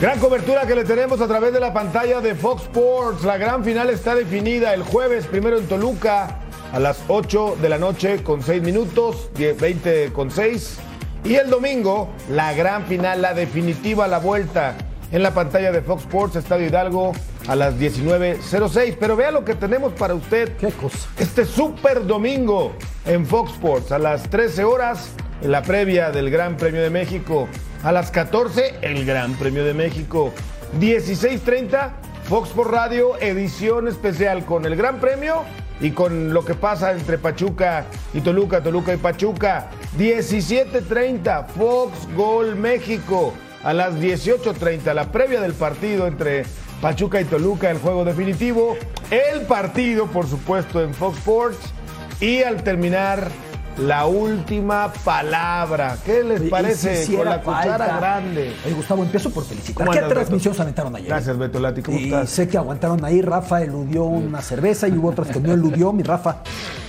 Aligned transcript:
Gran 0.00 0.18
cobertura 0.18 0.66
que 0.66 0.74
le 0.74 0.84
tenemos 0.84 1.20
a 1.20 1.28
través 1.28 1.52
de 1.52 1.60
la 1.60 1.74
pantalla 1.74 2.22
de 2.22 2.34
Fox 2.34 2.62
Sports. 2.62 3.22
La 3.22 3.36
gran 3.36 3.62
final 3.62 3.90
está 3.90 4.14
definida 4.14 4.72
el 4.72 4.82
jueves, 4.82 5.26
primero 5.26 5.58
en 5.58 5.66
Toluca, 5.66 6.38
a 6.72 6.80
las 6.80 7.02
8 7.08 7.58
de 7.60 7.68
la 7.68 7.76
noche 7.76 8.22
con 8.22 8.42
6 8.42 8.62
minutos, 8.62 9.28
10, 9.34 9.60
20 9.60 10.12
con 10.14 10.30
6. 10.30 10.78
Y 11.24 11.34
el 11.34 11.50
domingo, 11.50 12.08
la 12.30 12.54
gran 12.54 12.86
final, 12.86 13.20
la 13.20 13.34
definitiva, 13.34 14.08
la 14.08 14.20
vuelta 14.20 14.74
en 15.12 15.22
la 15.22 15.34
pantalla 15.34 15.70
de 15.70 15.82
Fox 15.82 16.04
Sports, 16.04 16.36
Estadio 16.36 16.68
Hidalgo, 16.68 17.12
a 17.46 17.54
las 17.54 17.74
19.06. 17.74 18.96
Pero 18.98 19.16
vea 19.16 19.30
lo 19.30 19.44
que 19.44 19.54
tenemos 19.54 19.92
para 19.92 20.14
usted. 20.14 20.56
¿Qué 20.56 20.68
cosa? 20.68 21.10
Este 21.18 21.44
super 21.44 22.06
domingo 22.06 22.72
en 23.04 23.26
Fox 23.26 23.52
Sports, 23.52 23.92
a 23.92 23.98
las 23.98 24.22
13 24.30 24.64
horas, 24.64 25.10
en 25.42 25.52
la 25.52 25.60
previa 25.60 26.10
del 26.10 26.30
Gran 26.30 26.56
Premio 26.56 26.80
de 26.80 26.88
México. 26.88 27.48
A 27.82 27.92
las 27.92 28.10
14, 28.10 28.74
el 28.82 29.06
Gran 29.06 29.32
Premio 29.34 29.64
de 29.64 29.72
México. 29.72 30.34
16.30, 30.78 31.92
Fox 32.24 32.50
por 32.50 32.70
Radio, 32.70 33.18
edición 33.20 33.88
especial 33.88 34.44
con 34.44 34.66
el 34.66 34.76
Gran 34.76 35.00
Premio 35.00 35.44
y 35.80 35.92
con 35.92 36.34
lo 36.34 36.44
que 36.44 36.52
pasa 36.54 36.92
entre 36.92 37.16
Pachuca 37.16 37.86
y 38.12 38.20
Toluca, 38.20 38.62
Toluca 38.62 38.92
y 38.92 38.98
Pachuca. 38.98 39.70
17.30, 39.98 41.46
Fox 41.46 42.06
Gol 42.14 42.54
México. 42.56 43.32
A 43.64 43.72
las 43.72 43.94
18.30, 43.94 44.92
la 44.92 45.10
previa 45.10 45.40
del 45.40 45.54
partido 45.54 46.06
entre 46.06 46.44
Pachuca 46.82 47.18
y 47.18 47.24
Toluca, 47.24 47.70
el 47.70 47.78
juego 47.78 48.04
definitivo. 48.04 48.76
El 49.10 49.40
partido, 49.46 50.06
por 50.06 50.26
supuesto, 50.26 50.82
en 50.82 50.92
Fox 50.92 51.16
Sports. 51.16 51.72
Y 52.20 52.42
al 52.42 52.62
terminar, 52.62 53.30
la 53.78 54.06
última 54.06 54.92
palabra. 55.04 55.96
¿Qué 56.04 56.22
les 56.22 56.42
parece? 56.50 57.04
si 57.04 57.16
con 57.16 57.24
la 57.24 57.40
cuchara 57.42 57.96
grande. 57.98 58.52
Oye, 58.64 58.74
Gustavo, 58.74 59.02
empiezo 59.02 59.30
por 59.30 59.44
felicitar. 59.44 59.86
¿Cómo 59.86 59.92
¿Qué 59.92 59.98
andas, 59.98 60.12
transmisión 60.12 60.52
Beto? 60.52 60.56
se 60.56 60.62
aventaron 60.62 60.96
ayer? 60.96 61.08
Gracias, 61.08 61.38
Beto 61.38 61.60
Lati. 61.60 61.82
¿Cómo 61.82 61.98
y 61.98 62.04
estás? 62.04 62.30
sé 62.30 62.48
que 62.48 62.58
aguantaron 62.58 63.04
ahí. 63.04 63.22
Rafa 63.22 63.62
eludió 63.62 64.04
una 64.04 64.42
cerveza 64.42 64.88
y 64.88 64.92
hubo 64.92 65.08
otras 65.08 65.28
que 65.28 65.40
no 65.40 65.52
eludió. 65.52 65.92
Mi 65.92 66.02
Rafa. 66.02 66.42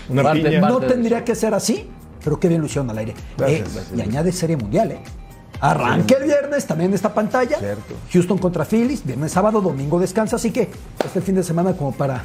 Una 0.10 0.24
Parte, 0.24 0.44
piña. 0.44 0.62
parte. 0.62 0.74
No 0.74 0.80
tendría 0.82 1.24
que 1.24 1.36
ser 1.36 1.54
así, 1.54 1.90
pero 2.24 2.40
qué 2.40 2.48
bien 2.50 2.60
lo 2.62 2.68
hicieron 2.68 2.90
al 2.90 2.98
aire. 2.98 3.14
Gracias, 3.38 3.60
Eh, 3.60 3.72
gracias. 3.74 3.98
y 3.98 4.02
añade 4.02 4.32
serie 4.32 4.58
mundial, 4.58 4.92
¿eh? 4.92 5.00
Arranque 5.62 6.16
el 6.16 6.24
viernes 6.24 6.66
también 6.66 6.90
en 6.90 6.96
esta 6.96 7.14
pantalla. 7.14 7.58
Cierto. 7.60 7.94
Houston 8.12 8.38
contra 8.40 8.66
Phillies, 8.66 9.06
viernes, 9.06 9.32
sábado, 9.32 9.62
domingo 9.62 10.00
descansa. 10.00 10.38
Así 10.38 10.50
que 10.52 10.70
este 11.06 11.22
fin 11.22 11.36
de 11.36 11.44
semana 11.44 11.74
como 11.74 11.92
para 11.92 12.24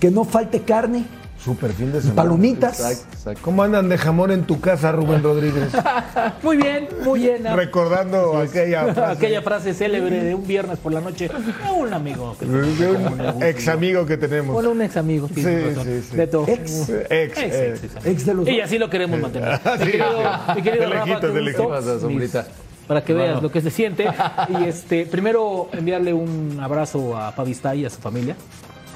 que 0.00 0.10
no 0.10 0.24
falte 0.24 0.62
carne, 0.62 1.04
Súper 1.42 1.72
fin 1.72 1.90
de 1.90 2.00
semana. 2.00 2.16
palomitas. 2.16 2.80
Exacto, 2.80 3.06
exacto. 3.16 3.40
¿Cómo 3.42 3.62
andan 3.62 3.88
de 3.88 3.96
jamón 3.96 4.30
en 4.30 4.44
tu 4.44 4.60
casa, 4.60 4.92
Rubén 4.92 5.22
Rodríguez? 5.22 5.68
Muy 6.42 6.56
bien, 6.58 6.88
muy 7.04 7.20
bien. 7.20 7.44
Recordando 7.56 8.36
aquella 8.38 8.92
frase 8.92 9.12
Aquella 9.12 9.42
frase 9.42 9.72
célebre 9.74 10.22
de 10.22 10.34
un 10.34 10.46
viernes 10.46 10.78
por 10.78 10.92
la 10.92 11.00
noche 11.00 11.28
de 11.28 11.72
un 11.72 11.92
amigo. 11.94 12.36
que- 12.38 12.44
de 12.46 12.88
un 12.90 13.42
ex 13.42 13.68
amigo 13.68 14.04
que 14.04 14.16
tenemos. 14.18 14.52
Bueno, 14.52 14.70
un 14.70 14.82
ex 14.82 14.96
amigo. 14.98 15.28
Sí, 15.34 15.42
sí, 15.42 16.02
sí. 16.10 16.16
Beto. 16.16 16.44
Ex. 16.46 16.88
Ex. 16.90 16.90
Ex, 17.10 17.38
eh. 17.38 17.70
ex, 17.74 17.84
ex. 17.96 18.06
Ex 18.06 18.26
de 18.26 18.34
los 18.34 18.48
Y 18.48 18.60
así 18.60 18.78
lo 18.78 18.90
queremos 18.90 19.18
mantener. 19.20 19.58
Sí, 19.78 19.84
Mi 19.84 19.86
querido, 19.92 20.06
sí. 20.46 20.52
mi 20.56 20.62
querido 20.62 20.84
De 20.84 20.90
Rafa, 20.94 21.06
lejitos, 21.06 21.34
de 21.34 21.40
lejitos. 21.42 22.44
Para 22.86 23.02
que 23.04 23.12
veas 23.14 23.26
Bueno. 23.28 23.40
lo 23.42 23.50
que 23.52 23.60
se 23.62 23.70
siente. 23.70 24.06
Y 24.60 24.64
este, 24.64 25.06
primero 25.06 25.68
enviarle 25.72 26.12
un 26.12 26.58
abrazo 26.60 27.16
a 27.16 27.32
Fabi 27.32 27.52
Stay 27.52 27.80
y 27.80 27.84
a 27.86 27.90
su 27.90 28.00
familia. 28.00 28.36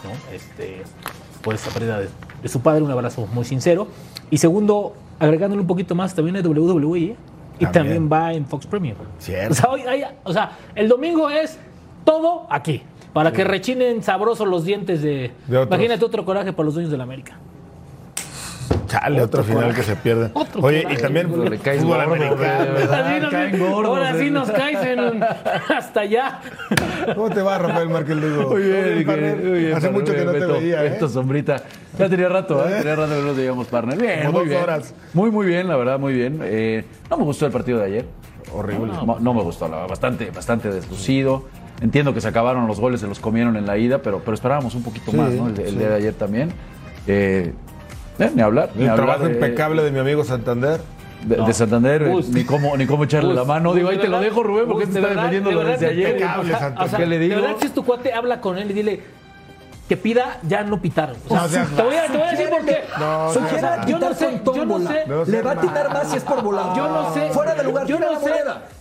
¿no? 0.04 0.10
Este, 0.34 0.82
por 1.42 1.54
esta 1.54 1.70
pérdida 1.70 2.00
de, 2.00 2.08
de 2.44 2.48
su 2.48 2.60
padre, 2.60 2.82
un 2.84 2.90
abrazo 2.92 3.26
muy 3.32 3.44
sincero. 3.44 3.88
Y 4.30 4.36
segundo, 4.38 4.94
agregándole 5.18 5.62
un 5.62 5.66
poquito 5.66 5.94
más, 5.96 6.14
también 6.14 6.40
de 6.40 6.48
WWE. 6.48 6.98
Y 7.00 7.16
También. 7.64 7.72
también 7.72 8.10
va 8.12 8.32
en 8.34 8.46
Fox 8.46 8.66
Premium. 8.66 8.96
Cierto. 9.18 9.52
O 9.52 9.54
sea, 9.54 9.70
hoy 9.70 9.80
hay- 9.82 10.04
o 10.24 10.32
sea, 10.32 10.52
el 10.74 10.88
domingo 10.88 11.30
es 11.30 11.58
todo 12.04 12.46
aquí. 12.50 12.82
Para 13.12 13.32
que 13.32 13.44
rechinen 13.44 14.02
sabrosos 14.02 14.46
los 14.48 14.64
dientes 14.64 15.00
de. 15.02 15.30
De 15.46 15.62
imagínate 15.62 16.04
otro 16.04 16.24
coraje 16.24 16.52
para 16.52 16.64
los 16.66 16.74
dueños 16.74 16.90
de 16.90 16.98
la 16.98 17.04
América. 17.04 17.38
Chale, 19.00 19.22
otro, 19.22 19.42
final 19.42 19.74
que 19.74 19.82
se 19.82 19.96
pierde. 19.96 20.30
Otro 20.34 20.62
Oye, 20.62 20.86
y 20.88 20.96
también 20.96 21.28
fútbol 21.28 21.58
gordo, 21.58 22.00
americano. 22.02 22.74
Así 22.92 23.20
nos- 23.20 23.30
caen 23.30 23.58
gordos, 23.58 23.86
ahora 23.98 24.12
sí 24.18 24.26
eh. 24.26 24.30
nos 24.30 24.50
caes 24.50 24.86
en- 24.86 25.22
hasta 25.76 26.00
allá. 26.00 26.40
¿Cómo 27.14 27.30
te 27.30 27.42
va, 27.42 27.58
Rafael 27.58 27.88
Márquez 27.88 28.16
Lugo? 28.16 28.50
Oye, 28.50 29.04
partner, 29.04 29.74
Hace 29.74 29.90
mucho 29.90 30.12
que 30.14 30.24
no 30.24 30.32
te 30.32 30.46
veía, 30.46 30.84
¿eh? 30.84 30.90
Beto, 30.90 31.08
sombrita. 31.08 31.56
Ya 31.98 32.08
tenía 32.08 32.28
rato, 32.28 32.68
¿eh? 32.68 32.76
Tenía 32.78 32.94
rato 32.96 33.14
que 33.14 33.20
no 33.20 33.26
nos 33.26 33.36
veíamos 33.36 33.66
partner. 33.66 33.98
Bien, 33.98 34.18
Como 34.26 34.32
muy 34.32 34.40
dos 34.40 34.48
bien. 34.48 34.62
horas. 34.62 34.94
Muy, 35.12 35.30
muy 35.30 35.46
bien, 35.46 35.68
la 35.68 35.76
verdad, 35.76 35.98
muy 35.98 36.12
bien. 36.12 36.40
Eh, 36.42 36.84
no 37.10 37.16
me 37.16 37.24
gustó 37.24 37.46
el 37.46 37.52
partido 37.52 37.78
de 37.78 37.84
ayer. 37.86 38.04
Horrible. 38.52 38.92
No, 38.92 39.18
no 39.18 39.34
me 39.34 39.42
gustó, 39.42 39.66
la 39.66 39.76
verdad, 39.76 39.88
bastante, 39.88 40.30
bastante 40.30 40.70
deslucido. 40.70 41.44
Entiendo 41.80 42.14
que 42.14 42.20
se 42.20 42.28
acabaron 42.28 42.66
los 42.68 42.78
goles, 42.78 43.00
se 43.00 43.08
los 43.08 43.18
comieron 43.18 43.56
en 43.56 43.66
la 43.66 43.76
ida, 43.76 43.98
pero, 43.98 44.20
pero 44.20 44.34
esperábamos 44.34 44.74
un 44.76 44.82
poquito 44.84 45.12
más, 45.12 45.32
¿no? 45.32 45.48
El, 45.48 45.58
el 45.60 45.78
día 45.78 45.88
de 45.88 45.94
ayer 45.96 46.14
también. 46.14 46.52
Eh, 47.06 47.52
eh, 48.18 48.30
ni 48.34 48.42
hablar. 48.42 48.70
Ni 48.74 48.84
El 48.84 48.90
hablar, 48.90 49.06
trabajo 49.06 49.26
eh, 49.26 49.32
impecable 49.34 49.82
de 49.82 49.90
mi 49.90 49.98
amigo 49.98 50.24
Santander. 50.24 50.80
de, 51.24 51.36
de 51.36 51.52
Santander, 51.54 52.02
eh, 52.02 52.20
ni 52.28 52.44
cómo, 52.44 52.76
ni 52.76 52.86
cómo 52.86 53.04
echarle 53.04 53.34
la 53.34 53.44
mano. 53.44 53.74
Digo, 53.74 53.88
ahí 53.88 53.98
te 53.98 54.08
lo 54.08 54.20
dejo, 54.20 54.42
Rubén, 54.42 54.66
porque 54.66 54.86
te 54.86 54.92
de 54.94 55.00
está 55.00 55.14
defendiendo 55.14 55.50
de 55.50 55.64
desde 55.70 55.86
ayer. 55.86 56.08
impecable, 56.10 56.54
o 56.54 56.88
sea, 56.88 56.98
¿Qué 56.98 57.06
le 57.06 57.18
digo? 57.18 57.36
De 57.36 57.40
verdad, 57.42 57.56
si 57.60 57.66
es 57.66 57.74
tu 57.74 57.84
cuate, 57.84 58.12
habla 58.12 58.40
con 58.40 58.58
él 58.58 58.70
y 58.70 58.74
dile 58.74 59.00
que 59.88 59.96
pida 59.98 60.38
ya 60.48 60.62
no 60.62 60.80
pitar. 60.80 61.14
O 61.28 61.46
sea, 61.48 61.64
No 61.64 61.76
te, 61.76 61.82
voy 61.82 61.94
a, 61.96 62.06
te 62.06 62.12
voy 62.16 62.22
a 62.26 62.30
decir 62.30 62.48
por 62.48 62.64
qué. 62.64 62.84
No, 62.98 63.34
yo 63.86 63.98
no 63.98 64.14
sé, 64.14 64.40
yo 64.54 64.64
no 64.64 64.78
sé. 64.80 65.04
No 65.06 65.24
Le 65.26 65.42
va 65.42 65.52
a 65.52 65.54
mal. 65.56 65.88
más 65.92 66.10
si 66.10 66.16
es 66.16 66.22
por 66.24 66.42
volar. 66.42 66.74
Yo 66.74 66.88
no 66.88 67.12
sé. 67.12 67.28
Fuera 67.30 67.54
de 67.54 67.64
lugar, 67.64 67.86
yo 67.86 67.98
no 67.98 68.18
sé. 68.20 68.32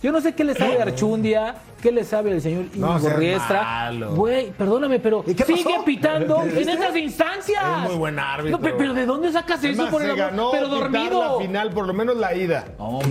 Yo 0.02 0.12
no 0.12 0.20
sé 0.20 0.34
qué 0.34 0.44
le 0.44 0.54
sabe 0.54 0.80
Archundia, 0.80 1.56
qué 1.84 1.92
le 1.92 2.02
sabe 2.02 2.30
el 2.32 2.40
señor 2.40 2.64
No 2.74 2.92
Íñigo 2.92 2.98
seas 3.00 3.16
Riestra. 3.18 3.90
Güey, 4.16 4.50
perdóname, 4.52 4.98
pero 5.00 5.22
¿Y 5.26 5.34
qué 5.34 5.44
sigue 5.44 5.74
pitando 5.84 6.42
en 6.42 6.66
estas 6.66 6.96
instancias. 6.96 7.62
Es 7.82 7.88
muy 7.90 7.96
buen 7.98 8.18
árbitro. 8.18 8.58
No, 8.58 8.64
pe- 8.64 8.72
pero 8.76 8.94
¿de 8.94 9.04
dónde 9.04 9.30
sacas 9.30 9.62
Es 9.62 9.72
eso 9.74 9.82
más, 9.82 9.90
por 9.92 10.00
el 10.00 10.06
se 10.08 10.12
amor? 10.22 10.30
ganó 10.30 10.50
Pero 10.50 10.68
dormido. 10.68 11.38
la 11.38 11.44
final, 11.46 11.70
por 11.70 11.86
lo 11.86 11.92
menos 11.92 12.16
la 12.16 12.34
ida. 12.34 12.64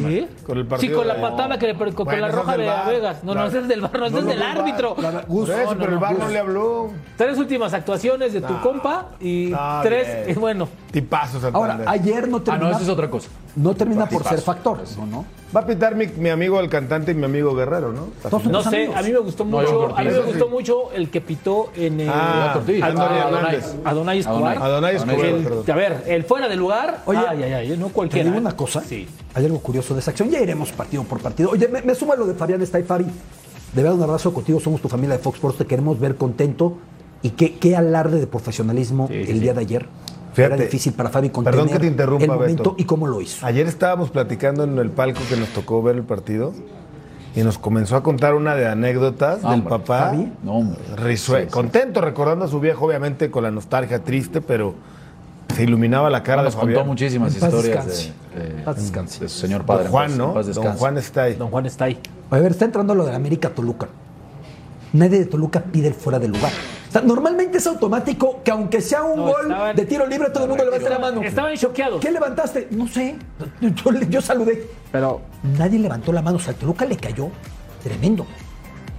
¿Qué? 0.07 0.27
Con 0.43 0.57
el 0.57 0.63
Sí, 0.63 0.69
partido 0.69 0.97
con 0.97 1.07
la 1.07 1.21
patada 1.21 1.59
que 1.59 1.67
le 1.67 1.75
con, 1.75 1.93
con 1.93 2.19
la 2.21 2.29
roja 2.29 2.57
de. 2.57 2.71
Vegas. 2.87 3.23
No, 3.23 3.35
no, 3.35 3.45
ese 3.45 3.59
es 3.59 3.67
del 3.67 3.81
bar, 3.81 3.99
no, 3.99 4.05
ese 4.07 4.13
No, 4.13 4.19
es 4.19 4.25
no, 4.25 4.29
del 4.31 4.39
no, 4.39 4.45
árbitro. 4.45 4.95
No, 4.97 5.11
no, 5.11 5.21
pero 5.27 5.93
el 5.93 5.99
no, 5.99 6.07
Gus. 6.09 6.17
no 6.19 6.29
le 6.29 6.39
habló. 6.39 6.89
Tres 7.15 7.37
últimas 7.37 7.73
actuaciones 7.75 8.33
de 8.33 8.41
tu 8.41 8.59
compa 8.61 9.09
y 9.19 9.51
Ah, 9.55 9.81
tres, 9.83 10.35
bueno, 10.39 10.67
Tipazo 10.93 11.41
Santander. 11.41 11.71
Ahora, 11.77 11.91
ayer 11.91 12.27
no 12.29 12.37
Ah, 12.37 12.43
termina, 12.43 12.65
no, 12.69 12.71
eso 12.75 12.83
es 12.83 12.89
otra 12.89 13.09
cosa. 13.09 13.27
no 13.55 13.73
termina 13.73 14.05
por 14.07 14.23
ser 14.23 14.39
factor, 14.41 14.77
¿no? 14.99 15.05
¿no? 15.07 15.25
Va 15.55 15.61
a 15.61 15.65
pitar 15.65 15.95
mi, 15.95 16.05
mi 16.07 16.29
amigo 16.29 16.59
el 16.59 16.69
cantante 16.69 17.11
y 17.11 17.15
mi 17.15 17.25
amigo 17.25 17.53
Guerrero, 17.55 17.91
¿no? 17.91 18.07
Todos 18.29 18.45
no 18.45 18.61
sé, 18.61 18.69
amigos. 18.85 18.95
a 18.95 19.01
mí 19.01 19.11
me 19.11 19.17
gustó 19.19 19.43
No, 19.43 19.57
mucho, 19.59 19.95
a 19.97 20.01
mí 20.03 20.09
me 20.09 20.13
Sí. 20.15 20.21
gustó 20.27 20.47
mucho 20.49 20.91
el 20.93 21.09
que 21.09 21.19
pitó 21.21 21.71
en 21.75 21.99
eh, 21.99 22.07
Ah, 22.09 22.53
Ah, 22.55 22.61
Hernández. 22.87 23.75
Adonai 23.83 24.19
Escobar. 24.19 24.57
Adonai 24.57 24.95
Escobar, 24.95 25.25
El- 25.25 25.43
perdón. 25.43 25.63
a 25.71 25.75
ver, 25.75 26.03
el 26.07 26.23
fuera 26.25 26.47
de 26.47 26.55
lugar, 26.55 27.01
Oye, 27.07 27.19
ay, 27.27 27.43
ay, 27.43 27.53
ay, 27.71 27.77
no 27.77 27.87
Te 27.87 27.93
cualquiera. 27.93 28.25
digo 28.29 28.37
una 28.39 28.55
cosa, 28.55 28.81
Sí. 28.81 29.07
hay 29.33 29.45
algo 29.45 29.59
curioso 29.59 29.93
de 29.95 29.99
esa 29.99 30.11
acción. 30.11 30.29
Ya 30.29 30.39
iremos 30.41 30.71
partido 30.71 31.03
por 31.03 31.19
partido. 31.19 31.49
Oye, 31.49 31.67
me, 31.67 31.81
me 31.81 31.95
suma 31.95 32.15
lo 32.15 32.25
de 32.27 32.35
Fabián 32.35 32.63
Staifari. 32.65 33.05
De 33.05 33.81
verdad, 33.81 33.95
un 33.97 34.03
abrazo 34.03 34.31
contigo. 34.31 34.59
Somos 34.59 34.79
tu 34.81 34.89
familia 34.89 35.17
de 35.17 35.23
Fox 35.23 35.37
Sports. 35.37 35.57
Te 35.57 35.65
queremos 35.65 35.99
ver 35.99 36.15
contento. 36.17 36.77
Y 37.23 37.29
qué, 37.31 37.55
qué 37.57 37.75
alarde 37.75 38.19
de 38.19 38.27
profesionalismo 38.27 39.07
Sí, 39.07 39.13
el 39.15 39.27
sí. 39.27 39.39
día 39.39 39.53
de 39.53 39.61
ayer. 39.61 39.87
Fíjate, 40.33 40.55
Era 40.55 40.63
difícil 40.63 40.93
para 40.93 41.09
Fabi 41.09 41.29
contener 41.29 41.59
perdón 41.59 41.73
que 41.73 41.79
te 41.79 41.87
interrumpa, 41.87 42.23
el 42.25 42.31
momento 42.31 42.63
Beto. 42.71 42.75
y 42.77 42.83
cómo 42.85 43.07
lo 43.07 43.21
hizo. 43.21 43.45
Ayer 43.45 43.67
estábamos 43.67 44.09
platicando 44.09 44.63
en 44.63 44.77
el 44.79 44.89
palco 44.89 45.19
que 45.29 45.37
nos 45.37 45.49
tocó 45.49 45.81
ver 45.83 45.95
el 45.95 46.03
partido 46.03 46.53
y 47.35 47.41
nos 47.43 47.57
comenzó 47.57 47.95
a 47.95 48.03
contar 48.03 48.33
una 48.35 48.55
de 48.55 48.67
anécdotas 48.67 49.41
del 49.41 49.51
Hombre, 49.51 49.69
papá. 49.69 50.09
Fabi. 50.09 50.31
No, 50.43 50.53
hombre. 50.53 50.79
Risue- 50.97 51.37
Sí, 51.39 51.45
sí. 51.45 51.51
contento 51.51 52.01
recordando 52.01 52.45
a 52.45 52.47
su 52.47 52.59
viejo, 52.59 52.85
obviamente 52.85 53.29
con 53.31 53.43
la 53.43 53.51
nostalgia 53.51 53.99
triste, 54.03 54.41
pero 54.41 54.73
se 55.55 55.63
iluminaba 55.63 56.09
la 56.09 56.23
cara 56.23 56.41
Nos 56.41 56.53
de 56.55 56.59
contó 56.59 56.71
Fabián. 56.73 56.87
muchísimas 56.87 57.35
En 57.35 57.43
historias 57.43 57.85
descanse. 57.85 58.13
de, 58.35 58.39
de- 58.53 58.57
En 58.59 58.63
paz 58.65 58.75
descanse. 58.77 59.19
de 59.19 59.29
su 59.29 59.39
señor 59.39 59.65
padre. 59.65 59.83
Don 59.83 59.91
Juan, 59.91 60.17
¿no? 60.17 60.33
paz 60.33 60.47
Don. 60.53 60.65
Juan 60.73 60.97
está 60.97 61.23
ahí. 61.23 61.35
Don 61.35 61.49
Juan 61.49 61.65
está 61.67 61.85
ahí. 61.85 61.99
A 62.31 62.39
ver, 62.39 62.51
está 62.51 62.65
entrando 62.65 62.95
lo 62.95 63.05
de 63.05 63.11
la 63.11 63.17
América 63.17 63.49
Toluca. 63.49 63.87
Nadie 64.93 65.19
de 65.19 65.25
Toluca 65.25 65.59
pide 65.59 65.87
el 65.89 65.93
fuera 65.93 66.17
de 66.19 66.27
lugar. 66.27 66.51
Sea, 66.93 67.01
normalmente 67.01 67.57
es 67.57 67.65
automático 67.67 68.41
que 68.43 68.51
aunque 68.51 68.79
sea 68.79 69.03
un 69.03 69.17
No, 69.17 69.23
gol 69.23 69.41
estaban- 69.43 69.75
de 69.75 69.85
tiro 69.85 70.05
libre, 70.05 70.29
todo 70.29 70.43
el 70.43 70.49
mundo 70.49 70.63
levanta 70.65 70.89
la 70.89 70.99
mano. 70.99 71.21
Estaban 71.23 71.55
choqueados. 71.57 71.99
¿Qué 71.99 72.11
levantaste? 72.11 72.67
No 72.71 72.87
sé. 72.87 73.15
Yo, 73.61 73.91
yo 74.09 74.21
saludé. 74.21 74.69
Pero 74.91 75.21
Nadie 75.57 75.79
levantó 75.79 76.13
la 76.13 76.21
mano. 76.21 76.37
O 76.37 76.39
sea, 76.39 76.51
el 76.53 76.59
Toluca 76.59 76.85
le 76.85 76.95
cayó 76.97 77.29
tremendo. 77.83 78.25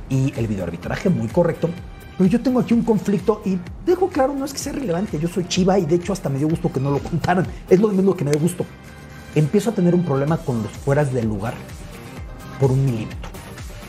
Y 0.08 0.32
el 0.36 0.46
videoarbitraje 0.48 1.08
muy 1.08 1.28
correcto. 1.28 1.70
Pero 2.18 2.28
yo 2.30 2.40
tengo 2.42 2.60
aquí 2.60 2.74
un 2.74 2.82
conflicto 2.82 3.40
y 3.44 3.58
dejo 3.86 4.08
claro, 4.08 4.34
no 4.34 4.44
es 4.44 4.52
que 4.52 4.58
sea 4.58 4.72
relevante. 4.72 5.18
Yo 5.18 5.28
soy 5.28 5.46
chiva 5.46 5.78
y 5.78 5.86
de 5.86 5.94
hecho 5.96 6.12
hasta 6.12 6.28
me 6.28 6.38
dio 6.38 6.48
gusto 6.48 6.70
que 6.72 6.80
no 6.80 6.90
lo 6.90 6.98
contaran. 6.98 7.46
Es 7.70 7.80
lo 7.80 7.88
mismo 7.88 8.14
que 8.16 8.24
me 8.24 8.30
dio 8.32 8.40
gusto. 8.40 8.64
Empiezo 9.34 9.70
a 9.70 9.72
tener 9.72 9.94
un 9.94 10.04
problema 10.04 10.36
con 10.36 10.62
los 10.62 10.70
fueras 10.72 11.12
del 11.12 11.26
lugar 11.26 11.54
por 12.60 12.70
un 12.70 12.84
milímetro. 12.84 13.30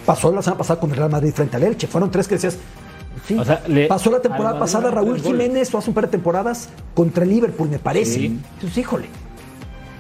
Pasó 0.06 0.32
la 0.32 0.42
semana 0.42 0.60
pasada 0.60 0.80
con 0.80 0.90
el 0.92 0.98
Real 0.98 1.10
Madrid 1.10 1.34
frente 1.34 1.58
al 1.58 1.64
Elche. 1.64 1.88
Fueron 1.88 2.10
tres 2.12 2.28
que 2.28 2.36
decías. 2.36 2.58
Sí. 3.28 3.38
O 3.38 3.46
sea, 3.46 3.64
le- 3.68 3.88
Pasó 3.88 4.12
la 4.12 4.22
temporada 4.22 4.60
pasada 4.60 4.92
Raúl. 4.92 5.20
Jiménez 5.22 5.74
o 5.74 5.78
hace 5.78 5.90
un 5.90 5.94
par 5.94 6.06
de 6.06 6.12
temporadas 6.12 6.70
contra 6.94 7.24
el 7.24 7.30
Liverpool, 7.30 7.70
me 7.70 7.80
parece. 7.80 8.14
Sí. 8.16 8.40
Entonces, 8.56 8.78
híjole. 8.78 9.08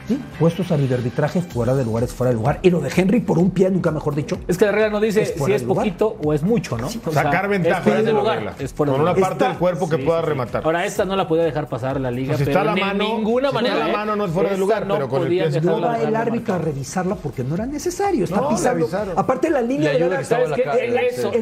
Sí, 0.07 0.19
puestos 0.39 0.71
al 0.71 0.81
videoarbitraje 0.81 1.41
fuera 1.41 1.73
de 1.73 1.83
lugar 1.83 2.03
es 2.03 2.13
fuera 2.13 2.29
de 2.29 2.35
lugar. 2.35 2.59
Y 2.61 2.69
lo 2.69 2.79
de 2.79 2.91
Henry 2.95 3.21
por 3.21 3.39
un 3.39 3.49
pie, 3.49 3.69
nunca 3.71 3.89
mejor 3.91 4.13
dicho. 4.13 4.37
es 4.47 4.57
que 4.57 4.65
la 4.65 4.71
regla 4.71 4.89
no 4.91 4.99
dice 4.99 5.23
Es 5.23 5.29
si 5.29 5.51
es 5.51 5.61
de 5.61 5.67
lugar. 5.67 5.85
poquito 5.85 6.17
o 6.23 6.33
es 6.33 6.43
mucho, 6.43 6.77
¿no? 6.77 6.87
O 6.87 6.89
sea, 6.89 7.23
Sacar 7.23 7.47
ventaja 7.49 7.77
es 7.77 7.83
fuera 7.83 8.01
de 8.03 8.13
la 8.13 8.19
lugar. 8.19 8.35
regla. 8.37 8.55
Es 8.59 8.71
fuera 8.73 8.91
Con 8.91 8.99
de 8.99 9.03
una 9.03 9.11
lugar. 9.13 9.29
parte 9.29 9.43
Está- 9.43 9.49
del 9.49 9.57
cuerpo 9.57 9.89
que 9.89 9.95
Sí, 9.97 10.01
pueda 10.03 10.21
rematar. 10.21 10.63
Ahora, 10.63 10.85
esta 10.85 11.05
no 11.05 11.15
la 11.15 11.27
podía 11.27 11.43
dejar 11.43 11.67
pasar 11.67 11.99
la 11.99 12.11
liga, 12.11 12.29
Pues 12.33 12.39
si 12.39 12.45
pero 12.45 12.59
está 12.59 12.63
la 12.65 12.75
de 12.75 12.81
mano- 12.81 13.03
ninguna 13.17 13.47
si 13.49 13.53
manera. 13.55 13.73
está 13.75 13.85
la 13.87 13.91
¿eh? 13.91 13.95
mano 13.97 14.15
no 14.15 14.25
es 14.25 14.31
fuera 14.31 14.49
de 14.51 14.57
lugar, 14.57 14.85
no 14.85 14.93
pero 14.95 15.09
con 15.09 15.21
el 15.23 15.27
pie. 15.29 15.61
No 15.61 15.81
va 15.81 15.99
el 15.99 16.15
árbitro 16.15 16.53
a 16.53 16.57
revisarla 16.59 17.15
porque 17.15 17.43
no 17.43 17.55
era 17.55 17.65
necesario. 17.65 18.25
Está 18.25 18.41
No, 18.41 18.49
pisando. 18.49 18.87
Aparte 19.15 19.49
la 19.49 19.61
línea 19.61 19.91
Le 19.93 19.97
de 19.99 20.03
ayuda 20.05 20.17
la- 20.19 20.23
¿sabes 20.23 20.49
la 20.49 20.57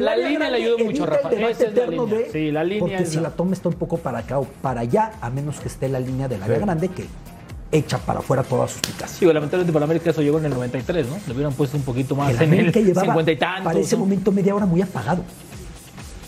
la 0.00 0.16
línea 0.16 0.50
le 0.50 0.56
ayuda 0.56 0.84
mucho, 0.84 1.06
Rafa. 1.06 1.30
la 1.30 1.48
de- 1.48 2.28
Sí, 2.32 2.50
la 2.50 2.64
línea 2.64 2.80
Porque 2.80 3.06
si 3.06 3.16
la- 3.16 3.22
la 3.24 3.30
toma 3.30 3.52
está 3.52 3.68
un 3.68 3.74
poco 3.74 3.98
para 3.98 4.18
acá 4.20 4.38
o 4.38 4.44
para 4.62 4.80
allá, 4.80 5.12
a 5.20 5.28
menos 5.30 5.60
que 5.60 5.68
esté 5.68 5.88
la 5.88 6.00
línea 6.00 6.28
del 6.28 6.42
área 6.42 6.58
grande 6.58 6.88
que 6.88 7.04
echa 7.72 7.98
para 7.98 8.20
afuera 8.20 8.42
toda 8.42 8.68
suspicacia. 8.68 9.18
Sí, 9.18 9.24
lamentablemente 9.26 9.72
para 9.72 9.84
América 9.84 10.10
eso 10.10 10.22
llegó 10.22 10.38
en 10.38 10.44
el 10.46 10.52
93, 10.54 11.08
¿no? 11.08 11.16
Le 11.26 11.32
hubieran 11.34 11.52
puesto 11.54 11.76
un 11.76 11.82
poquito 11.82 12.14
más 12.14 12.30
El 12.30 12.36
en 12.36 12.42
el 12.42 12.48
América 12.60 12.80
llevaba 12.80 13.06
50 13.06 13.32
y 13.32 13.36
tantos. 13.36 13.64
para 13.64 13.78
ese 13.78 13.96
¿no? 13.96 14.00
momento 14.00 14.30
media 14.32 14.54
hora 14.54 14.66
muy 14.66 14.80
apagado. 14.82 15.24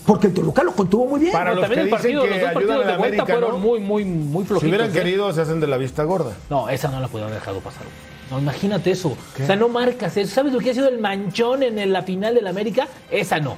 Porque 0.05 0.27
el 0.27 0.33
Toluca 0.33 0.63
lo 0.63 0.71
contuvo 0.73 1.05
muy 1.05 1.19
bien. 1.19 1.33
Para 1.33 1.51
los 1.53 1.61
también 1.61 1.81
que 1.81 1.85
el 1.85 1.89
partido, 1.89 2.23
dicen 2.23 2.39
que 2.39 2.45
los 2.45 2.53
dos 2.53 2.61
ayudan 2.61 2.77
partidos 2.77 2.85
a 2.87 2.91
de 2.91 2.97
vuelta 2.97 3.23
América, 3.23 3.33
fueron 3.47 3.51
¿no? 3.51 3.67
muy, 3.67 3.79
muy, 3.81 4.05
muy 4.05 4.45
flojitos. 4.45 4.61
Si 4.61 4.67
hubieran 4.67 4.89
¿eh? 4.89 4.93
querido, 4.93 5.33
se 5.33 5.41
hacen 5.41 5.59
de 5.59 5.67
la 5.67 5.77
vista 5.77 6.03
gorda. 6.03 6.31
No, 6.49 6.69
esa 6.69 6.87
no 6.89 6.99
la 7.01 7.07
pudieron 7.07 7.29
haber 7.31 7.41
dejado 7.41 7.59
pasar. 7.59 7.83
No, 8.31 8.39
imagínate 8.39 8.91
eso. 8.91 9.09
O 9.09 9.45
sea, 9.45 9.55
no 9.57 9.67
marcas 9.69 10.15
eso. 10.17 10.33
¿Sabes 10.33 10.53
lo 10.53 10.59
que 10.59 10.71
ha 10.71 10.73
sido 10.73 10.87
el 10.89 10.99
manchón 10.99 11.63
en 11.63 11.77
el- 11.79 11.91
la 11.93 12.03
final 12.03 12.35
del 12.35 12.47
América? 12.47 12.87
Esa 13.11 13.39
no. 13.39 13.57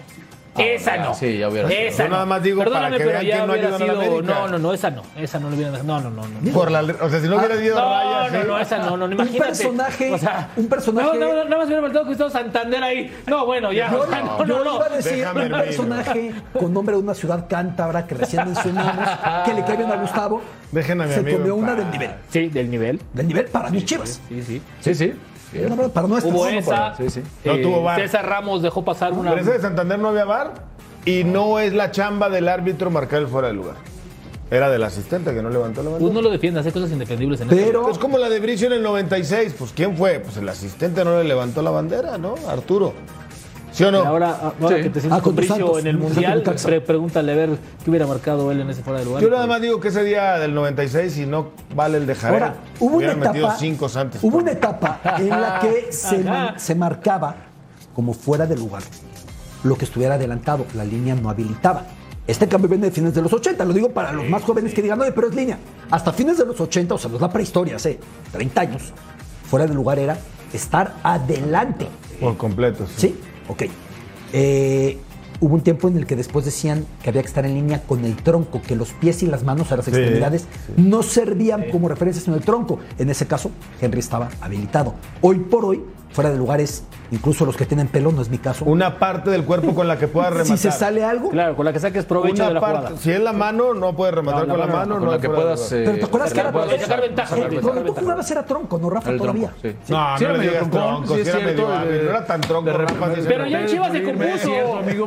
Esa 0.57 0.95
ya, 0.97 1.03
no. 1.05 1.13
sí, 1.13 1.37
ya 1.37 1.47
hubiera 1.49 1.67
sido. 1.69 1.79
Esa 1.79 2.03
Yo 2.05 2.09
nada 2.09 2.25
más 2.25 2.43
digo 2.43 2.59
Perdóname, 2.63 2.85
para 2.87 2.97
que 2.97 3.03
pero 3.05 3.19
vean 3.19 3.25
ya 3.25 3.33
que 3.41 3.47
no 3.47 3.53
hubiera 3.53 3.67
ayudan 3.67 3.81
a 3.81 3.85
la 3.85 3.93
sido- 4.03 4.11
América. 4.11 4.33
No, 4.33 4.47
no, 4.47 4.59
no, 4.59 4.73
esa 4.73 4.89
no. 4.91 5.01
Esa 5.17 5.39
no 5.39 5.49
le 5.49 5.55
hubieran 5.55 5.73
dejado. 5.73 5.87
No, 6.01 6.09
no, 6.09 6.09
no. 6.27 6.27
no. 6.41 6.51
Por 6.53 6.71
la, 6.71 6.81
o 6.81 7.09
sea, 7.09 7.19
si 7.21 7.27
no 7.27 7.37
hubiera 7.37 7.55
ido 7.63 7.75
No, 7.79 7.89
rayas. 7.89 8.31
no, 8.33 8.41
¿sí? 8.41 8.47
no, 8.47 8.59
esa 8.59 8.77
no, 8.79 8.97
no, 8.97 9.05
Un 9.05 9.13
imagínate. 9.13 9.45
personaje- 9.47 10.13
o 10.13 10.17
sea, 10.17 10.49
un 10.55 10.67
personaje- 10.67 11.07
No, 11.07 11.13
no, 11.27 11.33
no, 11.35 11.43
nada 11.45 11.57
más 11.57 11.65
hubiera 11.67 11.81
faltado 11.81 12.05
Gustavo 12.05 12.29
Santander 12.29 12.83
ahí. 12.83 13.15
No, 13.27 13.45
bueno, 13.45 13.71
ya. 13.71 13.91
Yo, 13.91 14.01
o 14.01 14.07
sea, 14.07 14.21
no, 14.21 14.37
yo 14.39 14.45
no, 14.45 14.63
no. 14.63 14.75
iba 14.75 14.85
a 14.85 14.89
decir 14.89 15.17
Déjame 15.17 15.45
un 15.45 15.53
hervir. 15.53 15.65
personaje 15.65 16.33
con 16.53 16.73
nombre 16.73 16.95
de 16.95 17.01
una 17.01 17.13
ciudad 17.13 17.45
cántabra 17.49 18.05
que 18.07 18.15
recién 18.15 18.45
mencionamos, 18.45 19.09
que 19.45 19.53
le 19.53 19.63
cae 19.63 19.77
bien 19.77 19.91
a 19.91 19.95
Gustavo, 19.95 20.41
Dejen 20.71 21.01
a 21.01 21.05
mi 21.05 21.13
se 21.13 21.19
amigo 21.21 21.37
comió 21.37 21.53
en 21.55 21.59
una 21.63 21.67
paz. 21.75 21.77
del 21.77 21.91
nivel. 21.91 22.11
Sí, 22.29 22.47
del 22.49 22.69
nivel. 22.69 23.01
Del 23.13 23.27
nivel 23.27 23.45
para 23.45 23.69
mis 23.69 23.85
chivas. 23.85 24.21
Sí, 24.29 24.41
sí. 24.43 24.61
Sí, 24.81 24.95
sí. 24.95 25.13
Para. 25.93 26.05
Hubo 26.05 26.45
No, 26.45 26.51
no, 26.51 26.59
esa. 26.59 26.69
para- 26.69 26.97
sí, 26.97 27.09
sí. 27.09 27.21
No 27.45 27.53
eh, 27.53 27.61
tuvo 27.61 27.83
VAR. 27.83 27.99
César 28.01 28.25
Ramos 28.27 28.61
dejó 28.61 28.83
pasar 28.85 29.13
una. 29.13 29.31
Pero 29.31 29.41
ese 29.41 29.51
de 29.53 29.59
Santander 29.61 29.97
no 29.99 30.09
había 30.09 30.25
bar 30.25 30.53
y 31.05 31.23
no 31.23 31.59
es 31.59 31.73
la 31.73 31.91
chamba 31.91 32.29
del 32.29 32.47
árbitro 32.47 32.89
marcar 32.91 33.19
el 33.21 33.27
fuera 33.27 33.47
de 33.47 33.53
lugar. 33.55 33.75
Era 34.51 34.69
del 34.71 34.83
asistente 34.83 35.31
que 35.33 35.43
no 35.43 35.49
levantó 35.51 35.83
la 35.83 35.89
Pues 35.91 36.01
bandera. 36.01 36.13
no 36.15 36.21
lo 36.23 36.31
defiende, 36.31 36.59
hace 36.59 36.71
cosas 36.71 36.91
indefendibles 36.91 37.39
en 37.41 37.47
eso. 37.49 37.55
Pero 37.55 37.89
Es 37.91 37.99
como 37.99 38.17
la 38.17 38.29
de 38.29 38.39
Bricio 38.39 38.65
en 38.67 38.73
el 38.73 38.81
96. 38.83 39.53
Pues 39.57 39.71
¿quién 39.75 39.95
fue? 39.95 40.19
Pues 40.19 40.37
el 40.37 40.49
asistente 40.49 41.05
no 41.05 41.17
le 41.19 41.23
levantó 41.23 41.61
la 41.61 41.69
bandera, 41.69 42.17
¿no? 42.17 42.33
Arturo. 42.47 42.93
¿Sí 43.71 43.83
o 43.83 43.91
no? 43.91 43.99
Ahora, 43.99 44.53
ahora 44.61 44.77
Sí. 44.77 44.83
que 44.83 44.89
te 44.89 44.99
Ah, 44.99 45.01
sientes 45.01 45.09
con 45.09 45.21
con 45.21 45.35
Bricio 45.35 45.79
en 45.79 45.87
el 45.87 45.97
Mundial, 45.97 46.43
pre- 46.43 46.81
pregúntale 46.81 47.31
a 47.31 47.35
ver 47.35 47.49
qué 47.83 47.89
hubiera 47.89 48.07
marcado 48.07 48.51
él 48.51 48.61
en 48.61 48.69
ese 48.69 48.81
fuera 48.83 48.99
de 48.99 49.05
lugar. 49.05 49.21
Yo 49.21 49.29
nada 49.29 49.45
más 49.47 49.61
digo 49.61 49.79
que 49.79 49.89
ese 49.89 50.03
día 50.03 50.39
del 50.39 50.53
96 50.55 51.17
y 51.19 51.25
no 51.25 51.49
vale 51.75 51.97
el 51.97 52.07
de 52.07 52.15
Jared. 52.15 52.33
Ahora, 52.41 52.55
hubo 52.79 52.97
una 52.97 53.11
etapa, 53.11 53.55
cinco 53.57 53.87
antes. 53.95 54.23
hubo 54.23 54.37
una 54.39 54.51
etapa 54.51 54.99
en 55.19 55.29
la 55.29 55.59
que 55.59 55.87
se, 55.91 56.23
se 56.57 56.75
marcaba 56.75 57.35
como 57.93 58.13
fuera 58.13 58.45
de 58.45 58.55
lugar 58.55 58.81
lo 59.63 59.75
que 59.77 59.85
estuviera 59.85 60.15
adelantado, 60.15 60.65
la 60.73 60.83
línea 60.85 61.15
no 61.15 61.29
habilitaba. 61.29 61.83
Este 62.25 62.47
cambio 62.47 62.69
viene 62.69 62.85
de 62.87 62.91
fines 62.91 63.13
de 63.13 63.21
los 63.21 63.33
80, 63.33 63.65
lo 63.65 63.73
digo 63.73 63.89
para 63.91 64.11
los 64.13 64.27
más 64.29 64.43
jóvenes 64.43 64.73
que 64.73 64.81
digan, 64.81 65.01
oye, 65.01 65.11
pero 65.11 65.27
es 65.29 65.35
línea. 65.35 65.57
Hasta 65.91 66.13
fines 66.13 66.37
de 66.37 66.45
los 66.45 66.59
80, 66.61 66.93
o 66.93 66.97
sea, 66.97 67.11
es 67.13 67.19
la 67.19 67.29
prehistoria, 67.29 67.75
hace 67.75 67.99
30 68.31 68.61
años, 68.61 68.93
fuera 69.49 69.65
de 69.67 69.73
lugar 69.73 69.97
era 69.99 70.15
estar 70.53 70.93
adelante. 71.03 71.87
Por 72.21 72.37
completo. 72.37 72.85
sí. 72.95 73.07
¿Sí? 73.09 73.19
Ok. 73.49 73.63
Eh, 74.31 74.97
hubo 75.41 75.55
un 75.55 75.61
tiempo 75.61 75.87
en 75.87 75.97
el 75.97 76.05
que 76.05 76.15
después 76.15 76.45
decían 76.45 76.85
que 77.01 77.09
había 77.09 77.21
que 77.21 77.27
estar 77.27 77.45
en 77.45 77.55
línea 77.55 77.81
con 77.81 78.05
el 78.05 78.15
tronco, 78.15 78.61
que 78.61 78.75
los 78.75 78.93
pies 78.93 79.23
y 79.23 79.27
las 79.27 79.43
manos, 79.43 79.67
sea, 79.67 79.77
las 79.77 79.87
extremidades, 79.87 80.45
no 80.77 81.03
servían 81.03 81.65
como 81.71 81.89
referencias 81.89 82.27
en 82.27 82.35
el 82.35 82.41
tronco. 82.41 82.79
En 82.97 83.09
ese 83.09 83.25
caso, 83.25 83.51
Henry 83.81 83.99
estaba 83.99 84.29
habilitado. 84.41 84.93
Hoy 85.21 85.39
por 85.39 85.65
hoy, 85.65 85.81
fuera 86.11 86.31
de 86.31 86.37
lugares, 86.37 86.83
incluso 87.11 87.45
los 87.45 87.55
que 87.55 87.65
tienen 87.65 87.87
pelo, 87.87 88.11
no 88.11 88.21
es 88.21 88.29
mi 88.29 88.39
caso. 88.39 88.65
Una 88.65 88.97
parte 88.97 89.29
del 89.29 89.43
cuerpo 89.45 89.73
con 89.75 89.87
la 89.87 89.97
que 89.97 90.07
pueda 90.07 90.29
rematar. 90.31 90.47
si 90.57 90.57
se 90.57 90.71
sale 90.71 91.03
algo, 91.03 91.29
Claro, 91.29 91.55
con 91.55 91.65
la 91.65 91.71
que 91.73 91.79
saques 91.79 92.03
provecho 92.05 92.35
Una 92.35 92.47
de 92.47 92.53
la 92.55 92.59
parte- 92.61 92.77
jugada. 92.79 92.97
Si 92.97 93.11
es 93.11 93.19
la 93.19 93.31
mano, 93.33 93.73
no 93.75 93.95
puede 93.95 94.11
rematar 94.13 94.47
No, 94.47 94.53
con 94.55 94.59
la 94.59 94.65
mano 94.65 94.77
mano. 94.79 94.95
Con 94.95 95.05
no 95.05 95.11
la 95.11 95.19
que 95.21 95.29
puedas. 95.29 95.71
eh, 95.71 95.83
Pero 95.85 95.97
¿te 95.99 96.05
acuerdas 96.05 96.33
que 96.33 96.39
era- 96.39 96.51
puedas 96.51 96.81
sacar 96.81 97.01
ventaja, 97.01 97.35
cuando 97.61 97.83
tú 97.83 97.93
jugabas 97.93 98.31
era 98.31 98.43
tronco, 98.45 98.77
no 98.79 98.89
Rafa 98.89 99.15
todavía. 99.17 99.51
sí. 99.61 99.75
No, 99.87 100.17
Sí, 100.17 100.23
no 100.23 100.29
era 100.29 100.31
le 100.33 100.37
medio 100.39 100.51
digas 100.51 100.71
tronco, 100.71 101.15
sí, 101.15 101.21
era 101.25 101.39
medio 101.39 101.67
no 101.69 101.83
era 102.09 102.25
tan 102.25 102.41
tronco, 102.41 102.71
Rafa, 102.73 103.07
Pero 103.27 103.45
ya 103.47 103.61
en 103.61 103.67
Chivas 103.67 103.91
se 103.91 104.03
compuso. 104.03 104.51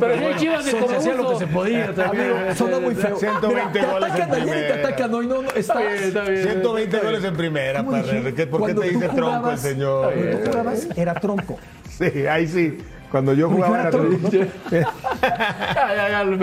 pero 0.01 0.15
ya 0.15 0.31
en 0.31 0.37
Chivas 0.39 0.65
se 0.65 0.71
se 0.71 0.97
hacía 0.97 1.15
lo 1.15 1.29
que 1.31 1.35
se 1.37 1.45
compuso. 1.45 1.47
podía 1.53 1.95
también. 1.95 2.31
Amigo, 2.33 2.55
suena 2.57 2.81
muy 2.81 2.95
feo. 2.95 3.17
120 3.17 3.49
Mira, 3.49 3.73
te 3.73 3.93
goles 3.93 4.09
en 4.09 4.23
atacan 4.23 4.35
ayer 4.35 4.43
y 4.43 4.51
te 4.51 4.67
primera. 4.73 4.89
atacan 4.89 5.15
hoy. 5.15 5.27
No, 5.27 5.43
no, 5.43 5.51
está 5.51 5.79
bien, 5.79 5.93
está 6.05 6.23
bien. 6.23 6.43
120 6.43 6.99
goles 6.99 7.25
en 7.25 7.37
primera, 7.37 7.79
¿Cómo 7.85 7.91
padre. 7.93 8.19
dije? 8.19 8.35
¿Qué- 8.35 8.47
¿Por 8.47 8.61
qué 8.63 8.67
te 8.69 8.75
tú 8.75 8.81
dice 8.83 9.09
tronco 9.09 9.51
el 9.51 9.59
señor? 9.59 10.13
Cuando 10.13 10.39
tú 10.39 10.51
jugabas 10.51 10.87
era 10.97 11.15
tronco. 11.15 11.59
Sí, 11.91 12.27
ahí 12.27 12.47
sí. 12.47 12.79
Cuando 13.11 13.35
yo 13.35 13.51
jugaba 13.51 13.81
era 13.83 13.91
tronco. 13.91 14.31
lo- 14.41 14.47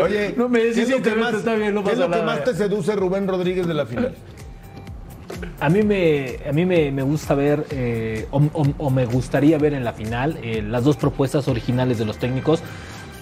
Oye, 0.04 0.34
no 0.38 0.50
me 0.50 0.60
¿qué 0.60 0.70
es 0.70 0.76
decís 0.76 0.92
lo 0.92 1.02
que 1.02 1.16
más, 1.16 1.34
está 1.34 1.56
bien, 1.56 1.74
no 1.74 1.84
qué 1.84 1.94
es 1.94 1.98
lo 1.98 2.06
que 2.06 2.12
nada. 2.12 2.24
más 2.26 2.44
te 2.44 2.54
seduce 2.54 2.96
Rubén 2.96 3.28
Rodríguez 3.28 3.68
de 3.68 3.74
la 3.74 3.86
final? 3.86 4.16
A 5.60 5.70
mí 5.70 5.84
me, 5.84 6.38
a 6.48 6.52
mí 6.52 6.66
me, 6.66 6.92
me 6.92 7.02
gusta 7.02 7.34
ver, 7.34 7.66
eh, 7.72 8.28
o, 8.32 8.38
o- 8.54 8.74
o 8.78 8.90
me 8.90 9.06
gustaría 9.06 9.58
ver 9.58 9.74
en 9.74 9.84
la 9.84 9.94
final, 9.94 10.38
eh, 10.44 10.62
las 10.62 10.84
dos 10.84 10.98
propuestas 10.98 11.48
originales 11.48 11.98
de 11.98 12.06
los 12.06 12.18
técnicos. 12.18 12.62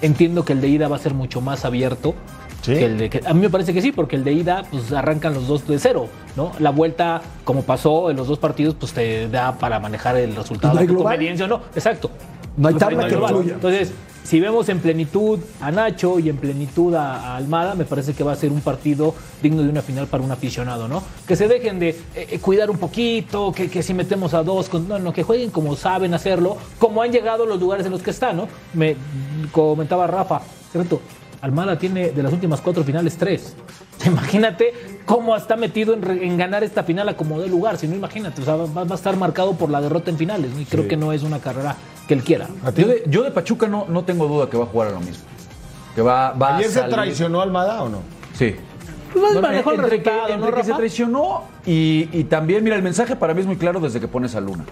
Entiendo 0.01 0.45
que 0.45 0.53
el 0.53 0.61
de 0.61 0.67
ida 0.67 0.87
va 0.87 0.97
a 0.97 0.99
ser 0.99 1.13
mucho 1.13 1.41
más 1.41 1.65
abierto. 1.65 2.15
¿Sí? 2.67 2.73
que 2.79 2.85
el 2.85 2.97
de, 2.97 3.09
que- 3.09 3.21
a 3.25 3.33
mí 3.33 3.39
me 3.41 3.49
parece 3.49 3.73
que 3.73 3.81
sí, 3.81 3.91
porque 3.91 4.15
el 4.15 4.23
de 4.23 4.33
ida 4.33 4.63
pues 4.69 4.91
arrancan 4.91 5.33
los 5.33 5.47
dos 5.47 5.67
de 5.67 5.79
cero, 5.79 6.07
¿no? 6.35 6.51
La 6.59 6.69
vuelta, 6.69 7.21
como 7.43 7.63
pasó 7.63 8.11
en 8.11 8.17
los 8.17 8.27
dos 8.27 8.37
partidos, 8.39 8.75
pues 8.79 8.93
te 8.93 9.27
da 9.29 9.57
para 9.57 9.79
manejar 9.79 10.17
el 10.17 10.35
resultado 10.35 10.73
¿No 10.75 10.79
hay 10.81 10.87
conveniencia 10.87 11.45
o 11.45 11.49
no. 11.49 11.61
Exacto. 11.75 12.11
No 12.57 12.67
hay 12.67 12.75
tabla 12.75 13.07
que 13.07 13.15
influya. 13.15 13.53
Entonces, 13.53 13.91
si 14.23 14.39
vemos 14.41 14.67
en 14.67 14.79
plenitud 14.79 15.39
a 15.61 15.71
Nacho 15.71 16.19
y 16.19 16.27
en 16.27 16.35
plenitud 16.37 16.93
a, 16.95 17.15
a 17.33 17.37
Almada, 17.37 17.75
me 17.75 17.85
parece 17.85 18.13
que 18.13 18.23
va 18.25 18.33
a 18.33 18.35
ser 18.35 18.51
un 18.51 18.59
partido 18.59 19.13
digno 19.41 19.61
de 19.63 19.69
una 19.69 19.81
final 19.81 20.07
para 20.07 20.21
un 20.23 20.31
aficionado, 20.31 20.87
¿no? 20.89 21.01
Que 21.25 21.35
se 21.37 21.47
dejen 21.47 21.79
de 21.79 21.89
eh, 21.89 21.95
eh, 22.31 22.39
cuidar 22.39 22.69
un 22.69 22.77
poquito, 22.77 23.53
que, 23.53 23.69
que 23.69 23.81
si 23.83 23.93
metemos 23.93 24.33
a 24.33 24.43
dos, 24.43 24.67
con- 24.67 24.85
no, 24.87 24.99
no, 24.99 25.13
que 25.13 25.23
jueguen 25.23 25.49
como 25.51 25.75
saben 25.77 26.13
hacerlo, 26.13 26.57
como 26.79 27.01
han 27.01 27.11
llegado 27.13 27.45
los 27.45 27.57
lugares 27.59 27.85
en 27.85 27.93
los 27.93 28.01
que 28.01 28.09
están, 28.09 28.35
¿no? 28.35 28.49
Me 28.73 28.97
comentaba 29.53 30.07
Rafa, 30.07 30.41
¿cierto? 30.71 30.99
Almada 31.41 31.77
tiene 31.77 32.09
de 32.09 32.23
las 32.23 32.33
últimas 32.33 32.61
cuatro 32.61 32.83
finales 32.83 33.17
tres. 33.17 33.55
Imagínate 34.05 34.73
cómo 35.05 35.35
está 35.35 35.55
metido 35.55 35.93
en, 35.93 36.01
re- 36.01 36.25
en 36.25 36.37
ganar 36.37 36.63
esta 36.63 36.83
final 36.83 37.09
a 37.09 37.17
como 37.17 37.39
de 37.39 37.47
lugar. 37.47 37.77
Si 37.77 37.87
no, 37.87 37.95
imagínate, 37.95 38.41
o 38.41 38.45
sea, 38.45 38.55
va, 38.55 38.83
va 38.83 38.91
a 38.91 38.95
estar 38.95 39.15
marcado 39.17 39.53
por 39.53 39.69
la 39.69 39.81
derrota 39.81 40.09
en 40.11 40.17
finales. 40.17 40.51
¿no? 40.53 40.61
Y 40.61 40.65
creo 40.65 40.87
que 40.87 40.97
no 40.97 41.11
es 41.13 41.23
una 41.23 41.39
carrera 41.39 41.75
que 42.07 42.13
él 42.13 42.23
quiera. 42.23 42.47
Yo 42.75 42.87
de, 42.87 43.03
yo 43.07 43.23
de 43.23 43.31
Pachuca 43.31 43.67
no, 43.67 43.85
no 43.89 44.03
tengo 44.03 44.27
duda 44.27 44.49
que 44.49 44.57
va 44.57 44.63
a 44.65 44.67
jugar 44.67 44.89
a 44.89 44.91
lo 44.91 44.99
mismo. 44.99 45.23
Que 45.95 46.01
va, 46.01 46.31
va 46.31 46.57
¿Ayer 46.57 46.67
a 46.69 46.71
se 46.71 46.81
traicionó 46.83 47.41
Almada 47.41 47.81
o 47.83 47.89
no? 47.89 47.99
Sí. 48.33 48.55
Pues 49.13 49.41
manejó 49.41 49.71
el 49.71 49.79
entre 49.79 50.03
que, 50.03 50.09
resultado, 50.11 50.37
¿no, 50.37 50.55
que 50.55 50.63
se 50.63 50.73
traicionó 50.73 51.43
y, 51.65 52.07
y 52.13 52.23
también, 52.25 52.63
mira, 52.63 52.75
el 52.75 52.83
mensaje 52.83 53.15
para 53.15 53.33
mí 53.33 53.41
es 53.41 53.47
muy 53.47 53.55
claro 53.55 53.79
desde 53.79 53.99
que 53.99 54.07
pones 54.07 54.35
a 54.35 54.41
Luna. 54.41 54.63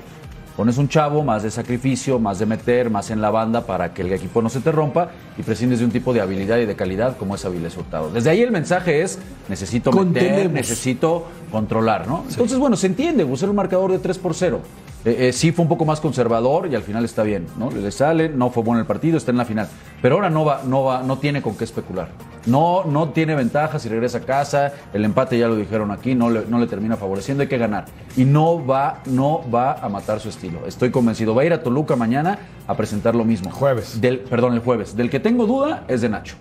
Pones 0.55 0.77
un 0.77 0.87
chavo 0.87 1.21
más 1.21 1.43
de 1.43 1.51
sacrificio, 1.51 2.17
más 2.17 2.39
de 2.39 2.45
meter, 2.45 2.89
más 2.89 3.11
en 3.11 3.21
la 3.21 3.29
banda 3.29 3.65
para 3.65 3.93
que 3.93 4.03
el 4.03 4.13
equipo 4.13 4.41
no 4.41 4.49
se 4.49 4.61
te 4.61 4.71
rompa 4.71 5.09
y 5.37 5.43
prescindes 5.43 5.79
de 5.79 5.85
un 5.85 5.91
tipo 5.91 6.13
de 6.13 6.21
habilidad 6.21 6.59
y 6.59 6.65
de 6.65 6.75
calidad 6.75 7.17
como 7.17 7.35
es 7.35 7.43
Avilés 7.43 7.75
Hurtado. 7.75 8.09
Desde 8.09 8.29
ahí 8.29 8.41
el 8.41 8.51
mensaje 8.51 9.01
es, 9.01 9.19
necesito 9.49 9.91
meter, 9.91 10.49
necesito 10.49 11.25
controlar, 11.51 12.07
¿no? 12.07 12.23
Entonces, 12.29 12.57
bueno, 12.57 12.77
se 12.77 12.87
entiende, 12.87 13.25
usar 13.25 13.49
un 13.49 13.57
marcador 13.57 13.91
de 13.91 13.99
3 13.99 14.17
por 14.17 14.33
0. 14.33 14.61
Eh, 15.03 15.27
eh, 15.27 15.33
sí 15.33 15.51
fue 15.51 15.63
un 15.63 15.69
poco 15.69 15.83
más 15.83 15.99
conservador 15.99 16.67
y 16.71 16.75
al 16.75 16.83
final 16.83 17.03
está 17.03 17.23
bien, 17.23 17.47
¿no? 17.59 17.69
Le 17.69 17.91
sale, 17.91 18.29
no 18.29 18.49
fue 18.49 18.63
bueno 18.63 18.79
el 18.79 18.87
partido, 18.87 19.17
está 19.17 19.31
en 19.31 19.37
la 19.37 19.45
final. 19.45 19.67
Pero 20.01 20.15
ahora 20.15 20.29
no 20.29 20.45
va, 20.45 20.61
no 20.65 20.85
va, 20.85 21.03
no 21.03 21.17
tiene 21.17 21.41
con 21.41 21.55
qué 21.57 21.65
especular. 21.65 22.07
No, 22.45 22.83
no 22.85 23.09
tiene 23.09 23.33
ventaja 23.35 23.79
si 23.79 23.89
regresa 23.89 24.19
a 24.19 24.21
casa, 24.21 24.73
el 24.93 25.03
empate 25.05 25.37
ya 25.37 25.47
lo 25.47 25.55
dijeron 25.55 25.91
aquí, 25.91 26.13
no 26.15 26.29
le, 26.29 26.45
no 26.47 26.59
le 26.59 26.67
termina 26.67 26.95
favoreciendo, 26.95 27.41
hay 27.41 27.47
que 27.49 27.57
ganar. 27.57 27.85
Y 28.15 28.25
no 28.25 28.65
va, 28.65 29.01
no 29.05 29.41
va 29.53 29.73
a 29.73 29.89
matar 29.89 30.19
su 30.19 30.29
estilo. 30.29 30.59
Estoy 30.67 30.91
convencido. 30.91 31.33
Va 31.35 31.41
a 31.41 31.45
ir 31.45 31.53
a 31.53 31.63
Toluca 31.63 31.95
mañana 31.95 32.37
a 32.67 32.75
presentar 32.77 33.15
lo 33.15 33.25
mismo. 33.25 33.49
Jueves. 33.51 33.99
Del, 33.99 34.19
perdón, 34.19 34.53
el 34.53 34.59
jueves. 34.59 34.95
Del 34.95 35.09
que 35.09 35.19
tengo 35.19 35.45
duda 35.45 35.83
es 35.87 36.01
de 36.01 36.09
Nacho. 36.09 36.35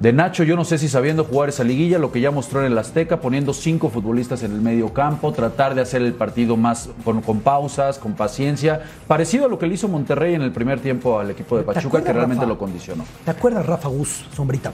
De 0.00 0.12
Nacho, 0.12 0.42
yo 0.42 0.56
no 0.56 0.64
sé 0.64 0.76
si 0.76 0.88
sabiendo 0.88 1.24
jugar 1.24 1.48
esa 1.48 1.62
liguilla, 1.62 1.98
lo 1.98 2.10
que 2.10 2.20
ya 2.20 2.32
mostró 2.32 2.60
en 2.60 2.70
el 2.70 2.76
Azteca, 2.76 3.20
poniendo 3.20 3.54
cinco 3.54 3.88
futbolistas 3.88 4.42
en 4.42 4.52
el 4.52 4.60
medio 4.60 4.92
campo, 4.92 5.32
tratar 5.32 5.74
de 5.76 5.80
hacer 5.82 6.02
el 6.02 6.12
partido 6.12 6.56
más 6.56 6.90
con, 7.04 7.22
con 7.22 7.40
pausas, 7.40 7.98
con 7.98 8.12
paciencia, 8.14 8.82
parecido 9.06 9.46
a 9.46 9.48
lo 9.48 9.58
que 9.58 9.66
le 9.68 9.74
hizo 9.74 9.86
Monterrey 9.88 10.34
en 10.34 10.42
el 10.42 10.50
primer 10.50 10.80
tiempo 10.80 11.20
al 11.20 11.30
equipo 11.30 11.56
de 11.56 11.62
¿Te 11.62 11.66
Pachuca, 11.68 11.86
acuerdas, 11.86 12.06
que 12.08 12.12
realmente 12.12 12.40
Rafa? 12.44 12.52
lo 12.52 12.58
condicionó. 12.58 13.04
¿Te 13.24 13.30
acuerdas, 13.30 13.64
Rafa 13.64 13.88
Gus, 13.88 14.26
sombrita? 14.34 14.72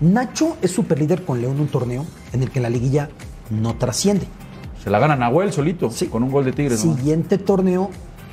Nacho 0.00 0.56
es 0.62 0.70
superlíder 0.70 1.24
con 1.24 1.40
León 1.40 1.56
en 1.56 1.60
un 1.62 1.68
torneo 1.68 2.04
en 2.32 2.42
el 2.42 2.50
que 2.50 2.60
la 2.60 2.70
liguilla 2.70 3.08
no 3.50 3.74
trasciende. 3.76 4.26
Se 4.82 4.90
la 4.90 4.98
gana 5.00 5.16
Nahuel 5.16 5.52
solito, 5.52 5.90
Sí. 5.90 6.06
con 6.06 6.22
un 6.22 6.30
gol 6.30 6.44
de 6.44 6.52
Tigres. 6.52 6.84
¿no? 6.84 6.94
Siguiente 6.96 7.38
torneo 7.38 7.90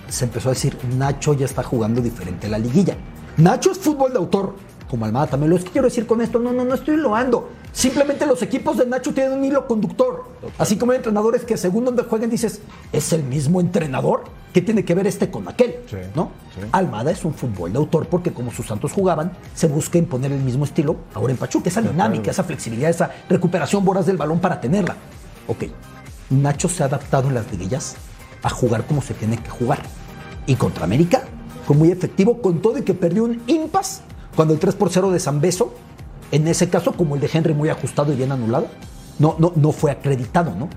se 0.07 0.25
empezó 0.25 0.50
a 0.50 0.53
decir, 0.53 0.77
Nacho 0.98 1.34
ya 1.34 1.45
está 1.45 1.63
jugando 1.63 2.01
diferente 2.01 2.48
la 2.48 2.60
liguilla. 2.60 2.95
Nacho 3.38 3.72
es 3.72 3.79
fútbol 3.79 4.12
de 4.13 4.19
autor, 4.19 4.55
como 4.89 5.06
Almada 5.06 5.27
también 5.27 5.50
lo 5.50 5.56
es. 5.56 5.63
¿Qué 5.63 5.72
quiero 5.72 5.88
decir 5.88 6.06
con 6.06 6.22
esto? 6.22 6.39
No, 6.39 6.54
no, 6.54 6.63
no 6.63 6.75
estoy 6.75 6.98
loando. 6.98 7.50
Simplemente 7.72 8.25
los 8.25 8.42
equipos 8.42 8.77
de 8.77 8.86
Nacho 8.86 9.13
tienen 9.13 9.38
un 9.39 9.44
hilo 9.44 9.68
conductor. 9.68 10.24
Así 10.58 10.77
como 10.77 10.92
hay 10.92 10.98
entrenadores 10.98 11.44
que 11.44 11.58
según 11.58 11.86
donde 11.86 12.04
jueguen 12.04 12.30
dices, 12.30 12.62
¿es 12.92 13.12
el 13.13 13.24
mismo 13.24 13.60
entrenador? 13.60 14.24
¿Qué 14.54 14.62
tiene 14.62 14.86
que 14.86 14.96
ver 14.96 15.08
este 15.08 15.30
con 15.30 15.48
aquel? 15.48 15.75
Sí, 15.89 15.98
¿No? 16.15 16.32
sí. 16.54 16.62
Almada 16.72 17.12
es 17.12 17.25
un 17.25 17.34
fútbol 17.34 17.74
de 17.74 17.77
autor 17.77 18.08
porque 18.08 18.32
como 18.32 18.51
sus 18.51 18.68
santos 18.68 18.94
jugaban, 18.94 19.34
se 19.54 19.68
busca 19.68 19.98
imponer 19.98 20.32
el 20.32 20.39
mismo 20.42 20.63
estilo 20.63 20.96
ahora 21.13 21.34
en 21.34 21.38
Pachuca, 21.38 21.70
esa 21.70 21.82
dinámica, 21.82 22.32
esa 22.32 22.44
flexibilidad, 22.44 22.89
esa 22.89 23.12
recuperación 23.27 23.84
voraz 23.84 24.06
del 24.06 24.15
balón 24.18 24.39
para 24.39 24.62
tenerla. 24.62 24.96
Ok, 25.48 25.65
Nacho 26.30 26.70
se 26.70 26.84
ha 26.84 26.86
adaptado 26.86 27.27
en 27.27 27.36
las 27.36 27.51
liguillas 27.51 27.98
a 28.44 28.50
jugar 28.50 28.86
como 28.86 29.01
se 29.01 29.13
tiene 29.13 29.38
que 29.38 29.50
jugar. 29.50 29.82
Y 30.48 30.56
contra 30.56 30.86
América 30.86 31.24
fue 31.65 31.75
muy 31.75 31.92
efectivo 31.92 32.42
con 32.42 32.62
todo 32.62 32.77
y 32.77 32.84
que 32.84 32.94
perdió 32.94 33.25
un 33.25 33.42
impas 33.48 34.01
cuando 34.36 34.54
el 34.54 34.60
3 34.60 34.75
por 34.75 34.89
0 34.89 35.12
de 35.12 35.20
San 35.20 35.42
Beso, 35.42 35.74
en 36.32 36.48
ese 36.48 36.70
caso 36.70 36.94
como 36.94 37.15
el 37.15 37.22
de 37.22 37.30
Henry 37.32 37.54
muy 37.54 37.70
ajustado 37.70 38.12
y 38.12 38.15
bien 38.15 38.32
anulado, 38.32 38.68
no, 39.20 39.36
no, 39.39 39.54
no 39.56 39.72
fue 39.72 39.92
acreditado, 39.92 40.54
¿no? 40.56 40.70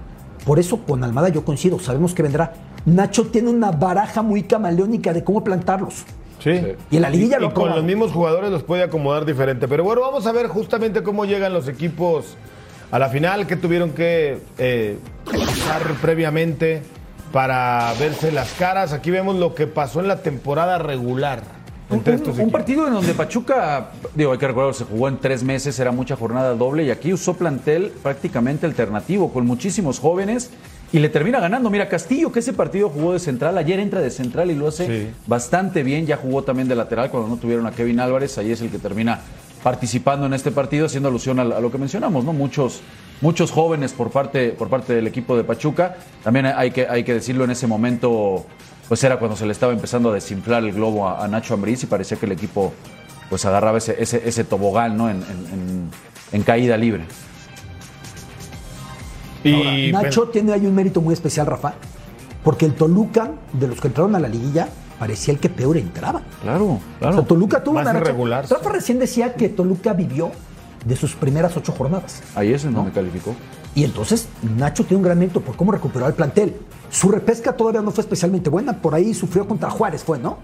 Por 0.44 0.58
eso 0.58 0.78
con 0.78 1.02
Almada 1.04 1.28
yo 1.28 1.44
coincido, 1.44 1.78
sabemos 1.78 2.14
que 2.14 2.22
vendrá. 2.22 2.52
Nacho 2.86 3.26
tiene 3.26 3.50
una 3.50 3.70
baraja 3.70 4.22
muy 4.22 4.44
camaleónica 4.44 5.12
de 5.12 5.24
cómo 5.24 5.42
plantarlos. 5.44 6.04
Sí. 6.42 6.50
Y 6.90 6.96
en 6.96 7.02
la 7.02 7.10
liguilla 7.10 7.38
Y- 7.38 7.40
lo 7.40 7.48
y 7.48 7.52
con 7.52 7.70
los 7.70 7.82
mismos 7.82 8.12
jugadores 8.12 8.50
los 8.50 8.62
puede 8.62 8.84
acomodar 8.84 9.24
diferente. 9.24 9.66
Pero 9.66 9.82
bueno, 9.84 10.00
vamos 10.02 10.26
a 10.26 10.32
ver 10.32 10.46
justamente 10.46 11.02
cómo 11.02 11.24
llegan 11.24 11.52
los 11.52 11.66
equipos 11.68 12.36
a 12.90 12.98
la 12.98 13.08
final, 13.08 13.46
que 13.46 13.56
tuvieron 13.56 13.90
que 13.90 14.38
eh, 14.56 14.98
pasar 15.24 15.82
previamente 16.00 16.82
para 17.32 17.92
verse 17.98 18.30
las 18.32 18.52
caras. 18.52 18.92
Aquí 18.92 19.10
vemos 19.10 19.36
lo 19.36 19.54
que 19.54 19.66
pasó 19.66 20.00
en 20.00 20.08
la 20.08 20.22
temporada 20.22 20.78
regular 20.78 21.42
Un, 21.90 22.50
partido 22.50 22.86
en 22.86 22.92
donde 22.92 23.14
Pachuca, 23.14 23.92
digo, 24.14 24.32
hay 24.32 24.38
que 24.38 24.46
recordar, 24.46 24.74
se 24.74 24.84
jugó 24.84 25.08
en 25.08 25.16
tres 25.16 25.42
meses, 25.42 25.78
era 25.80 25.90
mucha 25.90 26.16
jornada 26.16 26.54
doble 26.54 26.84
y 26.84 26.90
aquí 26.90 27.14
usó 27.14 27.34
plantel 27.34 27.92
prácticamente 28.02 28.66
alternativo, 28.66 29.32
con 29.32 29.46
muchísimos 29.46 29.98
jóvenes 29.98 30.50
y 30.92 30.98
le 30.98 31.08
termina 31.08 31.40
ganando. 31.40 31.70
Mira, 31.70 31.88
Castillo, 31.88 32.30
que 32.30 32.40
ese 32.40 32.52
partido 32.52 32.90
jugó 32.90 33.14
de 33.14 33.18
central, 33.20 33.56
ayer 33.56 33.80
entra 33.80 34.02
de 34.02 34.10
central 34.10 34.50
y 34.50 34.54
lo 34.54 34.68
hace 34.68 34.86
Sí. 34.86 35.10
bastante 35.26 35.82
bien, 35.82 36.04
ya 36.04 36.18
jugó 36.18 36.42
también 36.42 36.68
de 36.68 36.74
lateral 36.74 37.10
cuando 37.10 37.28
no 37.28 37.36
tuvieron 37.36 37.66
a 37.66 37.72
Kevin 37.72 38.00
Álvarez, 38.00 38.36
ahí 38.36 38.52
es 38.52 38.60
el 38.60 38.68
que 38.70 38.78
termina 38.78 39.20
participando 39.62 40.26
en 40.26 40.34
este 40.34 40.50
partido, 40.50 40.86
haciendo 40.86 41.08
alusión 41.08 41.38
a, 41.38 41.42
a 41.42 41.60
lo 41.60 41.70
que 41.72 41.78
mencionamos, 41.78 42.22
¿no? 42.24 42.32
Muchos, 42.34 42.80
muchos 43.20 43.50
jóvenes 43.50 43.92
por 43.92 44.10
parte, 44.10 44.50
por 44.50 44.68
parte 44.68 44.92
del 44.94 45.06
equipo 45.06 45.36
de 45.36 45.44
Pachuca. 45.44 45.96
También 46.22 46.46
hay 46.46 46.70
que, 46.70 46.86
hay 46.86 47.02
que 47.02 47.14
decirlo 47.14 47.44
en 47.44 47.50
ese 47.50 47.66
momento, 47.66 48.46
pues 48.88 49.04
era 49.04 49.18
cuando 49.18 49.36
se 49.36 49.44
le 49.46 49.52
estaba 49.52 49.72
empezando 49.72 50.10
a 50.10 50.14
desinflar 50.14 50.64
el 50.64 50.72
globo 50.72 51.06
a, 51.08 51.24
a 51.24 51.28
Nacho 51.28 51.54
Ambriz 51.54 51.82
y 51.82 51.86
parecía 51.86 52.16
que 52.16 52.26
el 52.26 52.32
equipo 52.32 52.72
pues 53.28 53.44
agarraba 53.44 53.78
ese, 53.78 53.96
ese, 54.02 54.26
ese 54.26 54.44
tobogán, 54.44 54.96
¿no? 54.96 55.10
En, 55.10 55.16
en- 55.18 55.46
en- 55.52 55.90
en 56.32 56.42
caída 56.42 56.76
libre. 56.76 57.04
Y 59.44 59.92
Nacho 59.92 60.28
tiene 60.28 60.52
ahí 60.52 60.66
un 60.66 60.74
mérito 60.74 61.00
muy 61.00 61.14
especial, 61.14 61.46
Rafa, 61.46 61.74
porque 62.42 62.66
el 62.66 62.74
Toluca, 62.74 63.30
de 63.52 63.68
los 63.68 63.80
que 63.80 63.88
entraron 63.88 64.14
a 64.16 64.18
la 64.18 64.28
liguilla, 64.28 64.68
parecía 64.98 65.32
el 65.34 65.40
que 65.40 65.48
peor 65.48 65.76
entraba. 65.76 66.22
Claro, 66.42 66.64
O 67.00 67.12
sea, 67.12 67.22
Toluca 67.22 67.62
tuvo 67.62 67.74
Más 67.74 67.84
una 67.84 67.92
racha-. 68.00 68.02
Rafa 68.50 68.70
recién 68.70 68.98
decía 68.98 69.34
que 69.34 69.48
Toluca 69.48 69.92
vivió 69.92 70.32
de 70.84 70.96
sus 70.96 71.14
primeras 71.14 71.56
ocho 71.56 71.72
jornadas. 71.72 72.22
Ahí 72.34 72.52
es 72.52 72.64
en 72.64 72.74
donde 72.74 72.92
calificó. 72.92 73.34
Y 73.74 73.84
entonces 73.84 74.28
Nacho 74.56 74.84
tiene 74.84 74.98
un 74.98 75.04
gran 75.04 75.18
mérito 75.18 75.40
por 75.40 75.56
cómo 75.56 75.72
recuperó 75.72 76.06
al 76.06 76.14
plantel. 76.14 76.56
Su 76.90 77.10
repesca 77.10 77.52
todavía 77.52 77.82
no 77.82 77.90
fue 77.90 78.02
especialmente 78.02 78.50
buena, 78.50 78.80
por 78.80 78.94
ahí 78.94 79.14
sufrió 79.14 79.46
contra 79.46 79.70
Juárez, 79.70 80.02
fue, 80.02 80.18
¿no? 80.18 80.38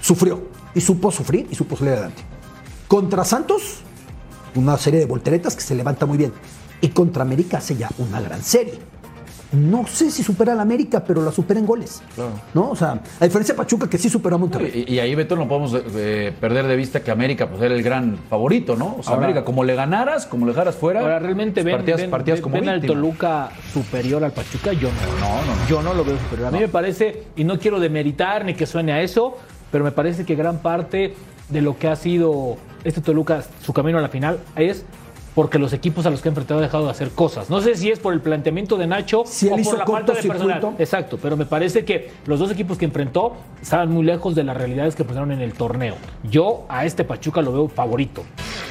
Sufrió 0.00 0.42
y 0.74 0.80
supo 0.80 1.10
sufrir 1.10 1.48
y 1.50 1.54
supo 1.54 1.76
salir 1.76 1.94
adelante. 1.94 2.22
Contra 2.86 3.24
Santos, 3.24 3.80
una 4.54 4.76
serie 4.78 5.00
de 5.00 5.06
volteretas 5.06 5.54
que 5.54 5.62
se 5.62 5.74
levanta 5.74 6.06
muy 6.06 6.16
bien. 6.16 6.32
Y 6.80 6.88
contra 6.88 7.22
América 7.22 7.58
hace 7.58 7.76
ya 7.76 7.90
una 7.98 8.20
gran 8.20 8.42
serie. 8.42 8.78
No 9.52 9.86
sé 9.86 10.10
si 10.10 10.22
supera 10.22 10.52
a 10.52 10.56
la 10.56 10.62
América, 10.62 11.02
pero 11.02 11.22
la 11.22 11.32
supera 11.32 11.58
en 11.58 11.64
goles. 11.66 12.02
¿No? 12.52 12.70
O 12.70 12.76
sea, 12.76 13.00
a 13.18 13.24
diferencia 13.24 13.54
de 13.54 13.56
Pachuca, 13.56 13.88
que 13.88 13.96
sí 13.96 14.10
superó 14.10 14.36
a 14.36 14.38
Monterrey. 14.38 14.84
Y, 14.86 14.94
y 14.94 14.98
ahí, 15.00 15.14
Beto, 15.14 15.36
no 15.36 15.48
podemos 15.48 15.74
eh, 15.96 16.32
perder 16.38 16.66
de 16.66 16.76
vista 16.76 17.00
que 17.02 17.10
América 17.10 17.48
pues, 17.48 17.62
era 17.62 17.74
el 17.74 17.82
gran 17.82 18.18
favorito, 18.28 18.76
¿no? 18.76 18.96
O 18.98 19.02
sea, 19.02 19.14
Ahora- 19.14 19.26
América, 19.26 19.44
como 19.46 19.64
le 19.64 19.74
ganaras, 19.74 20.26
como 20.26 20.44
le 20.46 20.52
dejaras 20.52 20.76
fuera, 20.76 21.00
Ahora, 21.00 21.18
realmente 21.18 21.62
pues, 21.62 21.84
ven, 21.84 22.10
ven- 22.10 22.40
como 22.42 22.54
ven 22.56 22.68
al. 22.68 22.82
Toluca 22.82 23.50
superior 23.72 24.22
al 24.22 24.32
Pachuca, 24.32 24.72
yo 24.74 24.88
no. 24.90 25.20
No, 25.20 25.34
no, 25.46 25.54
no. 25.54 25.66
Yo 25.68 25.82
no 25.82 25.94
lo 25.94 26.04
veo 26.04 26.18
superior. 26.18 26.48
A 26.48 26.50
mí 26.50 26.58
me 26.58 26.68
parece, 26.68 27.24
y 27.36 27.44
no 27.44 27.58
quiero 27.58 27.80
demeritar 27.80 28.44
ni 28.44 28.54
que 28.54 28.66
suene 28.66 28.92
a 28.92 29.00
eso, 29.02 29.36
pero 29.72 29.82
me 29.82 29.92
parece 29.92 30.24
que 30.26 30.34
gran 30.34 30.58
parte 30.58 31.14
de 31.48 31.62
lo 31.62 31.78
que 31.78 31.88
ha 31.88 31.96
sido 31.96 32.58
este 32.84 33.00
Toluca, 33.00 33.42
su 33.62 33.72
camino 33.72 33.96
a 33.98 34.02
la 34.02 34.08
final, 34.08 34.38
es 34.56 34.84
porque 35.34 35.58
los 35.58 35.72
equipos 35.72 36.06
a 36.06 36.10
los 36.10 36.20
que 36.20 36.28
ha 36.28 36.30
enfrentado 36.30 36.60
han 36.60 36.66
dejado 36.66 36.84
de 36.84 36.90
hacer 36.90 37.10
cosas. 37.10 37.50
No 37.50 37.60
sé 37.60 37.74
si 37.76 37.90
es 37.90 37.98
por 37.98 38.12
el 38.12 38.20
planteamiento 38.20 38.76
de 38.76 38.86
Nacho 38.86 39.24
Si 39.26 39.48
o 39.48 39.58
hizo 39.58 39.70
por 39.70 39.78
la 39.78 39.86
falta 39.86 40.12
de 40.12 40.22
personal. 40.22 40.74
Exacto, 40.78 41.18
pero 41.20 41.36
me 41.36 41.46
parece 41.46 41.84
que 41.84 42.10
los 42.26 42.38
dos 42.38 42.50
equipos 42.50 42.78
que 42.78 42.84
enfrentó 42.84 43.36
estaban 43.60 43.90
muy 43.90 44.04
lejos 44.04 44.34
de 44.34 44.44
las 44.44 44.56
realidades 44.56 44.94
que 44.94 45.04
presentaron 45.04 45.32
en 45.32 45.40
el 45.40 45.52
torneo. 45.52 45.94
Yo 46.30 46.64
a 46.68 46.84
este 46.84 47.04
Pachuca 47.04 47.42
lo 47.42 47.52
veo 47.52 47.68
favorito. 47.68 48.22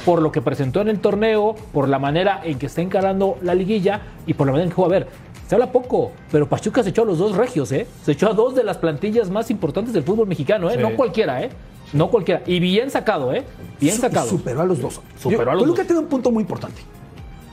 Por 0.04 0.22
lo 0.22 0.32
que 0.32 0.40
presentó 0.40 0.80
en 0.80 0.88
el 0.88 1.00
torneo, 1.00 1.54
por 1.72 1.88
la 1.88 1.98
manera 1.98 2.40
en 2.44 2.58
que 2.58 2.66
está 2.66 2.80
encarando 2.80 3.36
la 3.42 3.54
liguilla 3.54 4.00
y 4.26 4.34
por 4.34 4.46
la 4.46 4.52
manera 4.52 4.64
en 4.64 4.70
que 4.70 4.76
juega. 4.76 4.96
A 4.96 4.98
ver, 5.00 5.08
se 5.48 5.54
habla 5.54 5.72
poco, 5.72 6.12
pero 6.30 6.46
Pachuca 6.46 6.82
se 6.82 6.90
echó 6.90 7.02
a 7.02 7.04
los 7.06 7.16
dos 7.18 7.34
regios, 7.34 7.72
¿eh? 7.72 7.86
Se 8.04 8.12
echó 8.12 8.28
a 8.28 8.34
dos 8.34 8.54
de 8.54 8.64
las 8.64 8.76
plantillas 8.76 9.30
más 9.30 9.50
importantes 9.50 9.94
del 9.94 10.02
fútbol 10.02 10.26
mexicano, 10.26 10.68
¿eh? 10.70 10.74
Sí. 10.76 10.82
No 10.82 10.94
cualquiera, 10.94 11.42
¿eh? 11.42 11.48
No 11.92 12.10
cualquiera. 12.10 12.42
Y 12.46 12.60
bien 12.60 12.90
sacado, 12.90 13.32
¿eh? 13.32 13.44
Bien 13.80 13.94
Su- 13.96 14.00
sacado. 14.02 14.28
Superó 14.28 14.60
a 14.62 14.64
los 14.66 14.80
dos. 14.80 15.00
Superó 15.20 15.44
Yo- 15.44 15.50
a 15.50 15.54
los 15.54 15.62
Toluca 15.62 15.82
dos. 15.82 15.86
tiene 15.86 16.00
un 16.02 16.08
punto 16.08 16.30
muy 16.30 16.42
importante. 16.42 16.82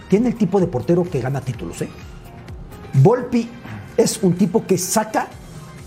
Tiene 0.10 0.28
el 0.30 0.36
tipo 0.36 0.60
de 0.60 0.68
portero 0.68 1.04
que 1.04 1.20
gana 1.22 1.42
títulos, 1.42 1.82
¿eh? 1.82 1.90
Volpi 2.94 3.50
es 3.98 4.22
un 4.24 4.34
tipo 4.36 4.66
que 4.66 4.78
saca 4.78 5.28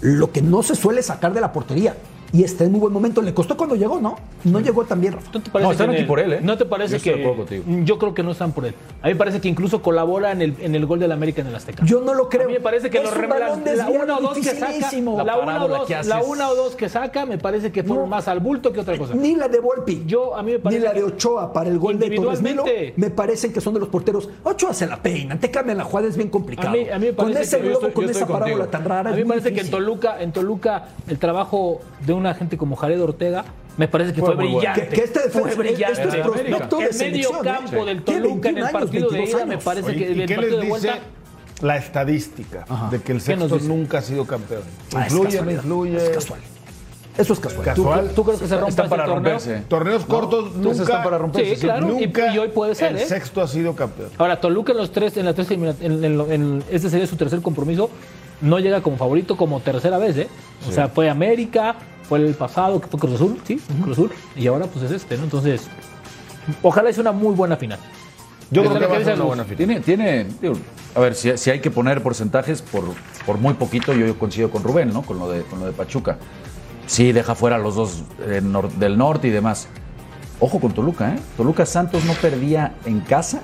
lo 0.00 0.30
que 0.32 0.42
no 0.42 0.62
se 0.62 0.74
suele 0.74 1.02
sacar 1.02 1.32
de 1.32 1.40
la 1.40 1.52
portería. 1.52 1.96
Y 2.32 2.44
está 2.44 2.64
en 2.64 2.72
muy 2.72 2.80
buen 2.80 2.92
momento. 2.92 3.22
Le 3.22 3.32
costó 3.32 3.56
cuando 3.56 3.74
llegó, 3.74 4.00
¿no? 4.00 4.16
No 4.44 4.60
llegó 4.60 4.84
tan 4.84 5.00
bien, 5.00 5.14
Rafa. 5.14 5.30
¿No 5.32 5.40
te 5.40 5.50
parece 5.50 5.66
No, 5.66 5.72
están 5.72 5.90
aquí 5.90 6.00
el- 6.00 6.06
por 6.06 6.20
él, 6.20 6.32
¿eh? 6.34 6.40
¿No 6.42 6.58
te 6.58 6.64
parece 6.66 6.98
Yo 6.98 7.02
que.? 7.46 7.62
Yo 7.84 7.98
creo 7.98 8.12
que 8.12 8.22
no 8.22 8.32
están 8.32 8.52
por 8.52 8.66
él. 8.66 8.74
A 9.02 9.06
mí 9.06 9.14
me 9.14 9.18
parece 9.18 9.40
que 9.40 9.48
incluso 9.48 9.80
colabora 9.80 10.32
en 10.32 10.42
el, 10.42 10.54
en 10.60 10.74
el 10.74 10.84
gol 10.84 10.98
del 11.00 11.12
América 11.12 11.40
en 11.40 11.46
el 11.48 11.54
Azteca. 11.54 11.84
Yo 11.86 12.00
no 12.02 12.12
lo 12.12 12.28
creo. 12.28 12.44
A 12.44 12.46
mí 12.48 12.52
me 12.54 12.60
parece 12.60 12.90
que 12.90 12.98
Es 12.98 13.04
los 13.04 13.14
un 13.16 13.28
balón 13.28 13.62
la, 13.64 13.88
una 13.88 14.18
o 14.18 14.20
dos 14.20 14.38
que 14.38 14.44
saca, 14.44 14.90
la, 15.16 15.24
La 15.24 15.36
una 15.38 15.64
o 15.64 15.68
dos, 15.68 15.86
que 15.86 15.94
haces. 15.94 16.06
la 16.06 16.22
una 16.22 16.50
o 16.50 16.54
dos 16.54 16.76
que 16.76 16.88
saca 16.88 17.24
me 17.24 17.38
parece 17.38 17.72
que 17.72 17.82
fueron 17.82 18.04
No. 18.04 18.10
más 18.10 18.28
al 18.28 18.40
bulto 18.40 18.72
que 18.72 18.80
otra 18.80 18.98
cosa. 18.98 19.14
Ni 19.14 19.34
la 19.34 19.48
de 19.48 19.60
Volpi. 19.60 20.02
Yo, 20.06 20.36
a 20.36 20.42
mí 20.42 20.52
me 20.52 20.58
parece 20.58 20.80
Ni 20.80 20.86
la 20.86 20.92
de 20.92 21.04
Ochoa 21.04 21.52
para 21.52 21.70
el 21.70 21.78
gol 21.78 21.98
de 21.98 22.10
Torres 22.10 22.42
me 22.96 23.10
parecen 23.10 23.52
que 23.52 23.60
son 23.60 23.72
de 23.74 23.80
los 23.80 23.88
porteros. 23.88 24.28
Ochoa 24.44 24.74
se 24.74 24.86
la 24.86 25.00
peinan, 25.02 25.38
te 25.40 25.50
cambian 25.50 25.78
la 25.78 25.84
jugada, 25.84 26.08
es 26.08 26.16
bien 26.16 26.28
complicado. 26.28 26.68
A 26.68 26.72
mí, 26.72 26.88
a 26.90 26.98
mí 26.98 27.06
me 27.06 27.14
con 27.14 27.34
ese 27.36 27.58
globo, 27.60 27.74
estoy- 27.86 27.92
con 27.92 28.04
esa 28.10 28.26
parábola 28.26 28.64
contigo. 28.64 28.68
tan 28.68 28.84
rara. 28.84 29.10
A 29.10 29.12
mí 29.14 29.22
me 29.22 29.28
parece 29.28 29.52
que 29.54 29.60
en. 29.60 29.70
Toluca, 29.70 30.20
en 30.22 30.32
Toluca 30.32 30.88
el 31.08 31.18
trabajo 31.18 31.80
de 32.04 32.12
una 32.18 32.34
gente 32.34 32.56
como 32.58 32.76
Jared 32.76 33.00
Ortega 33.02 33.44
me 33.76 33.86
parece 33.88 34.12
que 34.12 34.20
Fue 34.20 34.34
fue, 34.34 34.44
brillante. 34.44 34.88
Que- 34.88 34.94
que 34.96 35.04
este 35.04 35.20
fue 35.30 35.54
brillante. 35.54 36.02
este 36.02 36.08
es 36.18 36.24
prospecto 36.24 36.78
de 36.78 36.84
el 36.86 36.96
medio 36.98 37.28
¿eh? 37.30 37.44
campo 37.44 37.84
del 37.86 38.02
Toluca 38.02 38.48
en 38.48 38.54
21 38.54 38.58
el 38.58 38.64
años, 38.64 38.72
partido 38.72 39.08
de 39.10 39.16
22 39.18 39.40
ida 39.40 39.46
me 39.46 39.58
parece 39.58 39.88
Oye, 39.90 39.98
que 39.98 40.12
¿y 40.12 40.20
el 40.22 40.26
qué 40.28 40.34
partido 40.34 40.56
les 40.56 40.62
de 40.64 40.68
vuelta 40.68 40.92
dice 40.94 41.04
la 41.62 41.76
estadística 41.76 42.64
Ajá. 42.68 42.90
de 42.90 43.00
que 43.02 43.12
el 43.12 43.22
¿Qué 43.22 43.36
nos 43.36 43.50
sexto 43.50 43.68
nunca 43.68 43.98
ha 43.98 44.02
sido 44.02 44.24
campeón. 44.26 44.62
Ah, 44.94 45.06
es 45.06 45.12
influye, 45.12 45.42
no 45.42 45.50
influye. 45.50 45.96
Es 45.96 46.08
casual. 46.10 46.40
Eso 47.16 47.32
es 47.32 47.40
casual. 47.40 47.64
Casual. 47.64 48.08
¿Tú, 48.10 48.14
tú 48.14 48.24
crees 48.24 48.40
que 48.40 48.46
se 48.46 48.54
Están 48.54 48.68
este 48.68 48.82
para 48.84 49.04
torneo? 49.06 49.14
romperse. 49.32 49.62
Torneos 49.68 50.04
cortos 50.04 50.44
Entonces 50.54 50.62
nunca. 50.78 50.82
están 50.84 51.02
para 51.02 51.18
romperse. 51.18 51.54
Sí, 51.56 51.60
claro. 51.62 51.88
y- 51.98 52.06
Nunca 52.06 52.32
y 52.32 52.38
hoy 52.38 52.48
puede 52.48 52.76
ser, 52.76 52.92
el 52.92 52.98
¿eh? 52.98 53.06
sexto 53.06 53.40
ha 53.42 53.48
sido 53.48 53.74
campeón. 53.74 54.10
Ahora, 54.18 54.40
Toluca 54.40 54.70
en 54.70 54.78
los 54.78 54.92
tres, 54.92 55.16
en 55.16 55.24
las 55.24 55.34
tres 55.34 55.50
elimina- 55.50 55.74
en, 55.80 56.04
en- 56.04 56.30
en- 56.32 56.64
este 56.70 56.88
sería 56.90 57.08
su 57.08 57.16
tercer 57.16 57.42
compromiso, 57.42 57.90
no 58.40 58.60
llega 58.60 58.80
como 58.82 58.96
favorito 58.96 59.36
como 59.36 59.58
tercera 59.58 59.98
vez, 59.98 60.16
¿eh? 60.16 60.28
O 60.68 60.70
sea, 60.70 60.86
fue 60.88 61.10
América, 61.10 61.74
fue 62.08 62.18
el 62.20 62.34
pasado, 62.34 62.80
que 62.80 62.86
fue 62.88 62.98
Cruz 62.98 63.14
Azul, 63.14 63.38
sí, 63.44 63.60
Cruz 63.82 63.98
Azul, 63.98 64.10
y 64.36 64.46
ahora 64.46 64.66
pues 64.66 64.84
es 64.84 64.90
este, 64.92 65.16
¿no? 65.16 65.24
Entonces, 65.24 65.68
ojalá 66.62 66.90
es 66.90 66.98
una 66.98 67.12
muy 67.12 67.34
buena 67.34 67.56
final. 67.56 67.78
Yo 68.50 68.62
creo 68.64 68.78
que 68.78 68.86
va 68.86 68.96
a 68.96 69.04
ser 69.04 69.14
una 69.14 69.24
buena 69.24 69.44
final. 69.44 69.56
Tiene, 69.58 69.80
tiene, 69.80 70.26
digo, 70.40 70.54
a 70.94 71.00
ver, 71.00 71.14
si, 71.14 71.36
si 71.36 71.50
hay 71.50 71.60
que 71.60 71.70
poner 71.70 72.02
porcentajes, 72.02 72.62
por, 72.62 72.82
por 73.26 73.36
muy 73.38 73.54
poquito 73.54 73.92
yo 73.92 74.18
coincido 74.18 74.50
con 74.50 74.62
Rubén, 74.62 74.90
¿no? 74.92 75.02
Con 75.02 75.18
lo 75.18 75.30
de, 75.30 75.42
con 75.42 75.60
lo 75.60 75.66
de 75.66 75.72
Pachuca. 75.72 76.16
Sí, 76.86 77.12
deja 77.12 77.34
fuera 77.34 77.56
a 77.56 77.58
los 77.58 77.74
dos 77.74 78.02
eh, 78.26 78.40
nor- 78.42 78.70
del 78.72 78.96
norte 78.96 79.28
y 79.28 79.30
demás. 79.30 79.68
Ojo 80.40 80.60
con 80.60 80.72
Toluca, 80.72 81.14
¿eh? 81.14 81.18
Toluca 81.36 81.66
Santos 81.66 82.04
no 82.06 82.14
perdía 82.14 82.74
en 82.86 83.00
casa 83.00 83.42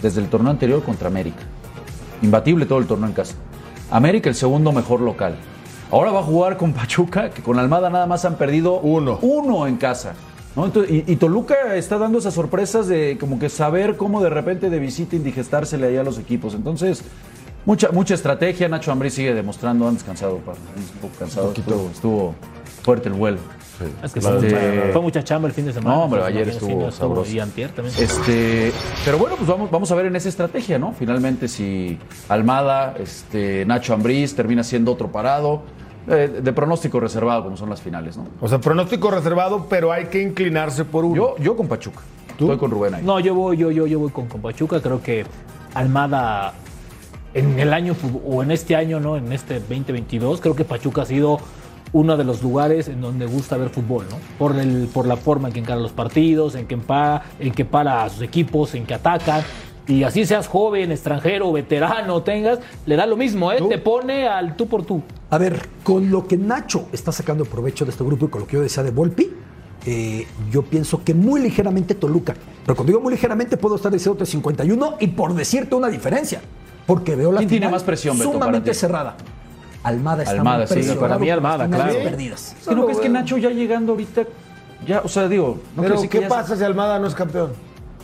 desde 0.00 0.20
el 0.20 0.28
torneo 0.28 0.52
anterior 0.52 0.84
contra 0.84 1.08
América. 1.08 1.42
Imbatible 2.22 2.66
todo 2.66 2.78
el 2.78 2.86
torneo 2.86 3.08
en 3.08 3.14
casa. 3.14 3.34
América 3.90 4.28
el 4.28 4.36
segundo 4.36 4.70
mejor 4.70 5.00
local. 5.00 5.34
Ahora 5.90 6.10
va 6.10 6.20
a 6.20 6.22
jugar 6.24 6.56
con 6.56 6.72
Pachuca, 6.72 7.30
que 7.30 7.42
con 7.42 7.58
Almada 7.58 7.90
nada 7.90 8.06
más 8.06 8.24
han 8.24 8.36
perdido 8.36 8.80
Uno. 8.80 9.18
uno 9.22 9.66
en 9.66 9.76
casa. 9.76 10.14
¿no? 10.56 10.64
Entonces, 10.66 10.90
y, 11.06 11.12
y 11.12 11.16
Toluca 11.16 11.74
está 11.76 11.96
dando 11.98 12.18
esas 12.18 12.34
sorpresas 12.34 12.88
de 12.88 13.16
como 13.20 13.38
que 13.38 13.48
saber 13.48 13.96
cómo 13.96 14.20
de 14.22 14.30
repente 14.30 14.68
de 14.70 14.78
visita 14.78 15.14
indigestársele 15.16 15.86
ahí 15.86 15.96
a 15.96 16.02
los 16.02 16.18
equipos. 16.18 16.54
Entonces, 16.54 17.02
mucha, 17.64 17.90
mucha 17.92 18.14
estrategia. 18.14 18.68
Nacho 18.68 18.90
Ambrí 18.90 19.10
sigue 19.10 19.32
demostrando, 19.34 19.86
han 19.86 19.94
descansado, 19.94 20.38
pa- 20.38 20.52
un 20.52 21.00
poco 21.00 21.14
cansado. 21.18 21.52
Estuvo, 21.56 21.90
estuvo 21.92 22.34
fuerte 22.82 23.08
el 23.08 23.14
vuelo. 23.14 23.38
Es 24.02 24.12
que 24.12 24.18
Este- 24.20 24.20
fue, 24.20 24.40
mucha, 24.40 24.92
fue 24.92 25.02
mucha 25.02 25.24
chamba 25.24 25.48
el 25.48 25.54
fin 25.54 25.66
de 25.66 25.72
semana. 25.72 25.96
No, 25.96 26.04
hombre, 26.04 26.22
ayer 26.22 26.48
estuvo 26.48 26.70
sí, 26.70 26.76
no 26.76 26.90
sabroso. 26.90 27.30
Y 27.30 27.40
antier 27.40 27.70
también. 27.70 27.94
Este, 27.98 28.72
pero 29.04 29.18
bueno, 29.18 29.36
pues 29.36 29.48
vamos, 29.48 29.70
vamos 29.70 29.90
a 29.90 29.94
ver 29.94 30.06
en 30.06 30.16
esa 30.16 30.28
estrategia, 30.28 30.78
¿no? 30.78 30.92
Finalmente, 30.92 31.48
si 31.48 31.98
Almada, 32.28 32.94
este, 32.98 33.64
Nacho 33.66 33.94
Ambriz 33.94 34.34
termina 34.34 34.62
siendo 34.64 34.92
otro 34.92 35.08
parado, 35.12 35.62
eh, 36.08 36.40
de 36.42 36.52
pronóstico 36.52 37.00
reservado, 37.00 37.44
como 37.44 37.56
son 37.56 37.68
las 37.68 37.80
finales, 37.82 38.16
¿no? 38.16 38.26
O 38.40 38.48
sea, 38.48 38.60
pronóstico 38.60 39.10
reservado, 39.10 39.66
pero 39.68 39.92
hay 39.92 40.06
que 40.06 40.22
inclinarse 40.22 40.84
por 40.84 41.04
uno. 41.04 41.16
Yo, 41.16 41.36
yo 41.38 41.56
con 41.56 41.68
Pachuca. 41.68 42.00
Estoy 42.30 42.58
con 42.58 42.70
Rubén 42.70 42.94
ahí. 42.94 43.02
No, 43.02 43.18
yo 43.18 43.34
voy, 43.34 43.56
yo, 43.56 43.70
yo, 43.70 43.86
yo 43.86 43.98
voy 43.98 44.10
con, 44.10 44.26
con 44.26 44.40
Pachuca. 44.42 44.80
Creo 44.80 45.02
que 45.02 45.24
Almada 45.74 46.52
en 47.34 47.58
el 47.58 47.72
año 47.72 47.94
o 48.26 48.42
en 48.42 48.50
este 48.50 48.76
año, 48.76 49.00
¿no? 49.00 49.16
En 49.16 49.32
este 49.32 49.54
2022, 49.60 50.40
creo 50.40 50.54
que 50.54 50.64
Pachuca 50.64 51.02
ha 51.02 51.06
sido 51.06 51.38
uno 51.96 52.16
de 52.16 52.24
los 52.24 52.42
lugares 52.42 52.88
en 52.88 53.00
donde 53.00 53.24
gusta 53.26 53.56
ver 53.56 53.70
fútbol, 53.70 54.04
¿no? 54.10 54.16
Por 54.38 54.56
el, 54.58 54.88
por 54.92 55.06
la 55.06 55.16
forma 55.16 55.48
en 55.48 55.54
que 55.54 55.60
encara 55.60 55.80
los 55.80 55.92
partidos, 55.92 56.54
en 56.54 56.66
que 56.66 56.76
empa- 56.78 57.22
en 57.40 57.52
que 57.52 57.64
para 57.64 58.04
a 58.04 58.10
sus 58.10 58.20
equipos, 58.22 58.74
en 58.74 58.84
que 58.84 58.92
atacan. 58.94 59.42
Y 59.88 60.02
así 60.02 60.26
seas 60.26 60.46
joven, 60.46 60.92
extranjero, 60.92 61.50
veterano, 61.52 62.22
tengas, 62.22 62.58
le 62.86 62.96
da 62.96 63.06
lo 63.06 63.16
mismo, 63.16 63.50
¿eh? 63.50 63.56
¿Tú? 63.58 63.68
Te 63.68 63.78
pone 63.78 64.26
al 64.28 64.56
tú 64.56 64.66
por 64.66 64.84
tú. 64.84 65.00
A 65.30 65.38
ver, 65.38 65.68
con 65.84 66.10
lo 66.10 66.26
que 66.26 66.36
Nacho 66.36 66.86
está 66.92 67.12
sacando 67.12 67.44
provecho 67.44 67.84
de 67.86 67.92
este 67.92 68.04
grupo 68.04 68.26
y 68.26 68.28
con 68.28 68.40
lo 68.42 68.46
que 68.46 68.56
yo 68.56 68.62
decía 68.62 68.82
de 68.82 68.90
Volpi, 68.90 69.30
eh, 69.86 70.26
yo 70.50 70.62
pienso 70.62 71.02
que 71.02 71.14
muy 71.14 71.40
ligeramente 71.40 71.94
Toluca. 71.94 72.34
Pero 72.64 72.74
cuando 72.76 72.90
digo 72.90 73.00
muy 73.00 73.12
ligeramente, 73.12 73.56
puedo 73.56 73.76
estar 73.76 73.90
diciendo 73.92 74.26
51 74.26 74.96
y 75.00 75.06
por 75.06 75.32
decirte 75.34 75.74
una 75.76 75.88
diferencia. 75.88 76.40
Porque 76.86 77.16
veo 77.16 77.32
la 77.32 77.38
¿Quién 77.38 77.48
tiene 77.48 77.68
más 77.68 77.82
presión, 77.84 78.18
Beto, 78.18 78.32
sumamente 78.32 78.70
ti? 78.72 78.76
cerrada. 78.76 79.16
Almada 79.88 80.22
está 80.22 80.34
Almada, 80.34 80.58
muy 80.58 80.66
sí, 80.68 80.74
presionado 80.74 81.00
para 81.00 81.18
mí 81.18 81.30
Almada, 81.30 81.68
claro. 81.68 81.94
perdidas. 82.02 82.54
Es 82.60 82.66
que 82.68 82.74
no 82.74 82.84
crees 82.84 83.00
que 83.00 83.08
Nacho 83.08 83.38
ya 83.38 83.50
llegando 83.50 83.92
ahorita, 83.92 84.22
ya, 84.86 85.00
o 85.00 85.08
sea, 85.08 85.28
digo, 85.28 85.58
no 85.76 85.82
pero 85.82 86.00
que 86.02 86.08
¿qué 86.08 86.20
ya- 86.22 86.28
pasa 86.28 86.56
si 86.56 86.64
Almada 86.64 86.98
no 86.98 87.06
es 87.06 87.14
campeón? 87.14 87.52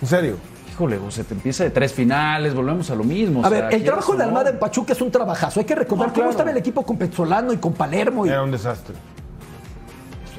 En 0.01 0.09
serio. 0.09 0.37
Híjole, 0.71 0.97
o 0.97 1.11
sea, 1.11 1.23
te 1.23 1.35
empieza 1.35 1.65
de 1.65 1.71
tres 1.71 1.93
finales, 1.93 2.55
volvemos 2.55 2.91
a 2.91 2.95
lo 2.95 3.05
mismo. 3.05 3.41
o 3.41 3.45
A 3.45 3.51
sea, 3.51 3.61
ver, 3.67 3.75
el 3.75 3.85
trabajo 3.85 4.13
de 4.13 4.19
no. 4.21 4.25
Almada 4.25 4.51
en 4.51 4.59
Pachuca 4.59 4.95
es 4.95 5.01
un 5.03 5.11
trabajazo. 5.11 5.61
Hay 5.61 5.67
que 5.67 5.75
recordar 5.75 6.09
No, 6.09 6.15
cómo 6.15 6.31
estaba 6.31 6.51
el 6.51 6.57
equipo 6.57 6.83
con 6.83 6.97
Petzolano 6.97 7.53
y 7.53 7.59
con 7.59 7.75
Palermo. 7.75 8.25
Y... 8.25 8.31
Era 8.31 8.43
un 8.43 8.51
desastre. 8.51 8.95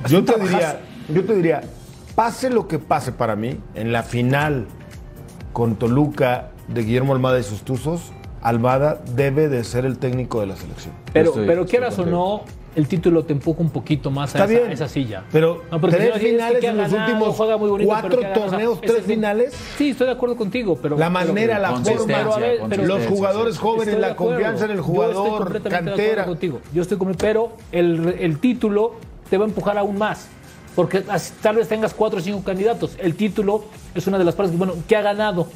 Es 0.04 0.12
Yo 0.12 0.20
un 0.20 0.26
te 0.26 0.34
trabajazo. 0.34 0.58
diría, 0.58 0.80
yo 1.10 1.26
te 1.26 1.36
diría, 1.36 1.62
pase 2.16 2.50
lo 2.50 2.68
que 2.68 2.80
pase 2.80 3.12
para 3.12 3.36
mí, 3.36 3.60
en 3.76 3.92
la 3.94 4.02
final 4.02 4.66
con 5.54 5.76
Toluca 5.76 6.50
de 6.68 6.82
Guillermo 6.84 7.14
Almada 7.14 7.40
y 7.40 7.44
sus 7.44 7.62
Tuzos, 7.62 8.12
Almada 8.44 9.00
debe 9.16 9.48
de 9.50 9.64
ser 9.64 9.86
el 9.86 9.98
técnico 9.98 10.42
de 10.42 10.48
la 10.48 10.56
selección. 10.56 10.94
Pero, 11.14 11.30
Estoy- 11.30 11.48
pero 11.48 11.62
estoy 11.62 11.72
quieras 11.80 11.98
o 12.00 12.06
no, 12.06 12.42
el 12.76 12.88
título 12.88 13.24
te 13.24 13.32
empuja 13.34 13.62
un 13.62 13.70
poquito 13.70 14.12
más 14.12 14.36
Está 14.36 14.44
a 14.44 14.72
esa, 14.72 14.88
silla. 14.90 15.24
Pero 15.32 15.64
No, 15.72 15.80
porque 15.80 15.96
tres 15.96 16.06
si 16.08 16.10
no, 16.10 16.16
es 16.16 16.22
que 16.22 16.30
finales 16.32 16.60
que 16.60 16.68
en 16.68 16.78
los 16.78 16.92
ganado, 16.92 17.12
últimos 17.14 17.36
juega 17.38 17.58
muy 17.58 17.70
bonito, 17.70 17.88
cuatro 17.90 18.10
pero 18.10 18.20
que 18.22 18.26
ha 18.26 18.30
ganado, 18.32 18.50
torneos, 18.52 18.82
tres 18.82 18.98
es- 18.98 19.06
finales. 19.06 19.54
Sí, 19.78 19.90
estoy 19.92 20.08
de 20.08 20.14
acuerdo 20.14 20.36
contigo, 20.36 20.78
pero 20.82 20.98
La 20.98 21.06
pero- 21.08 21.12
manera, 21.12 21.60
la 21.60 21.72
forma, 21.72 22.04
pero 22.06 22.34
a 22.34 22.40
ver, 22.40 22.60
pero- 22.70 22.86
los 22.86 23.06
jugadores 23.08 23.56
sí. 23.56 23.62
jóvenes, 23.62 23.98
la 24.00 24.16
confianza 24.16 24.66
en 24.66 24.72
el 24.72 24.78
Yo 24.78 24.82
estoy 24.82 24.94
jugador, 24.96 25.38
completamente 25.44 25.70
de 25.70 25.76
acuerdo 25.78 25.96
cantera. 25.96 26.26
contigo. 26.26 26.60
Yo 26.74 26.82
estoy 26.82 26.98
con 26.98 27.14
pero 27.16 27.54
el, 27.72 28.16
el 28.20 28.40
título 28.40 28.96
te 29.30 29.38
va 29.38 29.46
a 29.46 29.48
empujar 29.48 29.78
aún 29.78 29.98
más. 29.98 30.28
Porque 30.76 31.04
tal 31.44 31.56
vez 31.56 31.68
tengas 31.68 31.94
cuatro 31.94 32.18
o 32.18 32.22
cinco 32.22 32.44
candidatos. 32.44 32.96
El 32.98 33.14
título 33.14 33.64
es 33.94 34.08
una 34.08 34.18
de 34.18 34.24
las 34.26 34.34
partes 34.34 34.52
que, 34.52 34.58
bueno, 34.58 34.74
¿qué 34.88 34.96
ha 34.98 35.04
ganado? 35.04 35.48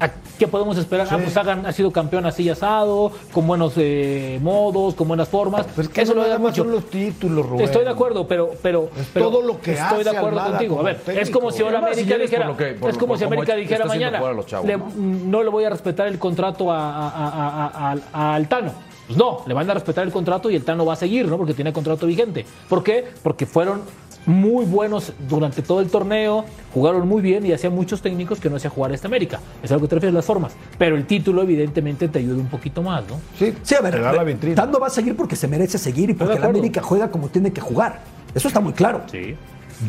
¿A 0.00 0.10
¿Qué 0.38 0.48
podemos 0.48 0.76
esperar? 0.76 1.06
Ah, 1.10 1.18
pues 1.22 1.36
ha, 1.36 1.44
gan- 1.44 1.64
ha 1.64 1.72
sido 1.72 1.92
campeón 1.92 2.26
así 2.26 2.48
asado, 2.50 3.12
con 3.32 3.46
buenos 3.46 3.74
eh, 3.76 4.40
modos, 4.42 4.94
con 4.94 5.06
buenas 5.06 5.28
formas. 5.28 5.64
Pues 5.74 5.88
que 5.88 6.02
Eso 6.02 6.14
no 6.14 6.22
lo 6.22 6.28
da 6.28 6.38
mucho. 6.38 6.64
son 6.64 6.72
los 6.72 6.86
títulos, 6.90 7.46
Rubén. 7.46 7.64
Estoy 7.64 7.84
de 7.84 7.90
acuerdo, 7.90 8.26
pero, 8.26 8.50
pero, 8.60 8.90
Es 8.98 9.06
pero 9.14 9.30
todo 9.30 9.42
lo 9.42 9.60
que 9.60 9.72
estoy 9.74 10.00
hace 10.00 10.10
de 10.10 10.16
acuerdo 10.16 10.44
contigo. 10.44 10.80
A 10.80 10.82
ver, 10.82 11.00
es 11.06 11.30
como 11.30 11.52
si 11.52 11.62
ahora 11.62 11.78
Además, 11.78 11.96
si 11.96 12.02
América 12.02 12.22
dijera, 12.22 12.46
por 12.46 12.52
lo 12.52 12.56
que- 12.56 12.72
por 12.80 12.90
es 12.90 12.98
como 12.98 13.08
por 13.12 13.18
si 13.18 13.24
América 13.24 13.54
dijera 13.54 13.84
mañana, 13.86 14.20
chavos, 14.44 14.66
le- 14.66 14.76
¿no? 14.76 14.90
¿no? 14.96 15.42
le 15.44 15.50
voy 15.50 15.64
a 15.64 15.70
respetar 15.70 16.08
el 16.08 16.18
contrato 16.18 16.70
a- 16.72 17.94
a 18.12 18.34
Altano. 18.34 18.72
Pues 19.06 19.18
no, 19.18 19.42
le 19.46 19.52
van 19.52 19.68
a 19.70 19.74
respetar 19.74 20.04
el 20.06 20.10
contrato 20.12 20.48
y 20.50 20.56
el 20.56 20.64
Tano 20.64 20.86
va 20.86 20.94
a 20.94 20.96
seguir, 20.96 21.28
¿no? 21.28 21.36
Porque 21.36 21.52
tiene 21.52 21.72
contrato 21.74 22.06
vigente. 22.06 22.46
¿Por 22.68 22.82
qué? 22.82 23.04
Porque 23.22 23.44
fueron 23.44 23.82
muy 24.26 24.64
buenos 24.64 25.12
durante 25.28 25.62
todo 25.62 25.80
el 25.80 25.88
torneo, 25.88 26.44
jugaron 26.72 27.06
muy 27.06 27.22
bien 27.22 27.44
y 27.46 27.52
hacían 27.52 27.74
muchos 27.74 28.00
técnicos 28.02 28.40
que 28.40 28.48
no 28.50 28.56
hacía 28.56 28.70
jugar 28.70 28.92
a 28.92 28.94
esta 28.94 29.08
América. 29.08 29.40
Es 29.62 29.70
algo 29.70 29.82
que 29.82 29.88
te 29.88 29.94
refieres 29.96 30.14
a 30.14 30.18
las 30.18 30.24
formas. 30.24 30.52
Pero 30.78 30.96
el 30.96 31.06
título, 31.06 31.42
evidentemente, 31.42 32.08
te 32.08 32.18
ayuda 32.18 32.36
un 32.36 32.48
poquito 32.48 32.82
más, 32.82 33.04
¿no? 33.08 33.20
Sí, 33.38 33.54
Sí, 33.62 33.74
a 33.74 33.80
ver, 33.80 33.98
la. 33.98 34.14
Tando 34.54 34.78
va 34.78 34.88
a 34.88 34.90
seguir 34.90 35.16
porque 35.16 35.36
se 35.36 35.48
merece 35.48 35.78
seguir 35.78 36.10
y 36.10 36.14
porque 36.14 36.38
la. 36.38 36.46
América 36.46 36.82
juega 36.82 37.10
como 37.10 37.28
tiene 37.28 37.52
que 37.52 37.60
jugar. 37.60 38.00
Eso 38.34 38.48
está 38.48 38.60
muy 38.60 38.72
claro. 38.72 39.02
Sí. 39.10 39.36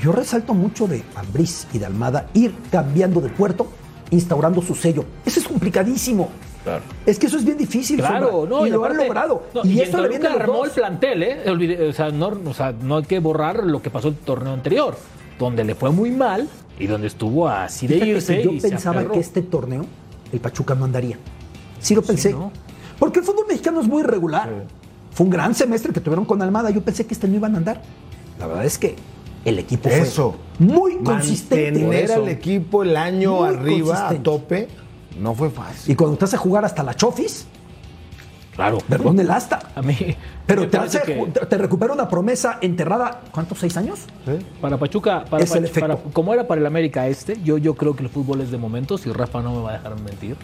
Yo 0.02 0.12
resalto 0.12 0.54
mucho 0.54 0.88
de 0.88 1.04
Ambriz 1.16 1.68
y 1.74 1.80
de 1.80 1.86
Almada 1.86 2.28
ir 2.34 2.54
cambiando 2.72 3.22
de 3.22 3.30
puerto, 3.30 3.68
instaurando 4.12 4.62
su 4.62 4.76
sello. 4.76 5.06
Eso 5.26 5.40
es 5.40 5.48
complicadísimo. 5.48 6.30
Claro. 6.66 6.82
Es 7.06 7.18
que 7.20 7.28
eso 7.28 7.38
es 7.38 7.46
bien 7.46 7.58
difícil. 7.58 7.98
Claro, 8.00 8.30
Sombra, 8.32 8.50
no, 8.58 8.68
y, 8.68 8.70
lo 8.72 8.80
aparte- 8.84 9.02
han 9.02 9.08
logrado. 9.08 9.44
no, 9.54 9.62
y, 9.64 9.70
y 9.70 9.82
esto 9.82 10.02
le 10.02 10.10
viene 10.10 10.28
armó 10.28 10.54
dos. 10.58 10.66
el 10.68 10.72
plantel, 10.74 11.24
¿eh? 11.24 11.88
O, 11.90 11.94
sea, 11.94 12.10
no, 12.10 12.34
o 12.46 12.54
sea, 12.54 12.74
no 12.74 12.98
hay 12.98 13.04
que 13.04 13.20
borrar 13.20 13.64
lo 13.64 13.82
que 13.82 13.90
pasó 13.90 14.08
el 14.10 14.16
torneo 14.16 14.52
anterior, 14.52 14.98
donde 15.40 15.64
le 15.64 15.76
fue 15.76 15.92
muy 15.92 16.12
mal 16.12 16.50
y 16.80 16.88
donde 16.88 17.08
estuvo 17.08 17.48
así 17.48 17.88
de 17.88 17.94
Fíjate 17.94 18.12
que 18.12 18.18
irse. 18.18 18.44
yo 18.44 18.52
y 18.52 18.60
se 18.60 18.70
pensaba 18.70 19.06
que 19.10 19.20
este 19.20 19.42
torneo 19.44 19.86
el 20.34 20.40
Pachuca 20.40 20.76
no 20.76 20.86
andaría. 20.86 21.18
Sí 21.80 21.94
lo 21.96 22.02
pensé. 22.02 22.32
¿no? 22.34 22.52
Porque 23.00 23.20
el 23.20 23.26
fútbol 23.26 23.46
mexicano 23.48 23.80
es 23.80 23.88
muy 23.88 24.02
irregular. 24.02 24.50
Fue 25.12 25.24
un 25.26 25.30
gran 25.30 25.54
semestre 25.54 25.94
que 25.94 26.02
tuvieron 26.02 26.26
con 26.26 26.42
Almada. 26.42 26.72
Yo 26.72 26.82
pensé 26.82 27.06
que 27.06 27.14
este 27.14 27.28
no 27.28 27.36
iban 27.36 27.54
a 27.54 27.58
andar. 27.60 27.82
La 28.40 28.48
verdad 28.48 28.66
es 28.66 28.78
que 28.78 28.96
el 29.46 29.60
equipo 29.60 29.88
Eso. 29.88 30.36
fue 30.58 30.66
muy 30.68 30.98
consistente. 30.98 31.80
Mantener 31.80 32.12
al 32.12 32.28
equipo 32.28 32.82
el 32.84 32.98
año 32.98 33.36
Muy 33.42 33.50
arriba 33.50 34.10
a 34.10 34.16
tope 34.16 34.68
no 35.20 35.34
fue 35.34 35.50
fácil. 35.50 35.92
Y 35.92 35.96
cuando 35.96 36.18
te 36.18 36.26
hace 36.26 36.38
jugar 36.38 36.66
hasta 36.66 36.84
la 36.84 36.94
chofis, 36.94 37.46
Claro. 38.56 38.78
perdón 38.88 39.20
el 39.20 39.30
asta. 39.32 39.60
A 39.76 39.82
mí. 39.82 39.96
Pero 40.46 40.70
te, 40.70 40.78
hace, 40.78 41.02
que 41.02 41.14
te 41.50 41.58
recupera 41.58 41.92
una 41.94 42.08
promesa 42.08 42.58
enterrada, 42.62 43.22
¿cuántos? 43.32 43.60
¿Seis 43.60 43.76
años? 43.76 44.00
¿Sí? 44.26 44.32
para 44.62 44.78
Pachuca, 44.78 45.26
para, 45.30 45.44
Es 45.44 45.54
el 45.56 45.64
Pach- 45.64 45.66
efecto. 45.70 45.80
para- 45.98 46.14
como 46.14 46.34
era 46.34 46.48
para 46.48 46.62
el 46.62 46.68
América 46.68 47.08
este, 47.08 47.38
yo, 47.44 47.58
yo 47.58 47.76
creo 47.76 47.96
que 47.96 48.04
el 48.04 48.10
fútbol 48.10 48.40
es 48.42 48.52
de 48.52 48.58
momentos 48.58 49.06
y 49.08 49.12
Rafa 49.12 49.42
no 49.42 49.54
me 49.56 49.62
va 49.62 49.72
a 49.72 49.74
dejar 49.74 50.00
mentir. 50.00 50.38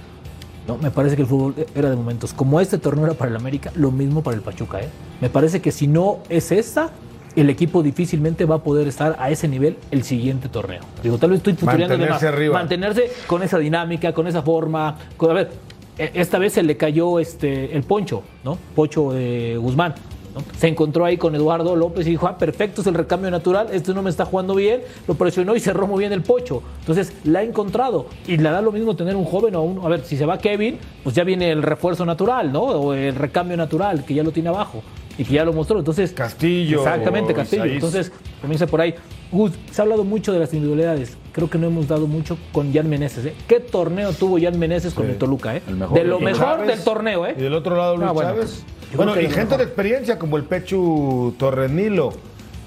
No, 0.68 0.78
me 0.78 0.92
parece 0.92 1.16
que 1.16 1.22
el 1.22 1.28
fútbol 1.28 1.56
era 1.74 1.90
de 1.90 1.96
momentos. 1.96 2.34
Como 2.34 2.60
este 2.60 2.78
torneo 2.78 3.06
era 3.06 3.14
para 3.14 3.32
el 3.32 3.38
América, 3.38 3.72
lo 3.76 3.92
mismo 3.92 4.22
para 4.24 4.36
el 4.36 4.44
Pachuca. 4.44 4.80
¿eh? 4.82 4.90
Me 5.22 5.30
parece 5.30 5.62
que 5.62 5.72
si 5.72 5.88
no 5.88 6.20
es 6.30 6.52
esta, 6.52 6.90
el 7.36 7.50
equipo 7.50 7.82
difícilmente 7.84 8.46
va 8.46 8.56
a 8.56 8.60
poder 8.64 8.88
estar 8.88 9.16
a 9.20 9.30
ese 9.30 9.48
nivel 9.48 9.78
el 9.92 10.04
siguiente 10.04 10.50
torneo. 10.50 10.82
Digo, 11.02 11.18
tal 11.18 11.30
vez 11.32 11.38
estoy 11.38 11.54
futureando 11.54 11.98
de 11.98 12.00
más. 12.00 12.10
Mantenerse 12.10 12.28
arriba. 12.28 12.54
Mantenerse 12.60 13.12
con 13.28 13.44
esa 13.44 13.58
dinámica, 13.58 14.14
con 14.14 14.28
esa 14.28 14.42
forma. 14.42 14.98
con- 15.18 15.32
a 15.32 15.34
ver, 15.34 15.52
e- 15.98 16.12
esta 16.16 16.38
vez 16.40 16.54
se 16.54 16.64
le 16.64 16.78
cayó 16.78 17.20
este 17.20 17.76
el 17.76 17.84
Poncho, 17.84 18.24
¿no? 18.44 18.58
Pocho 18.76 19.12
de 19.14 19.58
Guzmán. 19.58 19.94
¿no? 20.34 20.42
Se 20.58 20.70
encontró 20.70 21.04
ahí 21.04 21.18
con 21.18 21.36
Eduardo 21.36 21.76
López 21.76 22.08
y 22.08 22.12
dijo, 22.12 22.26
ah, 22.26 22.38
perfecto, 22.38 22.80
es 22.80 22.88
el 22.88 22.94
recambio 22.94 23.30
natural, 23.30 23.68
este 23.74 23.94
no 23.94 24.02
me 24.02 24.10
está 24.10 24.24
jugando 24.24 24.56
bien, 24.56 24.80
lo 25.06 25.16
presionó 25.16 25.58
y 25.58 25.60
cerró 25.60 25.88
muy 25.88 26.00
bien 26.00 26.14
el 26.14 26.22
pocho. 26.22 26.64
Entonces, 26.80 27.12
la 27.26 27.40
ha 27.40 27.44
encontrado 27.44 28.06
y 28.26 28.38
le 28.38 28.44
da 28.50 28.62
lo 28.62 28.72
mismo 28.72 28.96
tener 28.96 29.18
un 29.18 29.26
joven 29.26 29.56
o 29.56 29.62
un, 29.62 29.86
a 29.86 29.90
ver, 29.90 30.06
si 30.06 30.16
se 30.16 30.26
va 30.26 30.38
Kevin, 30.38 30.78
pues 31.04 31.16
ya 31.16 31.26
viene 31.26 31.52
el 31.52 31.62
refuerzo 31.62 32.06
natural, 32.06 32.50
¿no? 32.54 32.62
O 32.62 32.94
el 32.94 33.14
recambio 33.16 33.58
natural, 33.58 34.06
que 34.06 34.14
ya 34.14 34.24
lo 34.24 34.32
tiene 34.32 34.48
abajo 34.48 34.82
y 35.18 35.24
que 35.26 35.34
ya 35.34 35.46
lo 35.46 35.54
mostró. 35.54 35.80
Entonces, 35.80 36.12
Castillo, 36.14 36.80
Exactamente, 36.80 37.34
Castillo. 37.34 37.66
Entonces, 37.66 38.12
comienza 38.42 38.68
por 38.68 38.82
ahí. 38.82 38.96
Gus, 39.32 39.52
se 39.72 39.82
ha 39.82 39.84
hablado 39.84 40.04
mucho 40.04 40.34
de 40.34 40.40
las 40.40 40.54
individualidades. 40.54 41.18
Creo 41.32 41.50
que 41.50 41.58
no 41.58 41.68
hemos 41.68 41.88
dado 41.88 42.08
mucho 42.08 42.38
con 42.52 42.74
Jan 42.74 42.90
Meneses. 42.90 43.26
¿eh? 43.26 43.34
¿Qué 43.48 43.60
torneo 43.60 44.12
tuvo 44.14 44.38
Jan 44.42 44.60
Meneses 44.60 44.94
con 44.94 45.10
el 45.10 45.18
Toluca? 45.18 45.56
¿eh? 45.56 45.62
El 45.68 45.76
mejor 45.78 45.98
de 45.98 46.04
lo 46.04 46.20
mejor 46.20 46.42
Chávez, 46.58 46.68
del 46.68 46.84
torneo, 46.84 47.26
¿eh? 47.26 47.36
Y 47.38 47.42
del 47.42 47.54
otro 47.54 47.76
lado 47.78 47.96
Luis 47.98 48.10
Ah, 48.10 48.12
bueno. 48.12 48.30
Chávez. 48.32 48.64
Yo 48.92 48.98
Bueno, 48.98 49.20
y 49.22 49.28
gente 49.30 49.56
de 49.58 49.64
experiencia 49.64 50.20
como 50.20 50.36
el 50.36 50.44
Pechu 50.44 51.34
Torrenilo, 51.38 52.12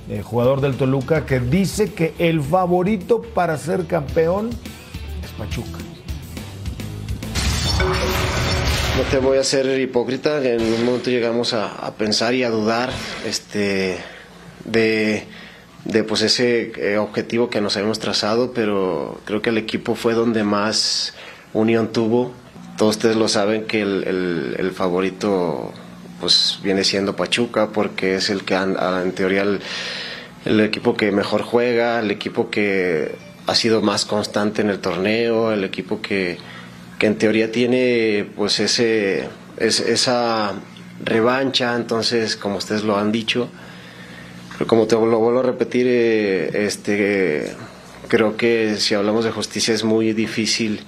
eh, 0.08 0.22
jugador 0.22 0.62
del 0.62 0.74
Toluca, 0.76 1.26
que 1.26 1.38
dice 1.40 1.92
que 1.92 2.14
el 2.18 2.40
favorito 2.40 3.20
para 3.34 3.58
ser 3.58 3.84
campeón 3.86 4.48
es 5.22 5.30
Pachuca. 5.36 5.78
No 8.96 9.02
te 9.10 9.18
voy 9.18 9.38
a 9.38 9.44
ser 9.44 9.80
hipócrita, 9.80 10.40
en 10.44 10.62
un 10.62 10.84
momento 10.84 11.10
llegamos 11.10 11.52
a, 11.52 11.92
pensar 11.98 12.32
y 12.32 12.44
a 12.44 12.50
dudar 12.50 12.90
este, 13.26 13.98
de, 14.64 15.24
de, 15.84 16.04
pues 16.04 16.22
ese 16.22 16.70
eh, 16.76 16.96
objetivo 16.98 17.50
que 17.50 17.60
nos 17.60 17.76
habíamos 17.76 17.98
trazado, 17.98 18.52
pero 18.52 19.20
creo 19.24 19.42
que 19.42 19.50
el 19.50 19.58
equipo 19.58 19.96
fue 19.96 20.14
donde 20.14 20.44
más 20.44 21.12
unión 21.52 21.92
tuvo. 21.92 22.32
Todos 22.78 22.94
ustedes 22.94 23.16
lo 23.16 23.26
saben 23.26 23.64
que 23.64 23.82
el, 23.82 24.70
favorito 24.72 25.72
pues 26.20 26.60
viene 26.62 26.84
siendo 26.84 27.16
Pachuca 27.16 27.70
porque 27.70 28.14
es 28.14 28.30
el 28.30 28.44
que 28.44 28.54
en 28.54 29.12
teoría 29.12 29.44
el 30.44 30.60
equipo 30.60 30.96
que 30.96 31.10
mejor 31.10 31.42
juega, 31.42 31.98
el 31.98 32.12
equipo 32.12 32.48
que 32.48 33.16
ha 33.48 33.56
sido 33.56 33.82
más 33.82 34.04
constante 34.04 34.62
en 34.62 34.70
el 34.70 34.78
torneo, 34.78 35.52
el 35.52 35.64
equipo 35.64 36.00
que, 36.00 36.38
que 36.98 37.06
en 37.06 37.16
teoría 37.16 37.50
tiene 37.52 38.26
pues 38.36 38.60
ese 38.60 39.28
es- 39.58 39.80
esa 39.80 40.54
revancha, 41.04 41.74
entonces 41.76 42.36
como 42.36 42.56
ustedes 42.56 42.84
lo 42.84 42.96
han 42.96 43.10
dicho, 43.12 43.48
pero 44.52 44.66
como 44.66 44.86
te 44.86 44.94
lo 44.94 45.18
vuelvo 45.18 45.40
a 45.40 45.42
repetir, 45.42 45.86
eh, 45.88 46.50
este 46.66 47.52
creo 48.08 48.36
que 48.36 48.76
si 48.76 48.94
hablamos 48.94 49.24
de 49.24 49.32
justicia 49.32 49.74
es 49.74 49.82
muy 49.82 50.12
difícil 50.12 50.80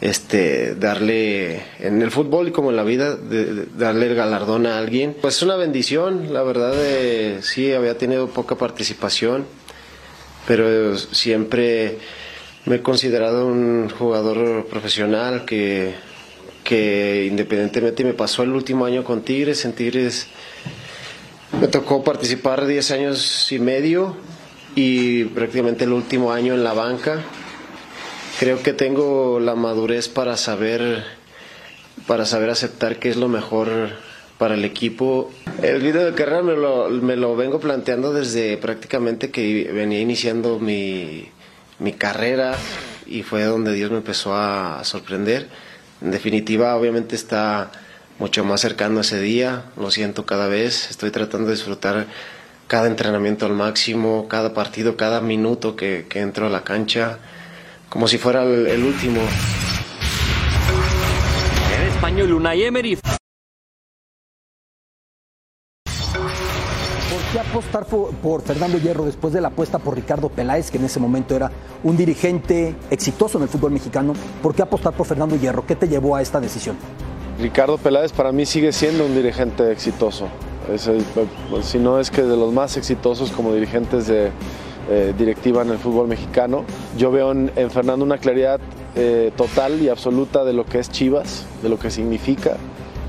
este 0.00 0.74
darle 0.76 1.62
en 1.80 2.02
el 2.02 2.10
fútbol 2.10 2.48
y 2.48 2.50
como 2.52 2.70
en 2.70 2.76
la 2.76 2.84
vida 2.84 3.16
de- 3.16 3.66
darle 3.76 4.06
el 4.06 4.14
galardón 4.14 4.66
a 4.66 4.78
alguien. 4.78 5.16
Pues 5.20 5.36
es 5.36 5.42
una 5.42 5.56
bendición 5.56 6.32
la 6.32 6.42
verdad 6.42 6.72
eh, 6.76 7.38
sí 7.42 7.72
había 7.72 7.96
tenido 7.98 8.28
poca 8.28 8.54
participación 8.56 9.44
pero 10.46 10.96
siempre 10.96 11.98
me 12.66 12.76
he 12.76 12.82
considerado 12.82 13.46
un 13.46 13.88
jugador 13.88 14.66
profesional 14.66 15.44
que, 15.44 15.94
que 16.64 17.26
independientemente 17.28 18.04
me 18.04 18.14
pasó 18.14 18.42
el 18.42 18.50
último 18.50 18.84
año 18.84 19.04
con 19.04 19.22
Tigres, 19.22 19.64
en 19.64 19.72
Tigres 19.72 20.28
me 21.60 21.66
tocó 21.66 22.04
participar 22.04 22.66
10 22.66 22.90
años 22.90 23.50
y 23.50 23.58
medio 23.58 24.14
y 24.74 25.24
prácticamente 25.24 25.84
el 25.84 25.92
último 25.92 26.30
año 26.30 26.54
en 26.54 26.62
la 26.62 26.72
banca. 26.72 27.20
Creo 28.38 28.62
que 28.62 28.72
tengo 28.72 29.40
la 29.40 29.54
madurez 29.54 30.08
para 30.08 30.36
saber 30.36 31.02
para 32.06 32.26
saber 32.26 32.50
aceptar 32.50 32.98
qué 32.98 33.08
es 33.08 33.16
lo 33.16 33.28
mejor 33.28 33.68
para 34.38 34.54
el 34.54 34.64
equipo. 34.64 35.30
El 35.62 35.82
video 35.82 36.04
de 36.04 36.14
carrera 36.14 36.42
me 36.42 36.54
lo, 36.54 36.88
me 36.90 37.16
lo 37.16 37.34
vengo 37.34 37.58
planteando 37.58 38.12
desde 38.12 38.56
prácticamente 38.56 39.30
que 39.30 39.70
venía 39.72 40.00
iniciando 40.00 40.60
mi, 40.60 41.28
mi 41.78 41.92
carrera 41.92 42.54
y 43.06 43.22
fue 43.22 43.44
donde 43.44 43.72
Dios 43.72 43.90
me 43.90 43.98
empezó 43.98 44.34
a 44.36 44.82
sorprender. 44.84 45.48
En 46.02 46.10
definitiva, 46.10 46.74
obviamente 46.76 47.14
está 47.16 47.70
mucho 48.18 48.44
más 48.44 48.60
cercano 48.60 49.00
ese 49.00 49.20
día, 49.20 49.64
lo 49.76 49.90
siento 49.90 50.26
cada 50.26 50.48
vez, 50.48 50.90
estoy 50.90 51.10
tratando 51.10 51.46
de 51.48 51.54
disfrutar 51.54 52.06
cada 52.66 52.86
entrenamiento 52.88 53.46
al 53.46 53.52
máximo, 53.54 54.26
cada 54.28 54.52
partido, 54.54 54.96
cada 54.96 55.20
minuto 55.20 55.76
que, 55.76 56.06
que 56.08 56.20
entro 56.20 56.46
a 56.46 56.50
la 56.50 56.64
cancha, 56.64 57.18
como 57.88 58.08
si 58.08 58.18
fuera 58.18 58.42
el- 58.42 58.66
el 58.66 58.82
último. 58.84 59.20
En 61.80 61.86
español, 61.88 62.32
Unai 62.32 62.64
Emery 62.64 62.98
qué 67.32 67.40
apostar 67.40 67.84
por, 67.86 68.42
Fernando 68.42 68.78
Hierro 68.78 69.04
después 69.04 69.32
de 69.32 69.40
la 69.40 69.48
apuesta 69.48 69.78
por 69.78 69.94
Ricardo 69.94 70.28
Peláez, 70.28 70.70
que 70.70 70.78
en 70.78 70.84
ese 70.84 70.98
momento 71.00 71.34
era 71.36 71.50
un 71.84 71.96
dirigente 71.96 72.74
exitoso 72.90 73.38
en 73.38 73.42
el 73.44 73.48
fútbol 73.48 73.72
mexicano? 73.72 74.14
¿Por 74.42 74.54
qué 74.54 74.62
apostar 74.62 74.92
por 74.94 75.06
Fernando 75.06 75.36
Hierro? 75.36 75.66
¿Qué 75.66 75.76
te 75.76 75.88
llevó 75.88 76.16
a 76.16 76.22
esta 76.22 76.40
decisión? 76.40 76.76
Ricardo 77.40 77.78
Peláez 77.78 78.12
para 78.12 78.32
mí 78.32 78.46
sigue 78.46 78.72
siendo 78.72 79.06
un 79.06 79.14
dirigente 79.14 79.70
exitoso. 79.70 80.26
El- 80.68 81.04
si 81.62 81.78
no 81.78 81.98
es 82.00 82.10
que 82.10 82.22
de 82.22 82.36
los 82.36 82.52
más 82.52 82.76
exitosos 82.76 83.30
como 83.30 83.52
dirigentes 83.54 84.06
de 84.06 84.30
eh, 84.90 85.12
directiva 85.18 85.60
en 85.60 85.68
el 85.68 85.76
fútbol 85.78 86.08
mexicano. 86.08 86.64
Yo 86.96 87.10
veo 87.10 87.32
en, 87.32 87.52
en 87.56 87.70
Fernando 87.70 88.06
una 88.06 88.16
claridad 88.16 88.58
eh, 88.96 89.30
total 89.36 89.82
y 89.82 89.90
absoluta 89.90 90.44
de 90.44 90.54
lo 90.54 90.64
que 90.64 90.78
es 90.78 90.90
Chivas, 90.90 91.44
de 91.62 91.68
lo 91.68 91.78
que 91.78 91.90
significa, 91.90 92.56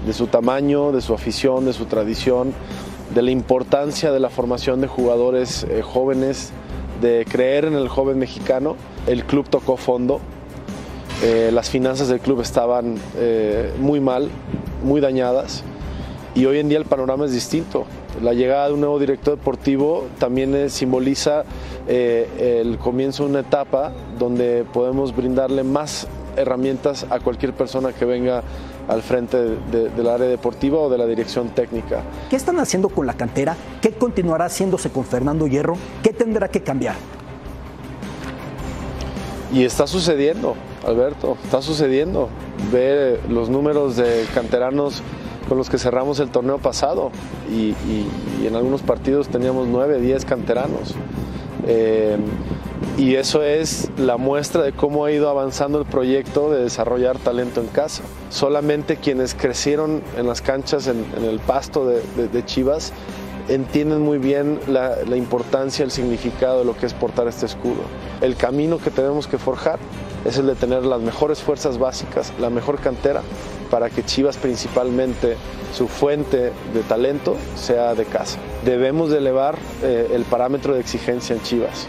de 0.05 0.11
su 0.11 0.27
tamaño, 0.27 0.91
de 0.91 0.99
su 0.99 1.13
afición, 1.13 1.63
de 1.63 1.71
su 1.71 1.85
tradición, 1.85 2.53
de 3.13 3.21
la 3.21 3.31
importancia 3.31 4.11
de 4.11 4.19
la 4.19 4.29
formación 4.29 4.81
de 4.81 4.87
jugadores 4.87 5.65
eh, 5.69 5.81
jóvenes, 5.81 6.51
de 7.01 7.25
creer 7.29 7.65
en 7.65 7.73
el 7.73 7.87
joven 7.87 8.19
mexicano. 8.19 8.75
El 9.07 9.23
club 9.23 9.49
tocó 9.49 9.77
fondo, 9.77 10.19
eh, 11.23 11.49
las 11.53 11.69
finanzas 11.69 12.07
del 12.07 12.19
club 12.19 12.41
estaban 12.41 12.95
eh, 13.17 13.73
muy 13.79 13.99
mal, 13.99 14.29
muy 14.83 15.01
dañadas 15.01 15.63
y 16.35 16.45
hoy 16.45 16.59
en 16.59 16.69
día 16.69 16.77
el 16.77 16.85
panorama 16.85 17.25
es 17.25 17.31
distinto. 17.31 17.85
La 18.21 18.33
llegada 18.33 18.67
de 18.67 18.73
un 18.73 18.81
nuevo 18.81 18.99
director 18.99 19.37
deportivo 19.37 20.07
también 20.19 20.69
simboliza 20.69 21.43
el 21.87 22.77
comienzo 22.77 23.23
de 23.23 23.29
una 23.29 23.39
etapa 23.39 23.93
donde 24.17 24.65
podemos 24.73 25.15
brindarle 25.15 25.63
más 25.63 26.07
herramientas 26.35 27.05
a 27.09 27.19
cualquier 27.19 27.53
persona 27.53 27.93
que 27.93 28.05
venga 28.05 28.43
al 28.89 29.01
frente 29.03 29.37
de- 29.37 29.89
del 29.89 30.07
área 30.07 30.27
deportiva 30.27 30.79
o 30.79 30.89
de 30.89 30.97
la 30.97 31.05
dirección 31.05 31.49
técnica. 31.49 32.01
¿Qué 32.29 32.35
están 32.35 32.59
haciendo 32.59 32.89
con 32.89 33.05
la 33.07 33.13
cantera? 33.13 33.55
¿Qué 33.81 33.91
continuará 33.91 34.45
haciéndose 34.45 34.89
con 34.89 35.05
Fernando 35.05 35.47
Hierro? 35.47 35.75
¿Qué 36.03 36.11
tendrá 36.11 36.47
que 36.49 36.61
cambiar? 36.61 36.95
Y 39.53 39.63
está 39.63 39.87
sucediendo, 39.87 40.55
Alberto, 40.85 41.37
está 41.43 41.61
sucediendo. 41.61 42.29
Ve 42.71 43.19
los 43.29 43.49
números 43.49 43.95
de 43.95 44.25
canteranos 44.33 45.01
con 45.47 45.57
los 45.57 45.69
que 45.69 45.79
cerramos 45.79 46.19
el 46.19 46.29
torneo 46.29 46.59
pasado 46.59 47.11
y, 47.49 47.69
y- 47.87 48.07
y 48.43 48.47
en 48.47 48.55
algunos 48.55 48.81
partidos 48.81 49.27
teníamos 49.29 49.67
9, 49.67 49.99
10 49.99 50.25
canteranos. 50.25 50.93
Eh, 51.67 52.17
y 52.99 53.15
eso 53.15 53.43
es 53.43 53.89
la 53.97 54.17
muestra 54.17 54.61
de 54.61 54.73
cómo 54.73 55.05
ha 55.05 55.11
ido 55.11 55.29
avanzando 55.29 55.79
el 55.79 55.85
proyecto 55.85 56.51
de 56.51 56.63
desarrollar 56.63 57.17
talento 57.17 57.61
en 57.61 57.67
casa. 57.67 58.03
Solamente 58.29 58.97
quienes 58.97 59.33
crecieron 59.33 60.03
en 60.17 60.27
las 60.27 60.41
canchas, 60.41 60.87
en, 60.87 61.05
el 61.23 61.39
pasto 61.39 61.87
de, 61.87 62.45
Chivas, 62.45 62.91
entienden 63.47 64.01
muy 64.01 64.17
bien 64.17 64.59
la, 64.67 65.15
importancia, 65.15 65.85
el 65.85 65.91
significado 65.91 66.59
de 66.59 66.65
lo 66.65 66.75
que 66.75 66.87
es 66.87 66.93
portar 66.93 67.29
este 67.29 67.45
escudo. 67.45 67.83
El 68.19 68.35
camino 68.35 68.79
que 68.79 68.91
tenemos 68.91 69.27
que 69.27 69.37
forjar 69.37 69.79
es 70.25 70.37
el 70.37 70.47
de 70.47 70.55
tener 70.55 70.83
las 70.83 70.99
mejores 70.99 71.39
fuerzas 71.39 71.77
básicas, 71.77 72.33
la 72.37 72.49
mejor 72.49 72.81
cantera, 72.81 73.21
para 73.71 73.89
que 73.89 74.03
Chivas 74.03 74.35
principalmente, 74.35 75.37
su 75.73 75.87
fuente 75.87 76.51
de 76.73 76.81
talento, 76.85 77.37
sea 77.55 77.95
de 77.95 78.03
casa. 78.03 78.39
Debemos 78.65 79.09
de 79.09 79.19
elevar 79.19 79.57
eh, 79.83 80.11
el 80.13 80.23
parámetro 80.25 80.73
de 80.73 80.81
exigencia 80.81 81.33
en 81.33 81.41
Chivas. 81.43 81.87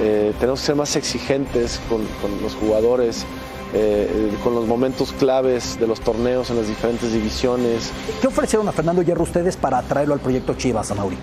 Eh, 0.00 0.32
tenemos 0.38 0.60
que 0.60 0.66
ser 0.66 0.76
más 0.76 0.94
exigentes 0.96 1.80
con, 1.88 2.04
con 2.22 2.42
los 2.42 2.54
jugadores, 2.54 3.26
eh, 3.74 4.32
con 4.44 4.54
los 4.54 4.66
momentos 4.66 5.12
claves 5.12 5.78
de 5.80 5.86
los 5.86 6.00
torneos 6.00 6.50
en 6.50 6.56
las 6.56 6.68
diferentes 6.68 7.12
divisiones. 7.12 7.90
¿Qué 8.20 8.28
ofrecieron 8.28 8.68
a 8.68 8.72
Fernando 8.72 9.02
Hierro 9.02 9.22
ustedes 9.22 9.56
para 9.56 9.82
traerlo 9.82 10.14
al 10.14 10.20
proyecto 10.20 10.54
Chivas, 10.54 10.90
Amauri? 10.90 11.16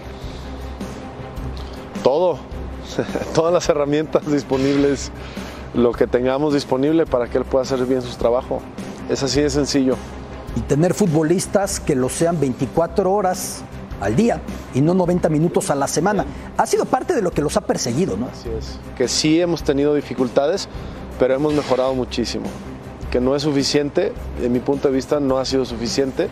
todo, 2.05 2.37
todas 3.33 3.51
las 3.51 3.67
herramientas 3.67 4.31
disponibles, 4.31 5.11
lo 5.73 5.91
que 5.91 6.05
tengamos 6.05 6.53
disponible 6.53 7.07
para 7.07 7.25
que 7.25 7.39
él 7.39 7.45
pueda 7.45 7.63
hacer 7.63 7.83
bien 7.87 8.03
su 8.03 8.15
trabajo. 8.15 8.61
Es 9.09 9.23
así 9.23 9.41
de 9.41 9.49
sencillo. 9.49 9.95
Y 10.55 10.59
tener 10.61 10.93
futbolistas 10.93 11.79
que 11.79 11.95
lo 11.95 12.09
sean 12.09 12.39
24 12.39 13.11
horas 13.11 13.63
al 14.01 14.15
día 14.15 14.41
y 14.73 14.81
no 14.81 14.93
90 14.93 15.29
minutos 15.29 15.69
a 15.69 15.75
la 15.75 15.87
semana. 15.87 16.25
Ha 16.57 16.65
sido 16.65 16.85
parte 16.85 17.13
de 17.13 17.21
lo 17.21 17.31
que 17.31 17.41
los 17.41 17.57
ha 17.57 17.61
perseguido, 17.61 18.17
¿no? 18.17 18.27
Así 18.27 18.49
es. 18.49 18.79
Que 18.97 19.07
sí 19.07 19.39
hemos 19.39 19.63
tenido 19.63 19.93
dificultades, 19.93 20.67
pero 21.19 21.33
hemos 21.35 21.53
mejorado 21.53 21.93
muchísimo. 21.93 22.45
Que 23.11 23.21
no 23.21 23.35
es 23.35 23.43
suficiente, 23.43 24.13
de 24.41 24.49
mi 24.49 24.59
punto 24.59 24.89
de 24.89 24.93
vista 24.93 25.19
no 25.19 25.37
ha 25.37 25.45
sido 25.45 25.65
suficiente, 25.65 26.29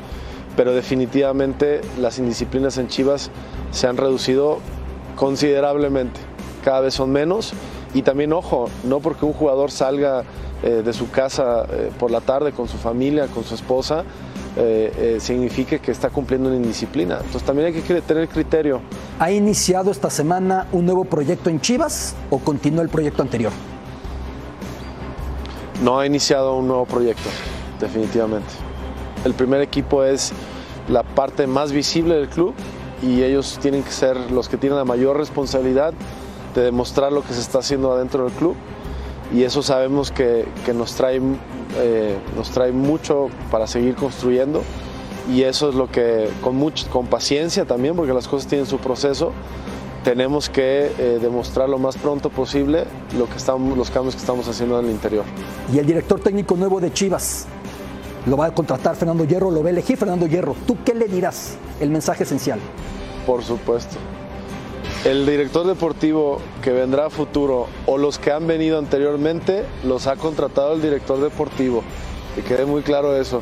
pero 0.56 0.74
definitivamente 0.74 1.82
las 2.00 2.20
indisciplinas 2.20 2.78
en 2.78 2.88
Chivas 2.88 3.32
se 3.72 3.88
han 3.88 3.98
reducido 3.98 4.60
considerablemente. 5.16 6.20
Cada 6.64 6.82
vez 6.82 6.94
son 6.94 7.12
menos 7.12 7.54
y 7.94 8.02
también, 8.02 8.34
ojo, 8.34 8.70
no 8.84 9.00
porque 9.00 9.26
un 9.26 9.34
jugador 9.34 9.72
salga 9.72 10.24
eh, 10.64 10.82
de 10.84 10.94
su 10.94 11.10
casa 11.12 11.66
eh, 11.70 11.92
por 12.00 12.10
la 12.10 12.22
tarde 12.22 12.52
con 12.52 12.68
su 12.68 12.78
familia, 12.78 13.28
con 13.28 13.44
su 13.44 13.56
esposa, 13.56 14.04
eh, 14.56 15.18
signifique 15.20 15.80
que 15.80 15.92
está 15.92 16.10
cumpliendo 16.10 16.50
una 16.50 16.58
indisciplina. 16.58 17.16
Entonces 17.16 17.44
también 17.44 17.68
hay 17.68 17.82
que 17.82 18.02
tener 18.02 18.28
criterio. 18.28 18.82
¿Ha 19.20 19.32
iniciado 19.32 19.92
esta 19.92 20.10
semana 20.10 20.68
un 20.72 20.86
nuevo 20.86 21.06
proyecto 21.06 21.50
en 21.50 21.60
Chivas 21.60 22.16
o 22.30 22.40
continúa 22.40 22.84
el 22.84 22.90
proyecto 22.90 23.22
anterior? 23.22 23.52
No 25.84 26.00
ha 26.00 26.06
iniciado 26.06 26.56
un 26.56 26.68
nuevo 26.68 26.86
proyecto, 26.86 27.30
definitivamente. 27.80 28.50
El 29.26 29.34
primer 29.34 29.62
equipo 29.62 30.04
es 30.04 30.32
la 30.88 31.04
parte 31.04 31.48
más 31.48 31.72
visible 31.72 32.16
del 32.16 32.30
club 32.30 32.54
y 33.02 33.24
ellos 33.24 33.58
tienen 33.62 33.84
que 33.84 33.92
ser 33.92 34.32
los 34.32 34.50
que 34.50 34.58
tienen 34.58 34.78
la 34.78 34.86
mayor 34.86 35.18
responsabilidad 35.18 35.94
de 36.56 36.62
demostrar 36.62 37.12
lo 37.12 37.24
que 37.24 37.34
se 37.34 37.42
está 37.42 37.60
haciendo 37.60 37.92
adentro 37.92 38.26
del 38.26 38.34
club 38.34 38.56
y 39.34 39.44
eso 39.44 39.64
sabemos 39.64 40.12
que, 40.12 40.46
nos, 40.76 40.94
trae, 40.94 41.20
eh, 41.78 42.18
nos 42.36 42.52
trae 42.52 42.72
mucho 42.72 43.30
para 43.52 43.68
seguir 43.68 43.96
construyendo 43.96 44.62
y 45.32 45.44
eso 45.44 45.70
es 45.70 45.76
lo 45.76 45.90
que 45.90 46.30
con, 46.42 46.56
mucho, 46.56 46.90
con 46.90 47.08
paciencia 47.08 47.66
también, 47.66 47.96
porque 47.96 48.14
las 48.14 48.28
cosas 48.28 48.48
tienen 48.48 48.68
su 48.68 48.78
proceso, 48.78 49.32
tenemos 50.04 50.50
que 50.50 50.92
eh, 50.98 51.20
demostrar 51.22 51.70
lo 51.70 51.80
más 51.80 51.98
pronto 51.98 52.30
posible 52.30 52.84
lo 53.18 53.30
que 53.30 53.38
estamos, 53.38 53.78
los 53.78 53.90
cambios 53.90 54.16
que 54.16 54.22
estamos 54.22 54.48
haciendo 54.48 54.80
en 54.80 54.86
el 54.86 54.92
interior. 54.92 55.24
Y 55.74 55.80
el 55.80 55.86
director 55.86 56.20
técnico 56.20 56.56
nuevo 56.56 56.82
de 56.82 56.92
Chivas, 56.92 57.46
lo 58.26 58.38
va 58.38 58.48
a 58.48 58.54
contratar 58.54 58.96
Fernando 58.96 59.26
Hierro, 59.26 59.52
lo 59.52 59.62
va 59.62 59.68
a 59.68 59.72
elegir 59.72 59.98
Fernando 59.98 60.28
Hierro. 60.28 60.56
¿Tú 60.68 60.78
qué 60.86 60.94
le 60.94 61.08
dirás? 61.08 61.56
El 61.80 61.90
mensaje 61.90 62.24
esencial. 62.24 62.60
Por 63.26 63.44
supuesto. 63.44 63.98
El 65.06 65.26
director 65.26 65.68
deportivo 65.68 66.40
que 66.62 66.72
vendrá 66.72 67.08
a 67.08 67.10
futuro 67.10 67.68
o 67.86 67.98
los 67.98 68.20
que 68.20 68.32
han 68.32 68.48
venido 68.48 68.80
anteriormente 68.80 69.66
los 69.84 70.08
ha 70.08 70.16
contratado 70.16 70.74
el 70.76 70.82
director 70.82 71.20
deportivo. 71.20 71.84
Que 72.36 72.42
quede 72.42 72.66
muy 72.66 72.84
claro 72.84 73.14
eso. 73.18 73.42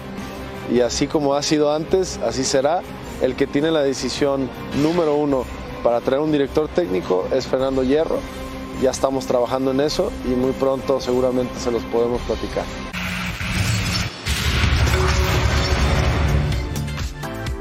Y 0.73 0.79
así 0.81 1.05
como 1.05 1.35
ha 1.35 1.43
sido 1.43 1.71
antes, 1.71 2.19
así 2.25 2.43
será. 2.43 2.81
El 3.21 3.35
que 3.35 3.45
tiene 3.45 3.69
la 3.69 3.83
decisión 3.83 4.49
número 4.81 5.13
uno 5.13 5.45
para 5.83 6.01
traer 6.01 6.23
un 6.23 6.31
director 6.31 6.67
técnico 6.67 7.27
es 7.31 7.45
Fernando 7.45 7.83
Hierro. 7.83 8.17
Ya 8.81 8.89
estamos 8.89 9.27
trabajando 9.27 9.69
en 9.69 9.81
eso 9.81 10.11
y 10.25 10.29
muy 10.29 10.53
pronto 10.53 10.99
seguramente 10.99 11.59
se 11.59 11.69
los 11.69 11.83
podemos 11.83 12.21
platicar. 12.21 12.65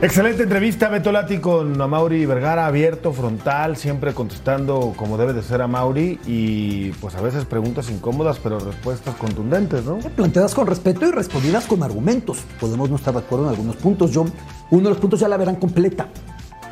Excelente 0.03 0.45
entrevista, 0.45 0.89
Beto 0.89 1.13
Lati, 1.13 1.41
con 1.41 1.77
Mauri 1.77 2.25
Vergara, 2.25 2.67
abierto, 2.67 3.13
frontal, 3.13 3.77
siempre 3.77 4.15
contestando 4.15 4.95
como 4.97 5.19
debe 5.19 5.35
de 5.35 5.43
ser 5.43 5.61
a 5.61 5.67
Mauri 5.67 6.19
y 6.27 6.91
pues 6.93 7.17
a 7.17 7.21
veces 7.21 7.45
preguntas 7.45 7.91
incómodas, 7.91 8.39
pero 8.39 8.59
respuestas 8.59 9.15
contundentes, 9.17 9.85
¿no? 9.85 9.99
Planteadas 9.99 10.55
con 10.55 10.67
respeto 10.67 11.07
y 11.07 11.11
respondidas 11.11 11.67
con 11.67 11.83
argumentos. 11.83 12.39
Podemos 12.59 12.89
no 12.89 12.97
estar 12.97 13.13
de 13.13 13.21
acuerdo 13.21 13.45
en 13.45 13.51
algunos 13.51 13.77
puntos. 13.77 14.11
Yo, 14.11 14.25
uno 14.71 14.85
de 14.85 14.89
los 14.89 14.99
puntos 14.99 15.21
ya 15.21 15.29
la 15.29 15.37
verán 15.37 15.57
completa, 15.57 16.09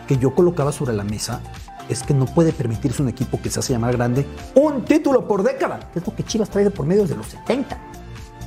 que 0.06 0.16
yo 0.16 0.34
colocaba 0.34 0.72
sobre 0.72 0.94
la 0.94 1.04
mesa, 1.04 1.42
es 1.90 2.02
que 2.02 2.14
no 2.14 2.24
puede 2.24 2.54
permitirse 2.54 3.02
un 3.02 3.10
equipo 3.10 3.38
que 3.42 3.50
se 3.50 3.60
hace 3.60 3.74
llamar 3.74 3.94
grande 3.94 4.26
un 4.54 4.86
título 4.86 5.28
por 5.28 5.42
década, 5.42 5.90
que 5.92 5.98
es 5.98 6.06
lo 6.06 6.14
que 6.14 6.24
Chivas 6.24 6.48
trae 6.48 6.64
de 6.64 6.70
por 6.70 6.86
medio 6.86 7.06
de 7.06 7.14
los 7.14 7.26
70. 7.26 7.78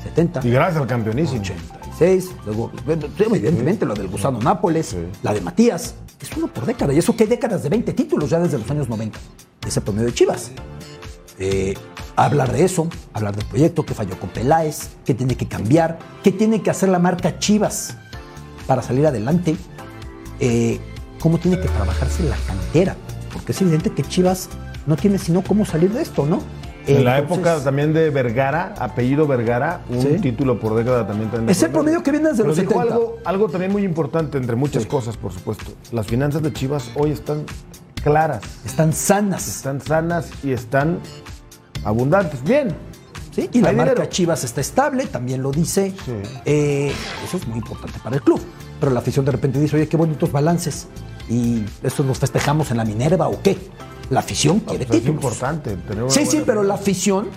70. 0.04 0.42
Y 0.46 0.52
gracias 0.52 0.82
al 0.82 0.88
campeonísimo. 0.88 1.42
86, 1.42 2.32
luego, 2.46 2.72
evidentemente, 3.20 3.86
la 3.86 3.94
del 3.94 4.08
Gusano 4.08 4.40
Nápoles, 4.40 4.96
la 5.24 5.34
de 5.34 5.42
Matías. 5.42 5.96
Es 6.20 6.36
uno 6.38 6.48
por 6.48 6.66
década. 6.66 6.94
Y 6.94 7.00
eso 7.00 7.16
que 7.16 7.24
hay 7.24 7.30
décadas 7.30 7.64
de 7.64 7.70
20 7.70 7.94
títulos 7.94 8.30
ya 8.30 8.40
desde 8.40 8.58
los 8.58 8.70
años 8.70 8.90
90. 8.90 9.18
Ese 9.68 9.82
promedio 9.82 10.08
de 10.08 10.14
Chivas. 10.14 10.52
Eh, 11.40 11.74
hablar 12.16 12.52
de 12.52 12.64
eso, 12.64 12.88
hablar 13.14 13.36
del 13.36 13.46
proyecto 13.46 13.86
que 13.86 13.94
falló 13.94 14.20
con 14.20 14.30
Peláez, 14.30 14.90
que 15.06 15.14
tiene 15.14 15.36
que 15.36 15.48
cambiar, 15.48 15.98
que 16.24 16.32
tiene 16.32 16.62
que 16.62 16.70
hacer 16.70 16.90
la 16.90 17.00
marca 17.00 17.40
Chivas 17.40 17.98
para 18.68 18.82
salir 18.82 19.08
adelante, 19.08 19.56
eh, 20.40 20.80
cómo 21.20 21.38
tiene 21.38 21.60
que 21.60 21.68
trabajarse 21.68 22.24
la 22.24 22.36
cantera, 22.48 22.96
porque 23.34 23.54
es 23.54 23.62
evidente 23.62 23.92
que 23.92 24.04
Chivas 24.04 24.50
no 24.86 24.96
tiene 24.96 25.18
sino 25.18 25.44
cómo 25.44 25.66
salir 25.66 25.92
de 25.92 26.02
esto, 26.02 26.26
¿no? 26.26 26.42
En 26.88 27.06
la 27.06 27.20
época 27.20 27.60
también 27.64 27.94
de 27.94 28.10
Vergara, 28.10 28.74
apellido 28.80 29.28
Vergara, 29.28 29.82
un 29.90 30.22
título 30.22 30.60
por 30.60 30.76
década 30.76 31.06
también. 31.06 31.50
Es 31.50 31.62
el 31.64 31.72
promedio 31.72 32.02
que 32.04 32.12
viene 32.12 32.30
desde 32.30 32.44
los 32.44 32.56
70. 32.56 32.82
Algo, 32.82 33.18
algo 33.24 33.50
también 33.50 33.72
muy 33.72 33.84
importante, 33.84 34.38
entre 34.38 34.56
muchas 34.56 34.86
cosas, 34.86 35.18
por 35.18 35.32
supuesto. 35.32 35.74
Las 35.92 36.08
finanzas 36.08 36.42
de 36.42 36.52
Chivas 36.54 36.92
hoy 36.96 37.12
están 37.12 37.46
claras. 38.04 38.42
Están 38.66 38.94
sanas. 38.94 39.48
Están 39.48 39.82
sanas 39.82 40.30
y 40.44 40.52
están 40.52 41.00
abundantes. 41.84 42.44
Bien. 42.44 42.76
Sí, 43.32 43.50
y 43.54 43.62
la 43.62 43.72
marca 43.72 44.10
Chivas 44.10 44.44
está 44.44 44.60
estable, 44.60 45.06
también 45.06 45.42
lo 45.42 45.52
dice. 45.52 45.94
Eh, 46.46 46.92
eso 47.24 47.38
es 47.38 47.48
muy 47.48 47.60
importante 47.60 47.98
para 48.04 48.18
el 48.18 48.22
club. 48.22 48.42
Pero 48.80 48.92
la 48.92 49.00
afición 49.00 49.24
de 49.26 49.32
repente 49.32 49.60
dice, 49.60 49.78
oye, 49.78 49.88
qué 49.88 49.96
bonitos 49.96 50.32
balances. 50.32 50.88
¿Y 51.30 51.64
eso 51.84 52.04
los 52.04 52.20
festejamos 52.20 52.72
en 52.72 52.78
la 52.78 52.84
Minerva 52.84 53.30
o 53.30 53.42
qué? 53.42 53.58
La 54.12 54.20
afición 54.20 54.60
quiere 54.60 54.86
pues 54.86 55.00
títulos. 55.00 55.24
Es 55.24 55.32
importante 55.32 55.76
tener 55.78 56.12
Sí, 56.12 56.26
sí, 56.26 56.44
pero 56.46 56.64
la 56.64 56.74
afición 56.74 57.30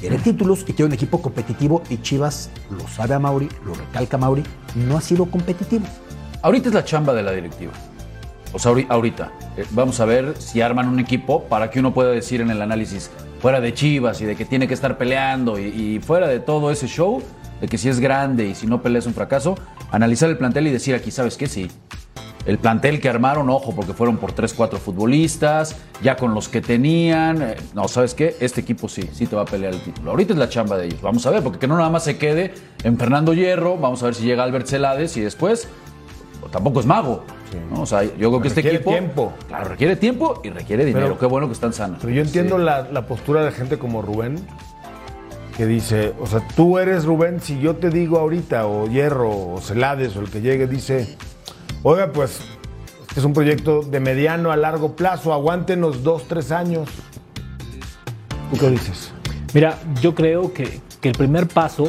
quiere 0.00 0.18
títulos 0.18 0.62
y 0.62 0.72
quiere 0.72 0.86
un 0.86 0.92
equipo 0.92 1.22
competitivo 1.22 1.80
y 1.88 1.98
Chivas 2.02 2.50
lo 2.70 2.88
sabe 2.88 3.14
a 3.14 3.20
Mauri, 3.20 3.48
lo 3.64 3.72
recalca 3.72 4.18
Mauri, 4.18 4.42
no 4.74 4.98
ha 4.98 5.00
sido 5.00 5.26
competitivo. 5.26 5.86
Ahorita 6.42 6.70
es 6.70 6.74
la 6.74 6.84
chamba 6.84 7.14
de 7.14 7.22
la 7.22 7.30
directiva. 7.30 7.70
O 8.52 8.58
sea, 8.58 8.72
ahorita. 8.88 9.32
Eh, 9.56 9.64
vamos 9.70 10.00
a 10.00 10.04
ver 10.04 10.34
si 10.38 10.60
arman 10.60 10.88
un 10.88 10.98
equipo 10.98 11.44
para 11.44 11.70
que 11.70 11.78
uno 11.78 11.94
pueda 11.94 12.10
decir 12.10 12.40
en 12.40 12.50
el 12.50 12.60
análisis, 12.60 13.08
fuera 13.40 13.60
de 13.60 13.72
Chivas 13.72 14.20
y 14.20 14.24
de 14.24 14.34
que 14.34 14.44
tiene 14.44 14.66
que 14.66 14.74
estar 14.74 14.98
peleando 14.98 15.56
y, 15.56 15.66
y 15.66 16.00
fuera 16.00 16.26
de 16.26 16.40
todo 16.40 16.72
ese 16.72 16.88
show, 16.88 17.22
de 17.60 17.68
que 17.68 17.78
si 17.78 17.88
es 17.88 18.00
grande 18.00 18.48
y 18.48 18.56
si 18.56 18.66
no 18.66 18.82
pelea 18.82 18.98
es 18.98 19.06
un 19.06 19.14
fracaso, 19.14 19.54
analizar 19.92 20.28
el 20.28 20.36
plantel 20.36 20.66
y 20.66 20.70
decir 20.70 20.96
aquí, 20.96 21.12
¿sabes 21.12 21.36
qué? 21.36 21.46
Sí, 21.46 21.70
el 22.44 22.58
plantel 22.58 23.00
que 23.00 23.08
armaron, 23.08 23.48
ojo, 23.50 23.74
porque 23.74 23.92
fueron 23.92 24.16
por 24.16 24.32
3, 24.32 24.52
4 24.54 24.78
futbolistas, 24.78 25.76
ya 26.02 26.16
con 26.16 26.34
los 26.34 26.48
que 26.48 26.60
tenían. 26.60 27.42
Eh, 27.42 27.56
no, 27.74 27.86
¿sabes 27.88 28.14
qué? 28.14 28.36
Este 28.40 28.60
equipo 28.60 28.88
sí, 28.88 29.08
sí 29.12 29.26
te 29.26 29.36
va 29.36 29.42
a 29.42 29.46
pelear 29.46 29.74
el 29.74 29.80
título. 29.80 30.10
Ahorita 30.10 30.32
es 30.32 30.38
la 30.38 30.48
chamba 30.48 30.76
de 30.76 30.86
ellos. 30.86 31.00
Vamos 31.00 31.24
a 31.26 31.30
ver, 31.30 31.42
porque 31.42 31.58
que 31.58 31.68
no 31.68 31.76
nada 31.76 31.90
más 31.90 32.04
se 32.04 32.18
quede 32.18 32.54
en 32.82 32.98
Fernando 32.98 33.32
Hierro, 33.32 33.76
vamos 33.76 34.02
a 34.02 34.06
ver 34.06 34.14
si 34.14 34.24
llega 34.24 34.42
Albert 34.42 34.66
Celades 34.66 35.16
y 35.16 35.20
después 35.20 35.68
tampoco 36.50 36.80
es 36.80 36.86
mago. 36.86 37.24
O 37.76 37.86
sea, 37.86 38.02
yo 38.02 38.30
creo 38.30 38.40
que 38.40 38.48
este 38.48 38.60
equipo. 38.60 38.90
tiempo. 38.90 39.32
Claro, 39.46 39.68
requiere 39.68 39.96
tiempo 39.96 40.40
y 40.42 40.50
requiere 40.50 40.84
dinero. 40.84 41.18
Qué 41.18 41.26
bueno 41.26 41.46
que 41.46 41.52
están 41.52 41.72
sanos. 41.72 41.98
Pero 42.00 42.12
yo 42.12 42.22
entiendo 42.22 42.58
la, 42.58 42.88
la 42.90 43.06
postura 43.06 43.44
de 43.44 43.52
gente 43.52 43.78
como 43.78 44.00
Rubén, 44.00 44.36
que 45.56 45.66
dice, 45.66 46.14
o 46.18 46.26
sea, 46.26 46.46
tú 46.56 46.78
eres 46.78 47.04
Rubén, 47.04 47.40
si 47.40 47.60
yo 47.60 47.76
te 47.76 47.90
digo 47.90 48.18
ahorita, 48.18 48.66
o 48.66 48.88
Hierro, 48.88 49.54
o 49.54 49.60
Celades, 49.60 50.16
o 50.16 50.20
el 50.20 50.30
que 50.30 50.40
llegue, 50.40 50.66
dice 50.66 51.16
Oiga, 51.84 52.12
pues 52.12 52.38
es 53.16 53.24
un 53.24 53.32
proyecto 53.32 53.82
de 53.82 53.98
mediano 53.98 54.52
a 54.52 54.56
largo 54.56 54.94
plazo, 54.94 55.32
aguántenos 55.32 56.04
dos, 56.04 56.28
tres 56.28 56.52
años. 56.52 56.88
¿Tú 58.52 58.58
qué 58.58 58.70
dices? 58.70 59.12
Mira, 59.52 59.80
yo 60.00 60.14
creo 60.14 60.52
que, 60.52 60.80
el 61.02 61.12
primer 61.12 61.48
paso, 61.48 61.88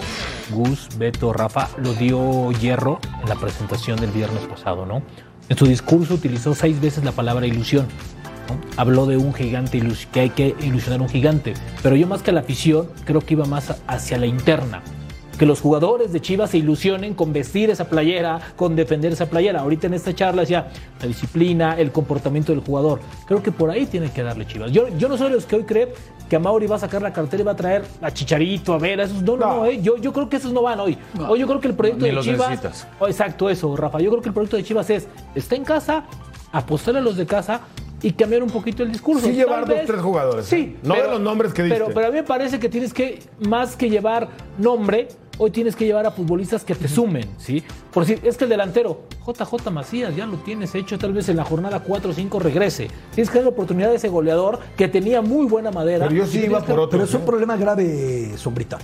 Gus, 0.50 0.90
Beto, 0.98 1.32
Rafa, 1.32 1.70
lo 1.78 1.94
dio 1.94 2.52
Hierro 2.54 3.00
en 3.22 3.30
la 3.30 3.36
presentación 3.36 4.00
del 4.00 4.10
viernes 4.10 4.42
pasado, 4.48 4.88
¿no? 4.88 5.04
En 5.48 5.58
su 5.58 5.68
discurso 5.68 6.16
utilizó 6.16 6.56
seis 6.56 6.82
veces 6.82 7.04
la 7.04 7.12
palabra 7.12 7.46
ilusión. 7.46 7.86
Habló 8.78 9.06
de 9.06 9.18
un 9.18 9.32
gigante, 9.36 9.80
que 10.12 10.20
hay 10.22 10.30
que 10.32 10.56
ilusionar 10.62 11.02
un 11.02 11.10
gigante. 11.10 11.54
Pero 11.84 11.96
yo 11.96 12.08
más 12.08 12.24
que 12.24 12.32
la 12.32 12.40
afición, 12.40 12.90
creo 13.06 13.22
que 13.22 13.36
iba 13.36 13.46
más 13.46 13.76
hacia 13.86 14.18
la 14.18 14.26
interna 14.26 14.82
que 15.38 15.46
los 15.46 15.62
jugadores 15.62 16.14
de 16.14 16.22
Chivas 16.22 16.52
se 16.52 16.58
ilusionen 16.58 17.14
con 17.14 17.34
vestir 17.34 17.70
esa 17.70 17.86
playera, 17.86 18.40
con 18.56 18.76
defender 18.76 19.12
esa 19.12 19.28
playera. 19.28 19.62
Ahorita 19.62 19.88
en 19.88 19.94
esta 19.94 20.14
charla 20.14 20.42
decía 20.42 20.68
la 21.02 21.08
disciplina, 21.08 21.78
el 21.78 21.92
comportamiento 21.92 22.52
del 22.52 22.62
jugador. 22.62 23.00
Creo 23.26 23.42
que 23.42 23.52
por 23.52 23.70
ahí 23.70 23.86
tiene 23.86 24.12
que 24.12 24.24
darle 24.24 24.46
Chivas. 24.46 24.72
Yo, 24.72 24.88
yo 24.98 25.10
no 25.10 25.18
soy 25.18 25.30
de 25.30 25.36
los 25.36 25.46
que 25.46 25.56
hoy 25.56 25.64
creen 25.64 25.90
que 26.30 26.36
a 26.36 26.40
Mauri 26.40 26.68
va 26.68 26.78
a 26.78 26.80
sacar 26.80 27.02
la 27.02 27.12
cartera 27.12 27.42
y 27.42 27.46
va 27.46 27.52
a 27.52 27.56
traer 27.56 27.84
a 28.02 28.12
Chicharito, 28.12 28.74
a 28.74 28.80
ver, 28.80 29.00
esos 29.00 29.22
no, 29.22 29.38
no, 29.38 29.58
no, 29.58 29.66
eh. 29.66 29.82
yo, 29.82 29.98
yo 29.98 30.14
creo 30.14 30.30
que 30.30 30.38
esos 30.38 30.54
no 30.54 30.62
van 30.62 30.80
hoy. 30.80 30.98
Hoy 31.28 31.40
yo 31.40 31.48
creo 31.48 31.60
que 31.60 31.68
el 31.68 31.76
proyecto 31.76 32.06
de 32.06 32.20
Chivas. 32.22 32.88
Oh, 33.00 33.08
exacto, 33.08 33.50
eso, 33.50 33.76
Rafa. 33.76 34.00
Yo 34.00 34.10
creo 34.10 34.22
que 34.22 34.30
el 34.30 34.34
proyecto 34.34 34.58
de 34.58 34.64
Chivas 34.64 34.90
es, 34.90 35.08
está 35.36 35.56
en 35.56 35.64
casa, 35.64 36.06
apostar 36.52 36.96
a 36.98 37.02
los 37.02 37.18
de 37.18 37.26
casa, 37.26 37.62
y 38.04 38.12
cambiar 38.12 38.44
un 38.44 38.50
poquito 38.50 38.84
el 38.84 38.92
discurso. 38.92 39.26
Sí, 39.26 39.34
llevar 39.34 39.66
dos, 39.66 39.78
tres 39.88 40.02
jugadores. 40.02 40.46
Sí. 40.46 40.76
¿eh? 40.76 40.80
No 40.84 40.94
de 40.94 41.08
los 41.08 41.22
nombres 41.22 41.54
que 41.54 41.64
diste. 41.64 41.80
Pero, 41.80 41.94
pero 41.94 42.08
a 42.08 42.10
mí 42.10 42.18
me 42.18 42.24
parece 42.24 42.60
que 42.60 42.68
tienes 42.68 42.94
que, 42.94 43.20
más 43.48 43.78
que 43.78 43.90
llevar 43.90 44.28
nombre, 44.58 45.08
hoy 45.38 45.52
tienes 45.52 45.76
que 45.76 45.86
llevar 45.86 46.06
a 46.06 46.12
futbolistas 46.12 46.64
que 46.64 46.76
te 46.76 46.88
sumen, 46.88 47.28
¿sí? 47.38 47.64
Por 47.92 48.06
decir, 48.06 48.26
es 48.26 48.38
que 48.38 48.46
el 48.46 48.50
delantero, 48.50 49.04
JJ 49.26 49.72
Macías, 49.72 50.16
ya 50.16 50.26
lo 50.26 50.38
tienes 50.38 50.76
hecho, 50.76 50.98
tal 50.98 51.14
vez 51.14 51.30
en 51.30 51.38
la 51.38 51.44
jornada 51.44 51.80
4 51.80 52.12
o 52.12 52.14
5 52.14 52.40
regrese. 52.40 52.90
Tienes 53.14 53.30
que 53.30 53.38
dar 53.38 53.46
la 53.46 53.50
oportunidad 53.52 53.90
de 53.90 53.96
ese 53.96 54.10
goleador 54.10 54.60
que 54.78 54.88
tenía 54.88 55.22
muy 55.22 55.46
buena 55.46 55.72
madera. 55.72 56.08
Pero 56.08 56.20
yo 56.20 56.28
sí 56.28 56.40
iba 56.46 56.62
por 56.62 56.80
otro. 56.80 56.92
Pero 56.92 57.04
es 57.04 57.14
un 57.14 57.26
problema 57.26 57.58
grave, 57.58 58.38
Sombrita. 58.38 58.78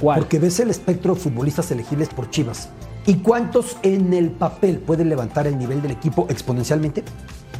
¿Cuál? 0.00 0.18
Porque 0.20 0.38
ves 0.38 0.60
el 0.60 0.70
espectro 0.70 1.14
de 1.14 1.20
futbolistas 1.20 1.70
elegibles 1.70 2.08
por 2.08 2.30
Chivas. 2.30 2.68
¿Y 3.06 3.14
cuántos 3.16 3.76
en 3.82 4.12
el 4.14 4.30
papel 4.30 4.78
pueden 4.78 5.08
levantar 5.08 5.46
el 5.46 5.58
nivel 5.58 5.82
del 5.82 5.90
equipo 5.92 6.26
exponencialmente? 6.30 7.02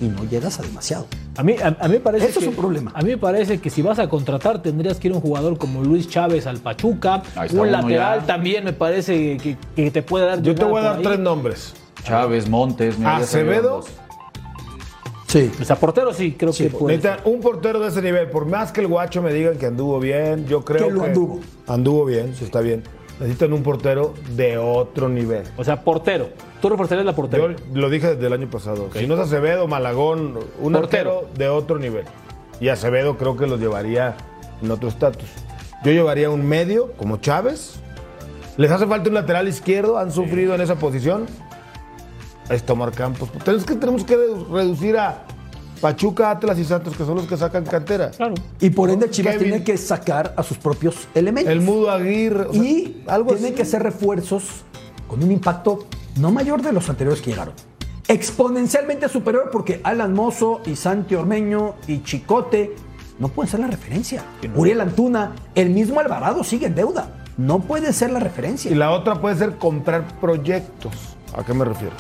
Y 0.01 0.07
no 0.07 0.25
llegas 0.25 0.59
a 0.59 0.63
demasiado. 0.63 1.07
A 1.37 1.43
mí, 1.43 1.55
a, 1.63 1.77
a 1.79 1.87
mí 1.89 1.95
me 1.95 2.01
parece 2.01 2.27
Eso 2.27 2.41
es 2.41 2.45
que, 2.45 2.51
un 2.51 2.57
problema. 2.57 2.93
A 2.95 3.03
mí 3.03 3.11
me 3.11 3.19
parece 3.19 3.61
que 3.61 3.71
si 3.71 3.83
vas 3.83 3.99
a 3.99 4.09
contratar 4.09 4.61
tendrías 4.63 4.99
que 4.99 5.09
ir 5.09 5.13
a 5.15 5.17
un 5.17 5.23
jugador 5.23 5.57
como 5.59 5.83
Luis 5.85 6.09
Chávez 6.09 6.47
al 6.47 6.59
Pachuca, 6.59 7.23
un 7.53 7.71
lateral 7.71 8.21
ya. 8.21 8.27
también 8.27 8.65
me 8.65 8.73
parece 8.73 9.37
que, 9.37 9.57
que 9.77 9.91
te 9.91 10.03
puede 10.03 10.27
dar. 10.27 10.43
Yo 10.43 10.55
te 10.55 10.65
voy 10.65 10.81
a 10.81 10.85
dar 10.85 10.97
ahí. 10.99 11.03
tres 11.05 11.19
nombres. 11.21 11.75
Chávez, 12.03 12.49
Montes, 12.49 12.99
mira, 12.99 13.17
Acevedo. 13.17 13.85
Sí. 15.29 15.51
O 15.61 15.65
sea, 15.65 15.77
portero 15.77 16.13
sí, 16.13 16.33
creo 16.39 16.53
que 16.53 16.71
puede. 16.71 16.97
Necesitan 16.97 17.21
un 17.33 17.41
portero 17.41 17.81
de 17.81 17.89
ese 17.89 18.03
nivel. 18.03 18.29
Por 18.31 18.47
más 18.47 18.71
que 18.73 18.81
el 18.81 18.87
guacho 18.89 19.21
me 19.23 19.33
digan 19.33 19.57
que 19.59 19.67
anduvo 19.67 19.99
bien, 19.99 20.47
yo 20.47 20.65
creo 20.65 20.85
Que 20.85 20.89
que. 20.89 20.91
lo 20.93 21.05
anduvo. 21.05 21.41
Anduvo 21.67 22.05
bien, 22.05 22.35
sí 22.37 22.45
está 22.45 22.61
bien. 22.61 22.83
Necesitan 23.25 23.55
un 23.55 23.63
portero 23.63 24.13
de 24.37 24.59
otro 24.59 25.09
nivel. 25.09 25.45
O 25.57 25.65
sea, 25.65 25.81
portero. 25.83 26.29
Tú 26.61 26.69
reforzarías 26.69 27.07
la 27.07 27.13
Yo 27.13 27.17
portero. 27.17 27.55
lo 27.73 27.89
dije 27.89 28.17
desde 28.17 28.27
el 28.27 28.35
año 28.35 28.51
pasado. 28.51 28.91
Si 28.93 29.07
no 29.07 29.15
es 29.15 29.21
Acevedo, 29.21 29.67
Malagón, 29.67 30.39
un 30.61 30.73
Portero. 30.75 31.27
de 31.35 31.49
otro 31.49 31.79
nivel. 31.79 32.05
Y 32.61 32.69
Acevedo 32.69 33.17
creo 33.17 33.35
que 33.35 33.47
los 33.47 33.59
llevaría 33.59 34.15
en 34.63 34.71
otro 34.71 34.91
estatus. 34.91 35.25
Yo 35.85 35.93
llevaría 35.93 36.29
un 36.29 36.45
medio, 36.47 36.93
como 36.99 37.17
Chávez. 37.17 37.77
Les 38.59 38.71
hace 38.71 38.87
falta 38.87 39.09
un 39.09 39.15
lateral 39.15 39.49
izquierdo, 39.49 39.97
han 39.97 40.13
sufrido 40.13 40.55
en 40.55 40.61
esa 40.61 40.75
posición. 40.77 41.25
Ahí 42.51 42.57
está 42.57 42.75
Omar 42.75 42.93
Campos. 42.93 43.31
Tenemos 43.43 43.65
que, 43.65 43.75
tenemos 43.77 44.05
que 44.05 44.19
redu- 44.19 44.47
reducir 44.53 44.99
a 44.99 45.23
Pachuca, 45.81 46.31
Atlas 46.31 46.59
y 46.59 46.65
Santos, 46.65 46.97
que 46.97 47.05
son 47.05 47.17
los 47.17 47.27
que 47.27 47.37
sacan 47.37 47.65
cantera. 47.65 48.11
Claro. 48.11 48.35
Y 48.61 48.71
por 48.71 48.91
ende 48.91 49.11
Chivas 49.11 49.35
Kevin. 49.35 49.51
tiene 49.51 49.65
que 49.65 49.77
sacar 49.77 50.35
a 50.37 50.43
sus 50.43 50.57
propios 50.57 51.09
elementos. 51.15 51.53
El 51.53 51.61
Mudo 51.61 51.91
Aguirre. 51.91 52.47
o 52.47 52.53
sea, 52.53 52.63
y 52.63 53.05
algo 53.07 53.33
tiene 53.33 53.49
así. 53.49 53.57
que 53.57 53.63
hacer 53.63 53.83
refuerzos 53.83 54.45
con 55.09 55.23
un 55.23 55.31
impacto 55.31 55.87
no 56.17 56.31
mayor 56.31 56.63
de 56.63 56.73
los 56.73 56.89
anteriores 56.89 57.21
que 57.21 57.31
llegaron. 57.31 57.55
Exponencialmente 58.09 59.09
superior 59.09 59.51
porque 59.51 59.81
Alan 59.83 60.13
Mozo 60.15 60.61
y 60.67 60.77
Santi 60.77 61.15
Ormeño 61.15 61.75
y 61.87 62.03
Chicote 62.03 62.75
no 63.19 63.29
pueden 63.29 63.51
ser 63.51 63.61
la 63.61 63.67
referencia. 63.67 64.23
Uriel 64.55 64.81
Antuna, 64.81 65.33
el 65.55 65.71
mismo 65.71 66.01
Alvarado 66.01 66.45
sigue 66.45 66.67
en 66.67 66.75
deuda. 66.75 67.09
No 67.37 67.61
puede 67.61 67.93
ser 67.93 68.11
la 68.11 68.21
referencia. 68.21 68.71
Y 68.71 68.75
la 68.75 68.91
otra 68.93 69.21
puede 69.21 69.37
ser 69.37 69.57
comprar 69.57 70.21
proyectos. 70.21 70.93
¿A 71.37 71.45
qué 71.45 71.53
me 71.53 71.65
refiero? 71.65 71.95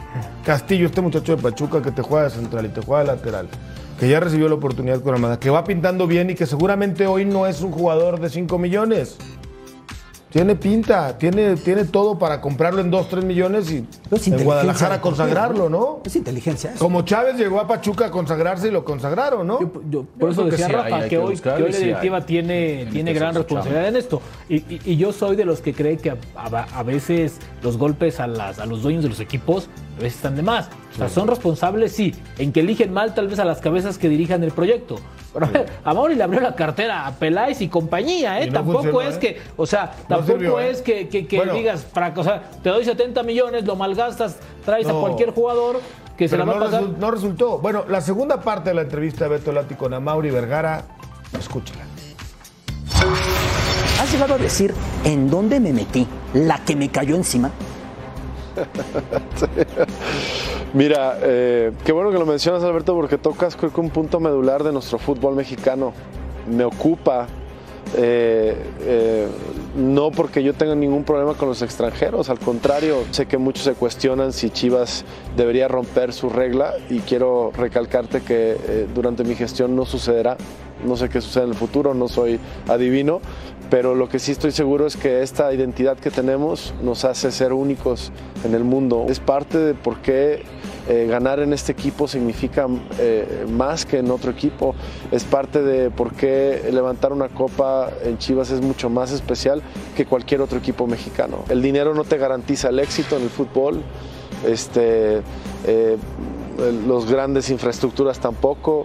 Castillo, 0.44 0.86
este 0.86 1.00
muchacho 1.00 1.36
de 1.36 1.42
Pachuca 1.42 1.82
que 1.82 1.90
te 1.90 2.02
juega 2.02 2.24
de 2.24 2.30
central 2.30 2.66
y 2.66 2.68
te 2.68 2.80
juega 2.80 3.02
de 3.02 3.06
lateral, 3.08 3.48
que 3.98 4.08
ya 4.08 4.20
recibió 4.20 4.48
la 4.48 4.54
oportunidad 4.54 5.00
con 5.00 5.14
Armada, 5.14 5.40
que 5.40 5.50
va 5.50 5.64
pintando 5.64 6.06
bien 6.06 6.30
y 6.30 6.34
que 6.34 6.46
seguramente 6.46 7.06
hoy 7.06 7.24
no 7.24 7.46
es 7.46 7.60
un 7.60 7.72
jugador 7.72 8.20
de 8.20 8.30
5 8.30 8.58
millones. 8.58 9.18
Tiene 10.34 10.56
pinta, 10.56 11.16
tiene, 11.16 11.54
tiene 11.54 11.84
todo 11.84 12.18
para 12.18 12.40
comprarlo 12.40 12.80
en 12.80 12.90
2, 12.90 13.08
3 13.08 13.24
millones 13.24 13.70
y 13.70 13.86
en 14.32 14.42
Guadalajara 14.44 15.00
consagrarlo, 15.00 15.68
¿no? 15.68 16.00
Es 16.04 16.16
inteligencia. 16.16 16.70
eso. 16.70 16.80
Como 16.80 17.02
Chávez 17.02 17.36
llegó 17.36 17.60
a 17.60 17.68
Pachuca 17.68 18.06
a 18.06 18.10
consagrarse 18.10 18.66
y 18.66 18.72
lo 18.72 18.84
consagraron, 18.84 19.46
¿no? 19.46 19.60
Yo- 19.60 19.70
yo- 19.88 20.02
por 20.02 20.30
Yo 20.34 20.42
eso 20.42 20.50
que 20.50 20.56
sí 20.56 20.72
Rafa 20.72 20.86
hay, 20.86 20.92
hay 21.04 21.08
que, 21.08 21.18
hoy, 21.18 21.38
que 21.38 21.48
hoy 21.50 21.70
la 21.70 21.78
directiva 21.78 22.16
hay. 22.16 22.22
tiene, 22.24 22.88
Tiene 22.90 23.12
gran 23.12 23.32
responsabilidad 23.32 23.86
en 23.86 23.94
esto. 23.94 24.20
Y, 24.48 24.56
y- 24.56 24.80
y 24.84 24.96
yo 24.96 25.12
soy 25.12 25.36
de 25.36 25.44
los 25.44 25.60
que 25.60 25.72
cree 25.72 25.98
que 25.98 26.10
a, 26.10 26.16
a- 26.34 26.66
a 26.80 26.82
veces 26.82 27.36
los 27.62 27.78
golpes 27.78 28.18
a, 28.18 28.26
las, 28.26 28.58
a 28.58 28.66
los 28.66 28.82
dueños 28.82 29.04
de 29.04 29.10
los 29.10 29.20
equipos 29.20 29.68
a 29.96 30.00
veces 30.02 30.16
están 30.16 30.36
de 30.36 30.42
más. 30.42 30.68
O 30.94 30.96
sea, 30.98 31.08
son 31.08 31.26
responsables, 31.28 31.92
sí, 31.92 32.14
en 32.38 32.52
que 32.52 32.60
eligen 32.60 32.92
mal 32.92 33.14
tal 33.14 33.28
vez 33.28 33.38
a 33.38 33.44
las 33.44 33.60
cabezas 33.60 33.98
que 33.98 34.08
dirijan 34.08 34.42
el 34.44 34.52
proyecto. 34.52 34.96
Pero 35.32 35.48
a 35.84 35.94
Mauri 35.94 36.14
le 36.14 36.22
abrió 36.22 36.40
la 36.40 36.54
cartera 36.54 37.06
a 37.06 37.12
Peláez 37.12 37.60
y 37.60 37.68
compañía, 37.68 38.40
¿eh? 38.40 38.44
Y 38.44 38.46
no 38.48 38.54
tampoco 38.54 38.78
funcionó, 38.82 39.00
es 39.02 39.16
¿eh? 39.16 39.18
que, 39.18 39.40
o 39.56 39.66
sea, 39.66 39.94
No 40.08 40.16
tampoco 40.16 40.38
sirvió, 40.38 40.60
¿eh? 40.60 40.70
es 40.70 40.82
que, 40.82 41.08
que- 41.08 41.26
que 41.26 41.36
Bueno. 41.38 41.54
digas, 41.54 41.82
para, 41.92 42.12
o 42.16 42.22
sea, 42.24 42.42
te 42.62 42.68
doy 42.70 42.84
70 42.84 43.22
millones, 43.24 43.64
lo 43.64 43.74
malgastas, 43.76 44.36
traes 44.64 44.86
a 44.86 44.92
cualquier 44.92 45.30
jugador 45.32 45.80
que 46.16 46.28
se 46.28 46.36
la 46.38 46.44
va 46.44 46.54
no, 46.54 46.60
a 46.60 46.64
pasar. 46.66 46.82
resu- 46.84 46.96
no 46.96 47.10
resultó. 47.10 47.58
Bueno, 47.58 47.84
la 47.88 48.00
segunda 48.00 48.40
parte 48.40 48.70
de 48.70 48.74
la 48.74 48.82
entrevista 48.82 49.24
de 49.24 49.30
Beto 49.30 49.50
Lati 49.50 49.74
con 49.74 49.92
Amauri 49.94 50.30
Vergara, 50.30 50.84
escúchala. 51.38 51.82
¿Has 54.00 54.12
llegado 54.12 54.34
a 54.34 54.38
decir 54.38 54.72
en 55.04 55.28
dónde 55.30 55.58
me 55.60 55.72
metí? 55.72 56.06
La 56.34 56.58
que 56.64 56.76
me 56.76 56.88
cayó 56.90 57.16
encima. 57.16 57.50
Mira, 60.74 61.18
eh, 61.22 61.72
qué 61.84 61.92
bueno 61.92 62.10
que 62.10 62.18
lo 62.18 62.26
mencionas, 62.26 62.62
Alberto, 62.64 62.94
porque 62.94 63.18
tocas 63.18 63.56
creo 63.56 63.72
que 63.72 63.80
un 63.80 63.90
punto 63.90 64.20
medular 64.20 64.64
de 64.64 64.72
nuestro 64.72 64.98
fútbol 64.98 65.34
mexicano. 65.34 65.92
Me 66.48 66.64
ocupa, 66.64 67.26
eh, 67.96 68.56
eh, 68.82 69.28
no 69.76 70.10
porque 70.10 70.42
yo 70.42 70.52
tenga 70.52 70.74
ningún 70.74 71.04
problema 71.04 71.34
con 71.34 71.48
los 71.48 71.62
extranjeros, 71.62 72.28
al 72.28 72.38
contrario, 72.38 73.04
sé 73.12 73.26
que 73.26 73.38
muchos 73.38 73.64
se 73.64 73.74
cuestionan 73.74 74.32
si 74.32 74.50
Chivas 74.50 75.04
debería 75.36 75.68
romper 75.68 76.12
su 76.12 76.28
regla 76.28 76.74
y 76.90 76.98
quiero 77.00 77.50
recalcarte 77.56 78.20
que 78.20 78.86
durante 78.94 79.24
mi 79.24 79.36
gestión 79.36 79.74
no 79.74 79.86
sucederá. 79.86 80.36
No 80.84 80.96
sé 80.96 81.08
qué 81.08 81.22
sucede 81.22 81.44
en 81.44 81.50
el 81.50 81.56
futuro, 81.56 81.94
no 81.94 82.08
soy 82.08 82.38
adivino, 82.68 83.22
pero 83.70 83.94
lo 83.94 84.08
que 84.08 84.18
sí 84.18 84.32
estoy 84.32 84.52
seguro 84.52 84.86
es 84.86 84.96
que 84.96 85.22
esta 85.22 85.52
identidad 85.52 85.96
que 85.96 86.10
tenemos 86.10 86.74
nos 86.82 87.04
hace 87.04 87.32
ser 87.32 87.52
únicos 87.52 88.12
en 88.44 88.54
el 88.54 88.64
mundo. 88.64 89.06
Es 89.08 89.20
parte 89.20 89.58
de 89.58 89.74
por 89.74 89.98
qué 89.98 90.42
eh, 90.86 91.06
ganar 91.08 91.40
en 91.40 91.54
este 91.54 91.72
equipo 91.72 92.06
significa 92.06 92.66
eh, 92.98 93.46
más 93.48 93.86
que 93.86 93.98
en 93.98 94.10
otro 94.10 94.30
equipo. 94.30 94.74
Es 95.10 95.24
parte 95.24 95.62
de 95.62 95.90
por 95.90 96.12
qué 96.12 96.68
levantar 96.72 97.12
una 97.12 97.28
copa 97.28 97.90
en 98.04 98.18
Chivas 98.18 98.50
es 98.50 98.60
mucho 98.60 98.90
más 98.90 99.10
especial 99.10 99.62
que 99.96 100.04
cualquier 100.04 100.42
otro 100.42 100.58
equipo 100.58 100.86
mexicano. 100.86 101.38
El 101.48 101.62
dinero 101.62 101.94
no 101.94 102.04
te 102.04 102.18
garantiza 102.18 102.68
el 102.68 102.78
éxito 102.78 103.16
en 103.16 103.22
el 103.22 103.30
fútbol. 103.30 103.82
Este, 104.46 105.22
eh, 105.66 105.96
los 106.86 107.10
grandes 107.10 107.48
infraestructuras 107.48 108.18
tampoco. 108.18 108.84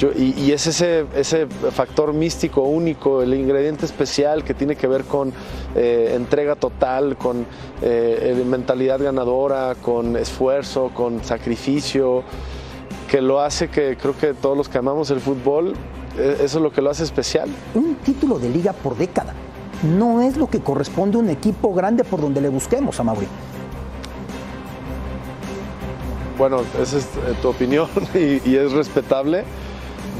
Yo- 0.00 0.12
y, 0.16 0.32
y 0.34 0.52
es 0.52 0.66
ese, 0.66 1.04
ese 1.14 1.46
factor 1.46 2.14
místico 2.14 2.62
único, 2.62 3.20
el 3.20 3.34
ingrediente 3.34 3.84
especial 3.84 4.42
que 4.44 4.54
tiene 4.54 4.74
que 4.74 4.86
ver 4.86 5.04
con 5.04 5.30
eh, 5.74 6.14
entrega 6.16 6.56
total, 6.56 7.18
con 7.18 7.44
eh, 7.82 8.42
mentalidad 8.46 8.98
ganadora, 8.98 9.74
con 9.74 10.16
esfuerzo, 10.16 10.90
con 10.94 11.22
sacrificio, 11.22 12.22
que 13.10 13.20
lo 13.20 13.40
hace 13.40 13.68
que 13.68 13.98
creo 14.00 14.16
que 14.16 14.32
todos 14.32 14.56
los 14.56 14.70
que 14.70 14.78
amamos 14.78 15.10
el 15.10 15.20
fútbol, 15.20 15.74
eh, 16.16 16.38
eso 16.44 16.56
es 16.58 16.62
lo 16.62 16.72
que 16.72 16.80
lo 16.80 16.88
hace 16.88 17.04
especial. 17.04 17.50
Un 17.74 17.96
título 17.96 18.38
de 18.38 18.48
liga 18.48 18.72
por 18.72 18.96
década. 18.96 19.34
No 19.98 20.22
es 20.22 20.38
lo 20.38 20.48
que 20.48 20.60
corresponde 20.60 21.18
a 21.18 21.20
un 21.20 21.28
equipo 21.28 21.74
grande 21.74 22.04
por 22.04 22.22
donde 22.22 22.40
le 22.40 22.48
busquemos 22.48 22.98
a 23.00 23.02
Mauri. 23.02 23.26
Bueno, 26.38 26.62
esa 26.80 26.96
es 26.96 27.04
eh, 27.04 27.34
tu 27.42 27.48
opinión 27.48 27.86
y, 28.14 28.40
y 28.48 28.56
es 28.56 28.72
respetable. 28.72 29.44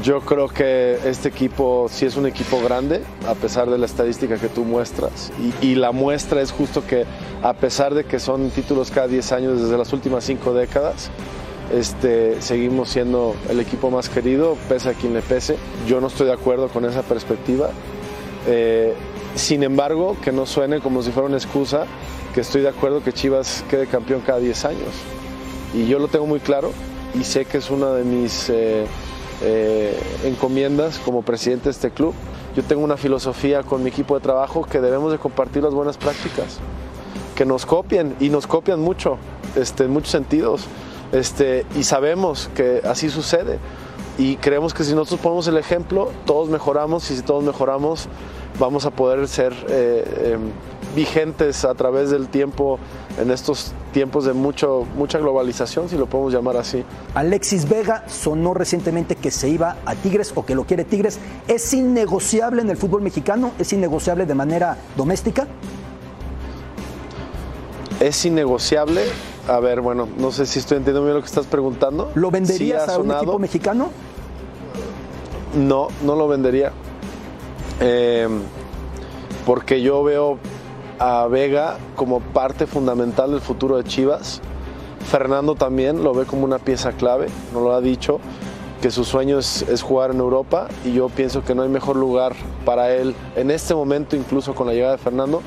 Yo 0.03 0.21
creo 0.21 0.47
que 0.47 0.97
este 1.05 1.29
equipo 1.29 1.87
sí 1.87 2.07
es 2.07 2.15
un 2.15 2.25
equipo 2.25 2.59
grande, 2.59 3.03
a 3.27 3.35
pesar 3.35 3.69
de 3.69 3.77
la 3.77 3.85
estadística 3.85 4.37
que 4.37 4.47
tú 4.47 4.63
muestras. 4.63 5.31
Y, 5.61 5.75
la 5.75 5.91
muestra 5.91 6.41
es 6.41 6.51
justo 6.51 6.83
que, 6.87 7.05
a 7.43 7.53
pesar 7.53 7.93
de 7.93 8.03
que 8.03 8.19
son 8.19 8.49
títulos 8.49 8.89
cada 8.89 9.07
10 9.07 9.31
años 9.31 9.61
desde 9.61 9.77
las 9.77 9.93
últimas 9.93 10.23
5 10.23 10.53
décadas, 10.53 11.11
este, 11.71 12.41
seguimos 12.41 12.89
siendo 12.89 13.35
el 13.47 13.59
equipo 13.59 13.91
más 13.91 14.09
querido, 14.09 14.57
pese 14.67 14.89
a 14.89 14.93
quien 14.93 15.13
le 15.13 15.21
pese. 15.21 15.57
Yo 15.87 16.01
no 16.01 16.07
estoy 16.07 16.27
de 16.27 16.33
acuerdo 16.33 16.69
con 16.69 16.83
esa 16.85 17.03
perspectiva. 17.03 17.69
Eh, 18.47 18.95
sin 19.35 19.61
embargo, 19.61 20.17
que 20.23 20.31
no 20.31 20.47
suene 20.47 20.79
como 20.79 21.03
si 21.03 21.11
fuera 21.11 21.27
una 21.27 21.37
excusa, 21.37 21.85
que 22.33 22.41
estoy 22.41 22.61
de 22.61 22.69
acuerdo 22.69 23.03
que 23.03 23.13
Chivas 23.13 23.63
quede 23.69 23.85
campeón 23.85 24.21
cada 24.25 24.39
10 24.39 24.65
años. 24.65 24.95
Y 25.75 25.85
yo 25.85 25.99
lo 25.99 26.07
tengo 26.07 26.25
muy 26.25 26.39
claro 26.39 26.71
y 27.13 27.23
sé 27.23 27.45
que 27.45 27.59
es 27.59 27.69
una 27.69 27.91
de 27.91 28.03
mis 28.03 28.49
eh, 28.49 28.85
eh, 29.41 29.97
encomiendas 30.23 30.99
como 30.99 31.21
presidente 31.21 31.65
de 31.65 31.71
este 31.71 31.91
club. 31.91 32.13
Yo 32.55 32.63
tengo 32.63 32.83
una 32.83 32.97
filosofía 32.97 33.63
con 33.63 33.83
mi 33.83 33.89
equipo 33.89 34.15
de 34.15 34.21
trabajo 34.21 34.63
que 34.63 34.81
debemos 34.81 35.11
de 35.11 35.17
compartir 35.17 35.63
las 35.63 35.73
buenas 35.73 35.97
prácticas, 35.97 36.59
que 37.35 37.45
nos 37.45 37.65
copien 37.65 38.15
y 38.19 38.29
nos 38.29 38.45
copian 38.47 38.79
mucho, 38.79 39.17
este, 39.55 39.85
en 39.85 39.91
muchos 39.91 40.11
sentidos. 40.11 40.65
Este, 41.11 41.65
y 41.75 41.83
sabemos 41.83 42.49
que 42.55 42.81
así 42.85 43.09
sucede. 43.09 43.59
Y 44.17 44.35
creemos 44.37 44.73
que 44.73 44.83
si 44.83 44.93
nosotros 44.93 45.21
ponemos 45.21 45.47
el 45.47 45.57
ejemplo, 45.57 46.11
todos 46.25 46.49
mejoramos 46.49 47.09
y 47.11 47.15
si 47.15 47.21
todos 47.21 47.43
mejoramos, 47.43 48.07
vamos 48.59 48.85
a 48.85 48.91
poder 48.91 49.27
ser 49.27 49.53
eh, 49.69 50.03
eh, 50.05 50.37
vigentes 50.95 51.65
a 51.65 51.73
través 51.73 52.09
del 52.11 52.27
tiempo 52.27 52.79
en 53.19 53.31
estos 53.31 53.73
tiempos 53.93 54.25
de 54.25 54.33
mucho, 54.33 54.85
mucha 54.95 55.19
globalización, 55.19 55.89
si 55.89 55.97
lo 55.97 56.05
podemos 56.07 56.33
llamar 56.33 56.57
así. 56.57 56.83
Alexis 57.13 57.67
Vega 57.67 58.03
sonó 58.07 58.53
recientemente 58.53 59.15
que 59.15 59.31
se 59.31 59.49
iba 59.49 59.77
a 59.85 59.95
Tigres 59.95 60.31
o 60.35 60.45
que 60.45 60.55
lo 60.55 60.65
quiere 60.65 60.85
Tigres. 60.85 61.19
¿Es 61.47 61.73
innegociable 61.73 62.61
en 62.61 62.69
el 62.69 62.77
fútbol 62.77 63.01
mexicano? 63.01 63.51
¿Es 63.59 63.73
innegociable 63.73 64.25
de 64.25 64.35
manera 64.35 64.77
doméstica? 64.95 65.47
Es 67.99 68.25
innegociable. 68.25 69.03
A 69.47 69.59
ver, 69.59 69.81
bueno, 69.81 70.07
no 70.17 70.31
sé 70.31 70.45
si 70.45 70.59
estoy 70.59 70.77
entendiendo 70.77 71.03
bien 71.03 71.15
lo 71.15 71.21
que 71.21 71.27
estás 71.27 71.47
preguntando. 71.47 72.11
¿Lo 72.15 72.31
venderías 72.31 72.87
a 72.89 72.97
un 72.97 73.11
equipo 73.11 73.39
mexicano? 73.39 73.91
No, 75.55 75.89
no 76.03 76.15
lo 76.15 76.27
vendería. 76.27 76.71
Eh, 77.79 78.27
porque 79.45 79.81
yo 79.81 80.03
veo 80.03 80.37
a 81.01 81.25
Vega 81.25 81.77
como 81.95 82.19
parte 82.19 82.67
fundamental 82.67 83.31
del 83.31 83.41
futuro 83.41 83.77
de 83.77 83.83
Chivas. 83.83 84.39
Fernando 85.09 85.55
también 85.55 86.03
lo 86.03 86.13
ve 86.13 86.25
como 86.25 86.45
una 86.45 86.59
pieza 86.59 86.91
clave, 86.91 87.25
no 87.53 87.59
lo 87.59 87.73
ha 87.73 87.81
dicho, 87.81 88.19
que 88.83 88.91
su 88.91 89.03
sueño 89.03 89.39
es, 89.39 89.63
es, 89.63 89.81
jugar 89.81 90.11
en 90.11 90.19
Europa 90.19 90.67
y 90.85 90.93
yo 90.93 91.09
pienso 91.09 91.43
que 91.43 91.55
no 91.55 91.63
hay 91.63 91.69
mejor 91.69 91.95
lugar 91.95 92.33
para 92.65 92.93
él 92.93 93.15
en 93.35 93.49
este 93.49 93.73
momento, 93.73 94.15
incluso 94.15 94.53
con 94.53 94.67
la 94.67 94.73
llegada 94.73 94.91
de 94.91 94.97
Fernando, 94.99 95.41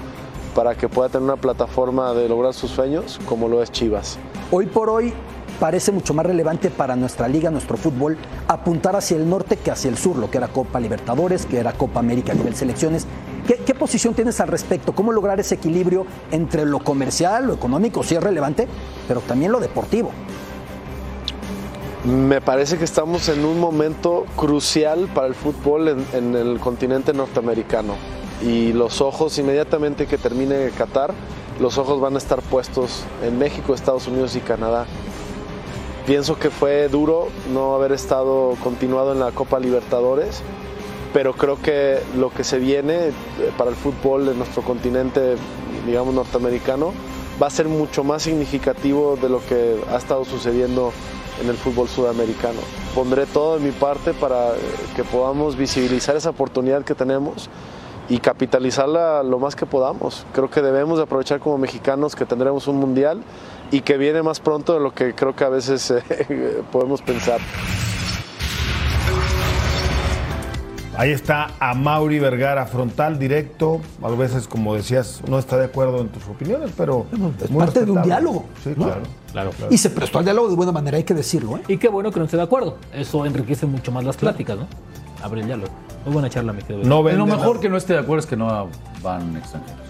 para 0.57 0.74
que 0.74 0.88
pueda 0.88 1.09
tener 1.09 1.22
una 1.22 1.36
plataforma 1.36 2.12
de 2.14 2.28
lograr 2.28 2.52
sus 2.52 2.72
sueños 2.72 3.20
como 3.24 3.48
lo 3.48 3.62
es 3.62 3.70
Chivas. 3.70 4.18
Hoy 4.50 4.66
por 4.66 4.90
hoy 4.90 5.12
parece 5.61 5.92
mucho 5.92 6.14
más 6.14 6.26
relevante 6.26 6.68
para 6.68 6.96
nuestra 6.96 7.28
liga, 7.28 7.52
nuestro 7.52 7.76
fútbol, 7.76 8.18
apuntar 8.48 8.96
hacia 8.96 9.16
el 9.16 9.30
norte 9.30 9.57
que 9.57 9.70
hacia 9.70 9.88
el 9.88 9.98
sur, 9.98 10.16
lo 10.16 10.32
que 10.32 10.38
era 10.38 10.48
Copa 10.48 10.80
Libertadores, 10.80 11.46
que 11.46 11.59
era 11.59 11.72
Copa 11.72 12.00
América 12.00 12.32
a 12.32 12.34
nivel 12.34 12.57
selecciones. 12.57 13.07
¿Qué, 13.47 13.74
posición 13.74 14.14
tienes 14.14 14.40
al 14.40 14.49
respecto? 14.49 14.95
¿Cómo 14.95 15.12
lograr 15.12 15.38
ese 15.38 15.57
equilibrio 15.57 16.07
entre 16.30 16.64
lo 16.64 16.78
comercial, 16.78 17.47
lo 17.47 17.53
económico, 17.53 18.03
si 18.03 18.14
es 18.14 18.22
relevante, 18.22 18.66
pero 19.07 19.20
también 19.20 19.53
lo 19.53 19.61
deportivo? 19.61 20.12
Me 22.05 22.40
parece 22.40 22.78
que 22.78 22.84
estamos 22.84 23.28
en 23.28 23.45
un 23.45 23.61
momento 23.61 24.24
crucial 24.36 25.09
para 25.14 25.26
el 25.26 25.34
fútbol 25.34 25.88
en, 25.88 26.07
en 26.14 26.34
el 26.34 26.59
continente 26.59 27.12
norteamericano 27.12 27.95
y 28.42 28.72
los 28.72 29.03
ojos 29.03 29.38
inmediatamente 29.38 30.07
que 30.07 30.16
termine 30.16 30.70
Qatar, 30.76 31.12
los 31.61 31.76
ojos 31.76 32.01
van 32.01 32.14
a 32.14 32.18
estar 32.18 32.40
puestos 32.40 33.05
en 33.22 33.38
México, 33.38 33.74
Estados 33.74 34.07
Unidos 34.09 34.36
y 34.36 34.40
Canadá. 34.40 34.86
Pienso 36.07 36.38
que 36.38 36.51
fue 36.51 36.88
duro 36.88 37.28
no 37.53 37.74
haber 37.74 37.92
estado 37.92 38.57
continuado 38.62 39.12
en 39.12 39.20
la 39.20 39.32
Copa 39.32 39.59
Libertadores, 39.59 40.42
pero 41.15 41.33
creo 41.33 41.62
que 41.62 42.01
lo 42.17 42.31
que 42.31 42.43
se 42.43 42.59
viene 42.59 43.12
para 43.57 43.71
el 43.71 43.77
fútbol 43.77 44.29
en 44.29 44.37
nuestro 44.37 44.62
continente, 44.62 45.37
digamos, 45.87 46.12
norteamericano, 46.12 46.93
va 47.41 47.47
a 47.47 47.51
ser 47.51 47.69
mucho 47.69 48.03
más 48.03 48.25
significativo 48.25 49.17
de 49.17 49.29
lo 49.29 49.39
que 49.47 49.77
ha 49.93 49.97
estado 49.97 50.25
sucediendo 50.25 50.93
en 51.41 51.49
el 51.49 51.57
fútbol 51.57 51.89
sudamericano. 51.89 52.59
Pondré 52.97 53.27
todo 53.27 53.59
de 53.59 53.65
mi 53.65 53.71
parte 53.71 54.12
para 54.12 54.55
que 54.97 55.05
podamos 55.05 55.57
visibilizar 55.57 56.17
esa 56.17 56.31
oportunidad 56.31 56.85
que 56.85 56.97
tenemos 56.97 57.49
y 58.09 58.19
capitalizarla 58.19 59.23
lo 59.23 59.39
más 59.39 59.55
que 59.55 59.67
podamos. 59.67 60.27
Creo 60.33 60.51
que 60.51 60.62
debemos 60.62 60.99
de 60.99 61.05
aprovechar 61.05 61.39
como 61.39 61.59
mexicanos 61.59 62.17
que 62.17 62.27
tendremos 62.27 62.67
un 62.67 62.77
mundial 62.77 63.23
y 63.71 63.83
que 63.83 63.99
viene 63.99 64.25
más 64.25 64.41
pronto 64.41 64.75
de 64.75 64.81
lo 64.81 64.93
que 64.93 65.15
creo 65.15 65.37
que 65.37 65.45
a 65.45 65.49
veces 65.49 65.91
eh, 66.11 66.62
podemos 66.73 67.03
pensar. 67.03 67.41
Ahí 70.97 71.11
está 71.11 71.49
a 71.59 71.74
Mauri 71.74 72.20
Vergara, 72.20 72.66
frontal, 72.66 73.18
directo. 73.18 73.80
A 74.03 74.09
veces, 74.11 74.47
como 74.47 74.74
decías, 74.74 75.22
no 75.28 75.38
está 75.40 75.57
de 75.59 75.64
acuerdo 75.64 76.01
en 76.01 76.09
tus 76.09 76.24
opiniones, 76.28 76.70
pero. 76.76 77.07
Es 77.42 77.51
parte 77.51 77.84
de 77.84 77.90
un 77.90 78.03
diálogo. 78.03 78.45
Sí, 78.62 78.70
¿no? 78.76 78.84
claro. 78.84 79.03
Claro. 79.32 79.51
Y 79.70 79.78
se 79.78 79.90
prestó 79.90 80.18
al 80.18 80.24
diálogo 80.24 80.49
de 80.49 80.55
buena 80.55 80.70
manera, 80.70 80.97
hay 80.97 81.03
que 81.05 81.14
decirlo. 81.14 81.57
¿eh? 81.57 81.62
Y 81.66 81.76
qué 81.78 81.88
bueno 81.88 82.12
que 82.12 82.20
no 82.20 82.26
esté 82.26 82.36
de 82.36 82.45
acuerdo. 82.45 82.78
Eso 82.92 83.26
enriquece 83.26 83.66
mucho 83.66 83.90
más 83.90 84.05
las 84.05 84.16
pláticas, 84.16 84.57
¿no? 84.57 84.68
Abre 85.22 85.40
el 85.40 85.47
diálogo. 85.49 85.72
Muy 86.05 86.12
buena 86.12 86.30
charla, 86.30 86.53
mi 86.53 86.62
querido. 86.62 86.86
No 86.88 87.03
Lo 87.03 87.26
mejor 87.26 87.59
que 87.59 87.68
no 87.68 87.76
esté 87.76 87.95
de 87.95 87.99
acuerdo 88.01 88.20
es 88.20 88.26
que 88.26 88.36
no 88.36 88.68
van 89.03 89.36
extranjeros. 89.36 89.80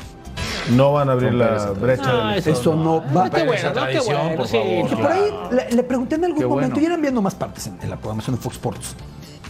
no 0.70 0.92
van 0.94 1.10
a 1.10 1.12
abrir 1.12 1.34
la 1.34 1.72
brecha. 1.72 2.02
Ah, 2.06 2.28
del- 2.30 2.38
eso, 2.38 2.50
Eso 2.50 2.74
no 2.76 3.02
va. 3.14 3.28
Qué 3.28 3.38
bueno, 3.40 3.52
esa 3.52 3.68
¿no? 3.68 3.74
Tradición, 3.74 4.16
bueno, 4.22 4.36
por 4.36 4.46
sí, 4.46 4.56
favor. 4.56 4.88
sí. 4.88 4.96
Por 4.96 5.06
ahí 5.12 5.30
le, 5.50 5.76
le 5.76 5.82
pregunté 5.82 6.14
en 6.14 6.24
algún 6.24 6.40
Qué 6.40 6.46
momento, 6.46 6.70
bueno. 6.76 6.82
y 6.82 6.86
eran 6.86 7.02
viendo 7.02 7.20
más 7.20 7.34
partes 7.34 7.66
en, 7.66 7.76
en 7.82 7.90
la 7.90 7.96
programación 7.96 8.36
de 8.36 8.40
Fox 8.42 8.54
Sports. 8.56 8.94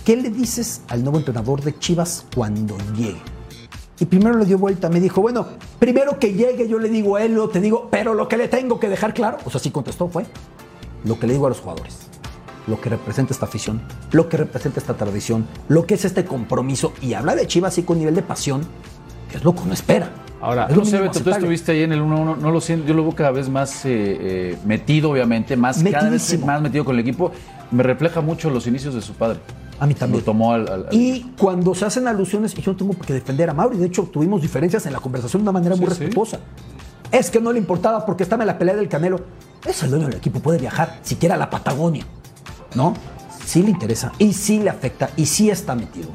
¿Qué 0.05 0.17
le 0.17 0.29
dices 0.29 0.83
al 0.89 1.03
nuevo 1.03 1.17
entrenador 1.17 1.63
de 1.63 1.79
Chivas 1.79 2.27
cuando 2.35 2.77
llegue? 2.95 3.23
Y 3.99 4.05
primero 4.05 4.37
le 4.37 4.45
dio 4.45 4.59
vuelta, 4.59 4.91
me 4.91 5.01
dijo, 5.01 5.23
bueno, 5.23 5.47
primero 5.79 6.19
que 6.19 6.35
llegue 6.35 6.69
yo 6.69 6.79
le 6.79 6.91
digo 6.91 7.17
a 7.17 7.25
él, 7.25 7.35
lo 7.35 7.49
te 7.49 7.59
digo, 7.59 7.89
pero 7.91 8.13
lo 8.13 8.29
que 8.29 8.37
le 8.37 8.49
tengo 8.49 8.79
que 8.79 8.91
dejar 8.91 9.15
claro, 9.15 9.39
o 9.47 9.51
sea, 9.51 9.61
sí 9.61 9.71
contestó, 9.71 10.09
fue 10.09 10.27
lo 11.05 11.19
que 11.19 11.27
le 11.27 11.33
digo 11.33 11.47
a 11.47 11.49
los 11.49 11.61
jugadores, 11.61 12.09
lo 12.67 12.79
que 12.83 12.91
representa 12.91 13.33
esta 13.33 13.47
afición, 13.47 13.81
lo 14.13 14.29
que 14.29 14.37
representa 14.37 14.79
esta 14.79 14.95
tradición, 14.95 15.47
lo 15.69 15.87
que 15.87 15.95
es 15.95 16.05
este 16.05 16.27
compromiso, 16.27 16.93
y 17.01 17.15
habla 17.15 17.35
de 17.35 17.47
Chivas 17.47 17.73
así 17.73 17.83
con 17.83 17.99
nivel 17.99 18.15
de 18.15 18.23
pasión, 18.23 18.61
que 19.31 19.39
es 19.39 19.45
lo 19.45 19.55
que 19.55 19.63
uno 19.63 19.73
espera. 19.73 20.11
Ahora, 20.43 20.69
No 20.69 20.85
sé, 20.85 21.01
Beto, 21.01 21.21
tú 21.21 21.31
estuviste 21.31 21.73
ahí 21.73 21.85
en 21.85 21.93
el 21.93 22.03
1-1, 22.03 22.37
no 22.37 22.51
lo 22.51 22.61
siento, 22.61 22.87
yo 22.87 22.93
lo 22.93 23.05
veo 23.05 23.15
cada 23.15 23.31
vez 23.31 23.49
más 23.49 23.87
eh, 23.87 23.89
eh, 24.21 24.59
metido, 24.67 25.11
obviamente, 25.11 25.57
más 25.57 25.83
cada 25.83 26.11
vez 26.11 26.39
más 26.45 26.61
metido 26.61 26.85
con 26.85 26.97
el 26.97 27.01
equipo. 27.01 27.33
Me 27.75 27.83
refleja 27.83 28.21
mucho 28.21 28.51
los 28.51 28.67
inicios 28.67 28.95
de 28.95 29.03
su 29.03 29.15
padre. 29.15 29.41
A 29.81 29.87
mí 29.87 29.95
también. 29.95 30.21
Lo 30.21 30.25
tomó 30.25 30.53
al... 30.53 30.69
al- 30.69 30.87
al- 30.89 30.95
Y 30.95 31.33
cuando 31.39 31.75
se 31.75 31.85
hacen 31.85 32.07
alusiones, 32.07 32.57
y 32.57 32.63
yo 32.63 32.73
no 32.73 32.79
tengo 32.79 32.93
por 32.95 33.05
qué 33.05 33.13
defender 33.13 33.51
a 33.51 33.55
Mauri, 33.55 33.77
de 33.79 33.87
hecho 33.87 34.05
tuvimos 34.05 34.41
diferencias 34.41 34.87
en 34.87 34.93
la 34.93 35.01
conversación 35.01 35.43
de 35.43 35.45
una 35.51 35.53
manera 35.53 35.75
muy 35.75 35.85
sí. 35.87 35.91
respetuosa. 35.91 36.39
Es 37.11 37.31
que 37.31 37.41
no 37.41 37.53
le 37.53 37.59
importaba 37.59 38.07
porque 38.07 38.23
estaba 38.23 38.45
en 38.45 38.47
la 38.49 38.59
pelea 38.59 38.77
del 38.77 38.89
Canelo. 38.89 39.21
Es 39.67 39.83
el 39.83 39.91
dueño 39.91 40.07
del 40.07 40.17
equipo, 40.17 40.41
puede 40.41 40.59
viajar, 40.59 40.99
siquiera 41.03 41.35
a 41.35 41.39
la 41.39 41.51
Patagonia. 41.51 42.05
¿No? 42.75 42.95
Sí 43.45 43.63
le 43.63 43.71
interesa, 43.71 44.13
y 44.19 44.33
sí 44.33 44.61
le 44.61 44.71
afecta, 44.71 45.11
y 45.17 45.27
sí 45.27 45.51
está 45.51 45.75
metido. 45.75 46.09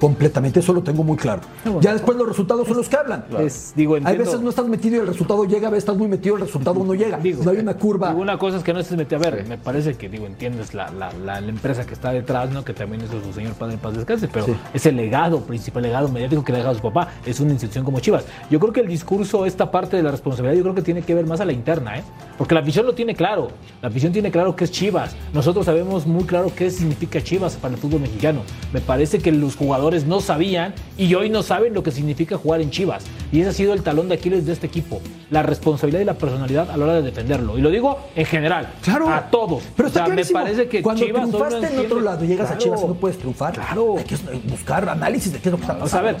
Completamente, 0.00 0.60
eso 0.60 0.72
lo 0.72 0.82
tengo 0.82 1.02
muy 1.02 1.16
claro. 1.16 1.42
bueno. 1.64 1.80
Ya 1.80 1.92
después 1.92 2.16
los 2.16 2.28
resultados 2.28 2.66
son 2.68 2.76
los 2.76 2.88
que 2.88 2.96
hablan. 2.96 3.24
Es- 3.40 3.72
digo, 3.74 3.96
Hay 4.04 4.16
veces 4.16 4.40
no 4.40 4.50
estás 4.50 4.66
metido 4.68 4.96
y 4.96 4.98
el 5.00 5.06
resultado 5.06 5.44
llega, 5.44 5.68
a 5.68 5.70
veces 5.70 5.82
estás 5.84 5.96
muy 5.96 6.06
metido 6.08 6.36
y 6.36 6.40
el 6.42 6.46
resultado 6.46 6.84
no 6.84 6.94
llega. 6.94 7.18
Digo, 7.18 7.42
no 7.42 7.50
hay 7.50 7.58
una 7.58 7.74
curva. 7.74 8.10
digo, 8.10 8.20
una 8.20 8.38
cosa 8.38 8.58
es 8.58 8.62
que 8.62 8.72
no 8.72 8.80
estés 8.80 8.96
metido. 8.96 9.16
A 9.20 9.30
ver, 9.30 9.46
me 9.48 9.58
parece 9.58 9.94
que, 9.94 10.08
digo, 10.08 10.26
entiendes 10.26 10.72
la, 10.74 10.90
la, 10.90 11.12
la, 11.12 11.40
la 11.40 11.48
empresa 11.48 11.84
que 11.84 11.94
está 11.94 12.12
detrás, 12.12 12.50
¿no? 12.50 12.64
Que 12.64 12.72
también 12.74 13.02
es 13.02 13.10
su 13.10 13.32
señor 13.32 13.54
padre 13.54 13.74
en 13.74 13.80
paz 13.80 13.94
descanse, 13.96 14.28
pero 14.28 14.46
Sí. 14.46 14.54
ese 14.72 14.92
legado, 14.92 15.40
principal 15.40 15.82
legado 15.82 16.08
mediático 16.08 16.44
que 16.44 16.52
le 16.52 16.58
ha 16.58 16.60
dejado 16.60 16.76
su 16.76 16.82
papá, 16.82 17.08
es 17.26 17.40
una 17.40 17.50
institución 17.52 17.84
como 17.84 17.98
Chivas. 18.00 18.24
Yo 18.50 18.60
creo 18.60 18.72
que 18.72 18.80
el 18.80 18.88
discurso, 18.88 19.46
esta 19.46 19.70
parte 19.70 19.96
de 19.96 20.02
la 20.02 20.10
responsabilidad, 20.12 20.56
yo 20.56 20.62
creo 20.62 20.74
que 20.74 20.82
tiene 20.82 21.02
que 21.02 21.14
ver 21.14 21.26
más 21.26 21.40
a 21.40 21.44
la 21.44 21.52
interna, 21.52 21.98
¿eh? 21.98 22.04
Porque 22.36 22.54
la 22.54 22.60
afición 22.60 22.86
lo 22.86 22.94
tiene 22.94 23.14
claro. 23.16 23.48
La 23.82 23.88
afición 23.88 24.12
tiene 24.12 24.30
claro 24.30 24.54
qué 24.54 24.64
es 24.64 24.70
Chivas. 24.70 25.16
Nosotros 25.32 25.66
sabemos 25.66 26.06
muy 26.06 26.22
claro 26.24 26.52
qué 26.54 26.70
significa 26.70 27.20
Chivas 27.20 27.56
para 27.56 27.74
el 27.74 27.80
fútbol 27.80 28.00
mexicano. 28.02 28.42
Me 28.72 28.80
parece 28.80 29.18
que 29.18 29.32
los 29.32 29.56
jugadores 29.56 29.87
no 30.06 30.20
sabían 30.20 30.74
y 30.96 31.14
hoy 31.14 31.30
no 31.30 31.42
saben 31.42 31.74
lo 31.74 31.82
que 31.82 31.90
significa 31.90 32.36
jugar 32.36 32.60
en 32.60 32.70
Chivas. 32.70 33.04
Y 33.32 33.40
ese 33.40 33.50
ha 33.50 33.52
sido 33.52 33.74
el 33.74 33.82
talón 33.82 34.08
de 34.08 34.14
Aquiles 34.14 34.46
de 34.46 34.52
este 34.52 34.66
equipo. 34.66 35.00
La 35.30 35.42
responsabilidad 35.42 36.00
y 36.00 36.04
la 36.04 36.14
personalidad 36.14 36.70
a 36.70 36.76
la 36.76 36.84
hora 36.84 36.94
de 36.94 37.02
defenderlo. 37.02 37.58
Y 37.58 37.60
lo 37.60 37.70
digo 37.70 37.98
en 38.16 38.24
general. 38.24 38.72
Claro. 38.82 39.08
A 39.10 39.28
todos. 39.30 39.62
Pero 39.76 39.88
O 39.88 39.92
sea, 39.92 40.02
está 40.02 40.08
me 40.08 40.14
clarísimo. 40.22 40.40
parece 40.40 40.68
que 40.68 40.82
Cuando 40.82 41.04
Chivas 41.04 41.28
no 41.28 41.38
triunfaste 41.38 41.74
en 41.74 41.78
otro 41.80 42.00
lado 42.00 42.24
y 42.24 42.28
llegas 42.28 42.50
a. 42.50 42.58
Chivas 42.58 42.82
y 42.82 42.86
no 42.86 42.94
puedes 42.94 43.18
triunfar, 43.18 43.52
Claro. 43.54 43.96
hay 43.98 44.04
que 44.04 44.16
buscar 44.48 44.88
análisis 44.88 45.32
de 45.32 45.38
qué 45.40 45.48
es 45.48 45.52
lo 45.52 45.58
que 45.58 45.64
está 45.64 45.84
O 45.84 45.88
sea, 45.88 45.98
a 46.00 46.02
ver, 46.02 46.16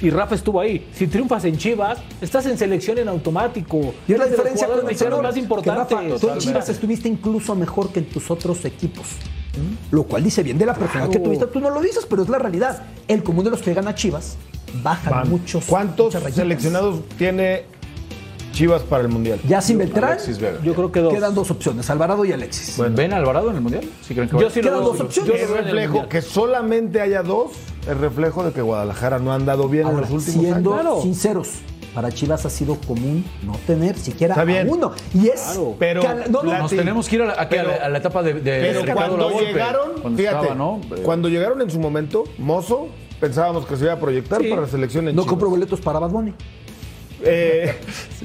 y 0.00 0.10
Rafa 0.10 0.34
estuvo 0.34 0.60
ahí. 0.60 0.86
Si 0.94 1.06
triunfas 1.06 1.44
en 1.44 1.56
Chivas, 1.56 1.98
estás 2.20 2.46
en 2.46 2.56
selección 2.56 2.98
en 2.98 3.08
automático. 3.08 3.94
Y 4.06 4.12
es 4.12 4.18
la 4.18 4.26
diferencia 4.26 4.66
con 4.68 4.78
el 4.78 4.84
más. 4.84 5.56
Rafa, 5.64 6.00
tú 6.20 6.28
en 6.30 6.38
Chivas 6.38 6.68
estuviste 6.68 7.08
incluso 7.08 7.54
mejor 7.54 7.90
que 7.90 8.00
en 8.00 8.06
tus 8.06 8.30
otros 8.30 8.64
equipos. 8.64 9.06
Lo 9.90 10.04
cual 10.04 10.24
dice 10.24 10.42
bien 10.42 10.56
de 10.58 10.66
la 10.66 10.74
personalidad 10.74 11.10
que 11.10 11.18
Claro. 11.18 11.24
tuviste. 11.24 11.46
Tú 11.46 11.60
no 11.60 11.70
lo 11.70 11.80
dices, 11.80 12.06
pero 12.08 12.22
es 12.22 12.28
la 12.28 12.38
realidad. 12.38 12.82
El 13.08 13.22
común 13.22 13.44
de 13.44 13.50
los 13.50 13.60
que 13.60 13.70
llegan 13.70 13.86
a 13.88 13.94
Chivas 13.94 14.36
bajan 14.82 15.12
Van. 15.12 15.28
muchos. 15.30 15.64
¿Cuántos 15.66 16.14
seleccionados 16.34 17.00
tiene 17.18 17.64
Chivas 18.52 18.82
para 18.82 19.02
el 19.02 19.08
Mundial? 19.08 19.40
Ya 19.46 19.60
sin 19.60 19.78
Beltrán, 19.78 20.12
Alexis 20.12 20.38
Vega. 20.38 20.58
Yo 20.62 20.74
creo 20.74 20.90
que 20.92 21.00
dos. 21.00 21.12
quedan 21.14 21.34
dos 21.34 21.50
opciones: 21.50 21.88
Alvarado 21.90 22.24
y 22.24 22.32
Alexis. 22.32 22.78
¿Ven 22.94 23.12
a 23.12 23.16
Alvarado 23.16 23.50
en 23.50 23.56
el 23.56 23.62
Mundial? 23.62 23.84
¿Sí 24.06 24.14
creen 24.14 24.28
que? 24.30 24.38
Yo 24.38 24.48
sí 24.50 24.60
lo 24.62 24.68
Quedan 24.70 24.80
veo. 24.80 24.88
dos 24.92 25.00
opciones. 25.00 25.32
Yo 25.38 25.44
el 25.58 25.64
reflejo 25.64 26.08
que 26.08 26.22
solamente 26.22 27.00
haya 27.00 27.22
dos, 27.22 27.52
es 27.88 27.96
reflejo 27.96 28.44
de 28.44 28.52
que 28.52 28.62
Guadalajara 28.62 29.18
no 29.18 29.32
ha 29.32 29.34
andado 29.34 29.68
bien 29.68 29.86
en 29.88 29.96
los 30.00 30.10
últimos 30.10 30.24
siendo 30.40 30.72
años. 30.74 30.82
Claro. 30.82 31.02
sinceros, 31.02 31.48
para 31.94 32.10
Chivas 32.10 32.44
ha 32.46 32.50
sido 32.50 32.76
común 32.86 33.24
no 33.42 33.52
tener 33.66 33.96
siquiera 33.98 34.32
Está 34.34 34.44
bien. 34.44 34.68
a 34.68 34.72
uno. 34.72 34.92
Y 35.14 35.28
es. 35.28 35.40
Claro. 35.40 35.76
Pero 35.78 36.02
cal- 36.02 36.24
no, 36.30 36.42
Nos 36.42 36.70
tenemos 36.70 37.08
que 37.08 37.16
ir 37.16 37.22
a 37.22 37.26
la, 37.26 37.32
a 37.34 37.42
la- 37.42 37.48
Pero- 37.48 37.70
a 37.82 37.88
la 37.88 37.98
etapa 37.98 38.22
de, 38.22 38.34
de 38.34 38.40
Pero 38.40 38.80
Ricardo 38.80 38.94
cuando 39.00 39.16
Lavolpe, 39.28 39.46
llegaron, 39.52 39.90
cuando 40.00 40.18
fíjate, 40.18 40.36
estaba, 40.38 40.54
¿no? 40.54 40.80
cuando 41.02 41.28
llegaron 41.28 41.60
en 41.60 41.70
su 41.70 41.78
momento, 41.78 42.24
Mozo, 42.38 42.88
pensábamos 43.20 43.66
que 43.66 43.76
se 43.76 43.84
iba 43.84 43.92
a 43.92 43.98
proyectar 44.00 44.40
Sí. 44.42 44.48
para 44.48 44.62
la 44.62 44.68
selección 44.68 45.08
en 45.08 45.14
no 45.16 45.22
Chivas. 45.22 45.30
compro 45.30 45.50
boletos 45.50 45.80
para 45.80 45.98
Bad 45.98 46.10
Bunny. 46.10 46.34
Eh, 47.24 47.74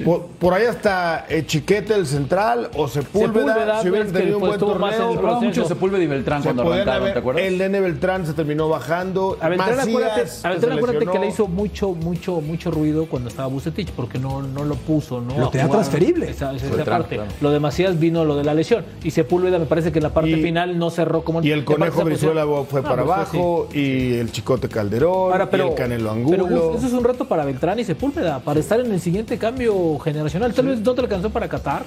por, 0.04 0.26
por 0.26 0.54
ahí 0.54 0.66
hasta 0.66 1.26
eh, 1.28 1.44
Chiquete 1.46 1.94
el 1.94 2.06
central 2.06 2.70
o 2.76 2.88
Sepúlveda, 2.88 3.32
Sepúlveda, 3.54 3.82
si 3.82 3.88
hubieran 3.90 4.12
que 4.12 4.18
tenido 4.18 4.38
un 4.38 4.46
buen 4.46 4.58
torneo. 4.60 4.88
el 5.12 5.18
Hablaba 5.18 5.40
mucho 5.40 5.62
de. 5.62 5.68
Sepúlveda 5.68 6.02
y 6.02 6.06
Beltrán 6.06 6.42
se 6.42 6.48
cuando 6.48 6.62
arrancaron, 6.72 7.02
haber- 7.02 7.12
¿te 7.14 7.18
acuerdas? 7.18 7.42
el 7.44 7.58
Nene 7.58 7.80
Beltrán 7.80 8.26
se 8.26 8.32
terminó 8.32 8.68
bajando. 8.68 9.36
A 9.40 9.48
Beltrán, 9.48 9.76
Macías 9.76 9.88
acuérdate, 9.88 10.20
a 10.20 10.50
Beltrán 10.50 10.72
acuérdate 10.78 10.92
lesionó. 11.04 11.12
que 11.12 11.18
le 11.18 11.26
hizo 11.28 11.48
mucho, 11.48 11.90
mucho, 11.92 12.40
mucho 12.40 12.70
ruido 12.70 13.06
cuando 13.06 13.28
estaba 13.28 13.48
Bucetich, 13.48 13.90
porque 13.92 14.18
no, 14.18 14.42
no 14.42 14.64
lo 14.64 14.74
puso, 14.74 15.20
¿no? 15.20 15.38
Lo 15.38 15.50
tenía 15.50 15.68
transferible. 15.68 16.30
Esa, 16.30 16.52
esa- 16.54 16.66
esa 16.66 16.76
Beltrán, 16.76 17.00
parte. 17.02 17.16
claro. 17.16 17.30
Lo 17.40 17.50
de 17.50 17.60
Macías 17.60 17.98
vino 17.98 18.24
lo 18.24 18.36
de 18.36 18.44
la 18.44 18.54
lesión. 18.54 18.84
Y 19.04 19.10
Sepúlveda 19.10 19.58
me 19.58 19.66
parece 19.66 19.92
que 19.92 19.98
en 19.98 20.04
la 20.04 20.10
parte 20.14 20.30
Y- 20.30 20.42
final 20.42 20.78
no 20.78 20.90
cerró 20.90 21.22
como 21.22 21.42
Y 21.42 21.50
el 21.50 21.64
Conejo. 21.64 22.04
Brizuela 22.04 22.44
fue 22.68 22.80
Ah, 22.80 22.82
para 22.82 23.04
pues, 23.04 23.16
sí. 23.30 23.36
abajo, 23.36 23.68
y 23.72 24.14
el 24.14 24.30
Chicote 24.32 24.68
Calderón, 24.68 25.32
Ahora, 25.32 25.50
pero, 25.50 25.66
y 25.66 25.68
el 25.70 25.74
Canelo 25.74 26.14
pero, 26.28 26.44
Angulo. 26.44 26.68
Gus, 26.70 26.78
eso 26.78 26.86
es 26.86 26.92
un 26.92 27.04
reto 27.04 27.26
para 27.26 27.44
Beltrán 27.44 27.78
y 27.78 27.84
Sepúlveda, 27.84 28.38
para 28.40 28.60
estar 28.60 28.80
en 28.80 28.87
el 28.92 29.00
siguiente 29.00 29.38
cambio 29.38 29.98
generacional. 29.98 30.52
Tal 30.54 30.66
vez 30.66 30.80
no 30.80 30.94
te 30.94 31.00
alcanzó 31.00 31.30
para 31.30 31.48
Qatar, 31.48 31.84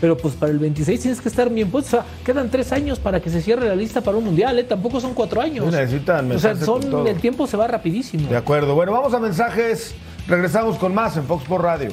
pero 0.00 0.16
pues 0.16 0.34
para 0.34 0.52
el 0.52 0.58
26 0.58 1.00
tienes 1.00 1.20
que 1.20 1.28
estar 1.28 1.50
bien 1.50 1.70
puesto. 1.70 1.98
O 1.98 2.00
sea, 2.02 2.10
quedan 2.24 2.50
tres 2.50 2.72
años 2.72 2.98
para 2.98 3.20
que 3.20 3.30
se 3.30 3.42
cierre 3.42 3.68
la 3.68 3.76
lista 3.76 4.00
para 4.00 4.16
un 4.16 4.24
mundial, 4.24 4.58
¿eh? 4.58 4.64
Tampoco 4.64 5.00
son 5.00 5.14
cuatro 5.14 5.40
años. 5.40 5.66
Sí, 5.66 5.70
necesitan 5.72 6.30
O 6.32 6.38
sea, 6.38 6.56
son, 6.56 7.06
el 7.06 7.20
tiempo 7.20 7.46
se 7.46 7.56
va 7.56 7.66
rapidísimo. 7.66 8.28
De 8.28 8.36
acuerdo. 8.36 8.74
Bueno, 8.74 8.92
vamos 8.92 9.12
a 9.14 9.18
mensajes. 9.18 9.94
Regresamos 10.26 10.76
con 10.78 10.94
más 10.94 11.16
en 11.16 11.24
Fox 11.24 11.44
por 11.44 11.62
Radio. 11.62 11.90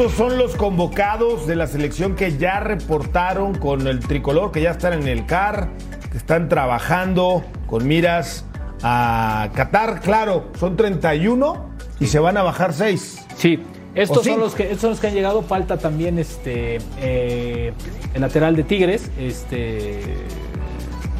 Estos 0.00 0.16
son 0.16 0.38
los 0.38 0.56
convocados 0.56 1.46
de 1.46 1.56
la 1.56 1.66
selección 1.66 2.14
que 2.16 2.38
ya 2.38 2.58
reportaron 2.60 3.54
con 3.54 3.86
el 3.86 4.00
tricolor, 4.00 4.50
que 4.50 4.62
ya 4.62 4.70
están 4.70 4.94
en 4.94 5.06
el 5.06 5.26
CAR, 5.26 5.68
que 6.10 6.16
están 6.16 6.48
trabajando 6.48 7.44
con 7.66 7.86
miras 7.86 8.46
a 8.82 9.50
Qatar. 9.54 10.00
Claro, 10.00 10.52
son 10.58 10.74
31 10.78 11.66
y 12.00 12.06
se 12.06 12.18
van 12.18 12.38
a 12.38 12.42
bajar 12.42 12.72
6. 12.72 13.26
Sí, 13.36 13.62
estos 13.94 14.16
¿O 14.16 14.24
son, 14.24 14.40
los 14.40 14.54
que, 14.54 14.62
estos 14.62 14.80
son 14.80 14.90
los 14.92 15.00
que 15.00 15.08
han 15.08 15.12
llegado. 15.12 15.42
Falta 15.42 15.76
también 15.76 16.18
este 16.18 16.78
eh, 16.98 17.74
el 18.14 18.20
lateral 18.22 18.56
de 18.56 18.62
Tigres, 18.62 19.10
este 19.18 20.00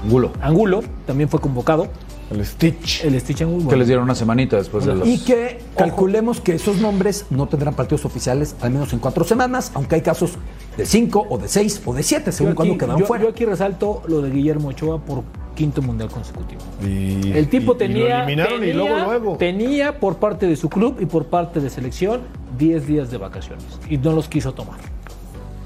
Angulo. 0.02 0.32
Angulo, 0.40 0.82
también 1.06 1.28
fue 1.28 1.38
convocado. 1.38 1.88
El 2.30 2.44
Stitch. 2.46 3.04
El 3.04 3.20
Stitch 3.20 3.42
Angulo. 3.42 3.68
Que 3.68 3.76
les 3.76 3.86
dieron 3.88 4.04
una 4.04 4.14
semanita 4.14 4.56
después 4.56 4.84
de 4.84 4.94
los... 4.94 5.08
Y 5.08 5.18
que 5.24 5.58
calculemos 5.76 6.40
que 6.40 6.54
esos 6.54 6.76
nombres 6.76 7.26
no 7.30 7.48
tendrán 7.48 7.74
partidos 7.74 8.04
oficiales 8.04 8.54
al 8.60 8.70
menos 8.70 8.92
en 8.92 9.00
cuatro 9.00 9.24
semanas, 9.24 9.72
aunque 9.74 9.96
hay 9.96 10.00
casos 10.02 10.32
de 10.76 10.86
cinco 10.86 11.26
o 11.28 11.38
de 11.38 11.48
seis 11.48 11.82
o 11.84 11.92
de 11.92 12.02
siete, 12.04 12.30
según 12.30 12.54
cuando 12.54 12.78
quedaron 12.78 13.00
yo- 13.00 13.06
fuera. 13.06 13.24
yo 13.24 13.30
aquí 13.30 13.44
resalto 13.44 14.02
lo 14.06 14.22
de 14.22 14.30
Guillermo 14.30 14.68
Ochoa 14.68 15.00
por 15.00 15.24
quinto 15.56 15.82
mundial 15.82 16.08
consecutivo. 16.08 16.60
Y- 16.82 17.32
El 17.32 17.48
tipo 17.48 17.72
y- 17.72 17.74
y 17.74 17.78
tenía, 17.78 18.18
lo 18.18 18.24
eliminaron 18.24 18.54
y 18.62 18.66
tenía- 18.68 18.74
luego, 18.74 19.04
luego. 19.04 19.36
tenía 19.36 19.98
por 19.98 20.16
parte 20.18 20.46
de 20.46 20.54
su 20.56 20.68
club 20.68 20.98
y 21.00 21.06
por 21.06 21.26
parte 21.26 21.58
de 21.60 21.68
selección 21.68 22.20
10 22.56 22.86
días 22.86 23.10
de 23.10 23.16
vacaciones 23.18 23.64
y 23.88 23.98
no 23.98 24.12
los 24.12 24.28
quiso 24.28 24.52
tomar. 24.54 24.78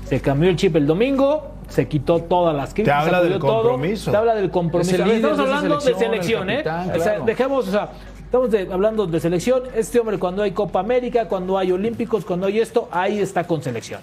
Se 0.08 0.20
cambió 0.20 0.48
el 0.50 0.56
chip 0.56 0.76
el 0.76 0.86
domingo, 0.86 1.48
se 1.68 1.88
quitó 1.88 2.20
todas 2.20 2.54
las 2.54 2.74
Te 2.74 2.90
habla 2.90 3.22
del 3.22 3.38
compromiso. 3.38 4.10
te 4.10 4.16
habla 4.16 4.34
del 4.34 4.50
compromiso. 4.50 5.04
Es 5.04 5.10
estamos 5.10 5.38
hablando 5.38 5.74
de 5.76 5.80
selección, 5.80 6.46
selección, 6.46 6.50
el 6.50 6.58
¿eh? 6.58 6.96
O 6.96 7.00
sea, 7.02 7.20
dejemos, 7.20 7.68
o 7.68 7.70
sea, 7.70 7.90
estamos 8.24 8.50
de- 8.50 8.68
hablando 8.72 9.06
de 9.06 9.20
selección. 9.20 9.62
Este 9.74 9.98
hombre 10.00 10.18
cuando 10.18 10.42
hay 10.42 10.52
Copa 10.52 10.80
América, 10.80 11.26
cuando 11.28 11.56
hay 11.58 11.72
Olímpicos, 11.72 12.24
cuando 12.24 12.46
hay 12.46 12.60
esto, 12.60 12.88
ahí 12.90 13.18
está 13.18 13.44
con 13.46 13.62
selección. 13.62 14.00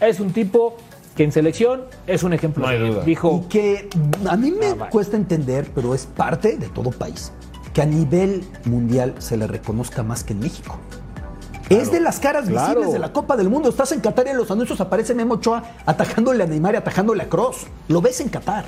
Es 0.00 0.20
un 0.20 0.32
tipo 0.32 0.76
que 1.16 1.24
en 1.24 1.32
selección 1.32 1.82
es 2.06 2.22
un 2.22 2.32
ejemplo. 2.32 2.62
No 2.64 2.68
hay 2.70 2.76
a 2.76 2.78
seguir. 2.80 2.94
duda. 2.94 3.04
Dijo, 3.04 3.42
Y 3.44 3.48
que 3.48 3.88
a 4.28 4.36
mí 4.36 4.50
me 4.50 4.66
Ah, 4.70 4.88
cuesta 4.90 5.16
entender, 5.16 5.68
pero 5.74 5.94
es 5.94 6.06
parte 6.06 6.56
de 6.56 6.68
todo 6.68 6.90
país, 6.90 7.32
que 7.74 7.82
a 7.82 7.86
nivel 7.86 8.42
mundial 8.64 9.14
se 9.18 9.36
le 9.36 9.46
reconozca 9.46 10.02
más 10.02 10.24
que 10.24 10.32
en 10.32 10.40
México. 10.40 10.78
Es 11.68 11.90
de 11.90 12.00
las 12.00 12.20
caras 12.20 12.48
claro. 12.48 12.68
visibles 12.68 12.92
de 12.92 12.98
la 12.98 13.12
Copa 13.12 13.36
del 13.36 13.48
Mundo. 13.48 13.68
Estás 13.68 13.92
en 13.92 14.00
Qatar 14.00 14.26
y 14.26 14.30
en 14.30 14.36
los 14.36 14.50
anuncios 14.50 14.80
aparece 14.80 15.14
Memo 15.14 15.34
Ochoa 15.34 15.62
atajándole 15.86 16.44
a 16.44 16.46
Neymar 16.46 16.74
y 16.74 16.76
atajándole 16.78 17.22
a 17.22 17.28
Cross. 17.28 17.66
Lo 17.88 18.00
ves 18.00 18.20
en 18.20 18.28
Qatar. 18.28 18.64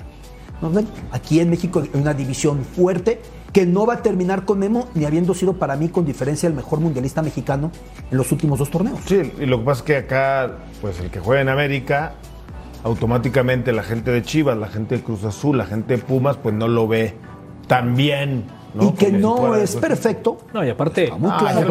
¿No 0.62 0.70
ven? 0.70 0.86
Aquí 1.12 1.40
en 1.40 1.50
México 1.50 1.80
hay 1.80 2.00
una 2.00 2.14
división 2.14 2.64
fuerte 2.64 3.20
que 3.52 3.66
no 3.66 3.86
va 3.86 3.94
a 3.94 4.02
terminar 4.02 4.44
con 4.44 4.58
Memo 4.58 4.88
ni 4.94 5.04
habiendo 5.04 5.34
sido 5.34 5.54
para 5.54 5.76
mí 5.76 5.88
con 5.88 6.04
diferencia 6.04 6.48
el 6.48 6.54
mejor 6.54 6.80
mundialista 6.80 7.22
mexicano 7.22 7.70
en 8.10 8.18
los 8.18 8.32
últimos 8.32 8.58
dos 8.58 8.70
torneos. 8.70 8.98
Sí, 9.06 9.32
y 9.38 9.46
lo 9.46 9.58
que 9.58 9.64
pasa 9.64 9.78
es 9.80 9.84
que 9.84 9.96
acá, 9.96 10.58
pues 10.80 10.98
el 11.00 11.10
que 11.10 11.20
juega 11.20 11.42
en 11.42 11.48
América, 11.48 12.14
automáticamente 12.82 13.72
la 13.72 13.84
gente 13.84 14.10
de 14.10 14.22
Chivas, 14.22 14.58
la 14.58 14.68
gente 14.68 14.96
de 14.96 15.04
Cruz 15.04 15.24
Azul, 15.24 15.56
la 15.56 15.66
gente 15.66 15.96
de 15.96 16.02
Pumas, 16.02 16.36
pues 16.36 16.54
no 16.54 16.66
lo 16.66 16.88
ve 16.88 17.14
tan 17.68 17.94
bien. 17.94 18.44
¿No? 18.74 18.84
Y 18.84 18.92
que 18.92 19.06
si 19.06 19.12
no 19.12 19.36
fuera 19.36 19.62
es 19.62 19.76
perfecto. 19.76 20.38
no, 20.52 20.64
y 20.64 20.70
aparte, 20.70 21.10
muy 21.16 21.30
Ah, 21.32 21.36
claro. 21.38 21.60
el 21.60 21.66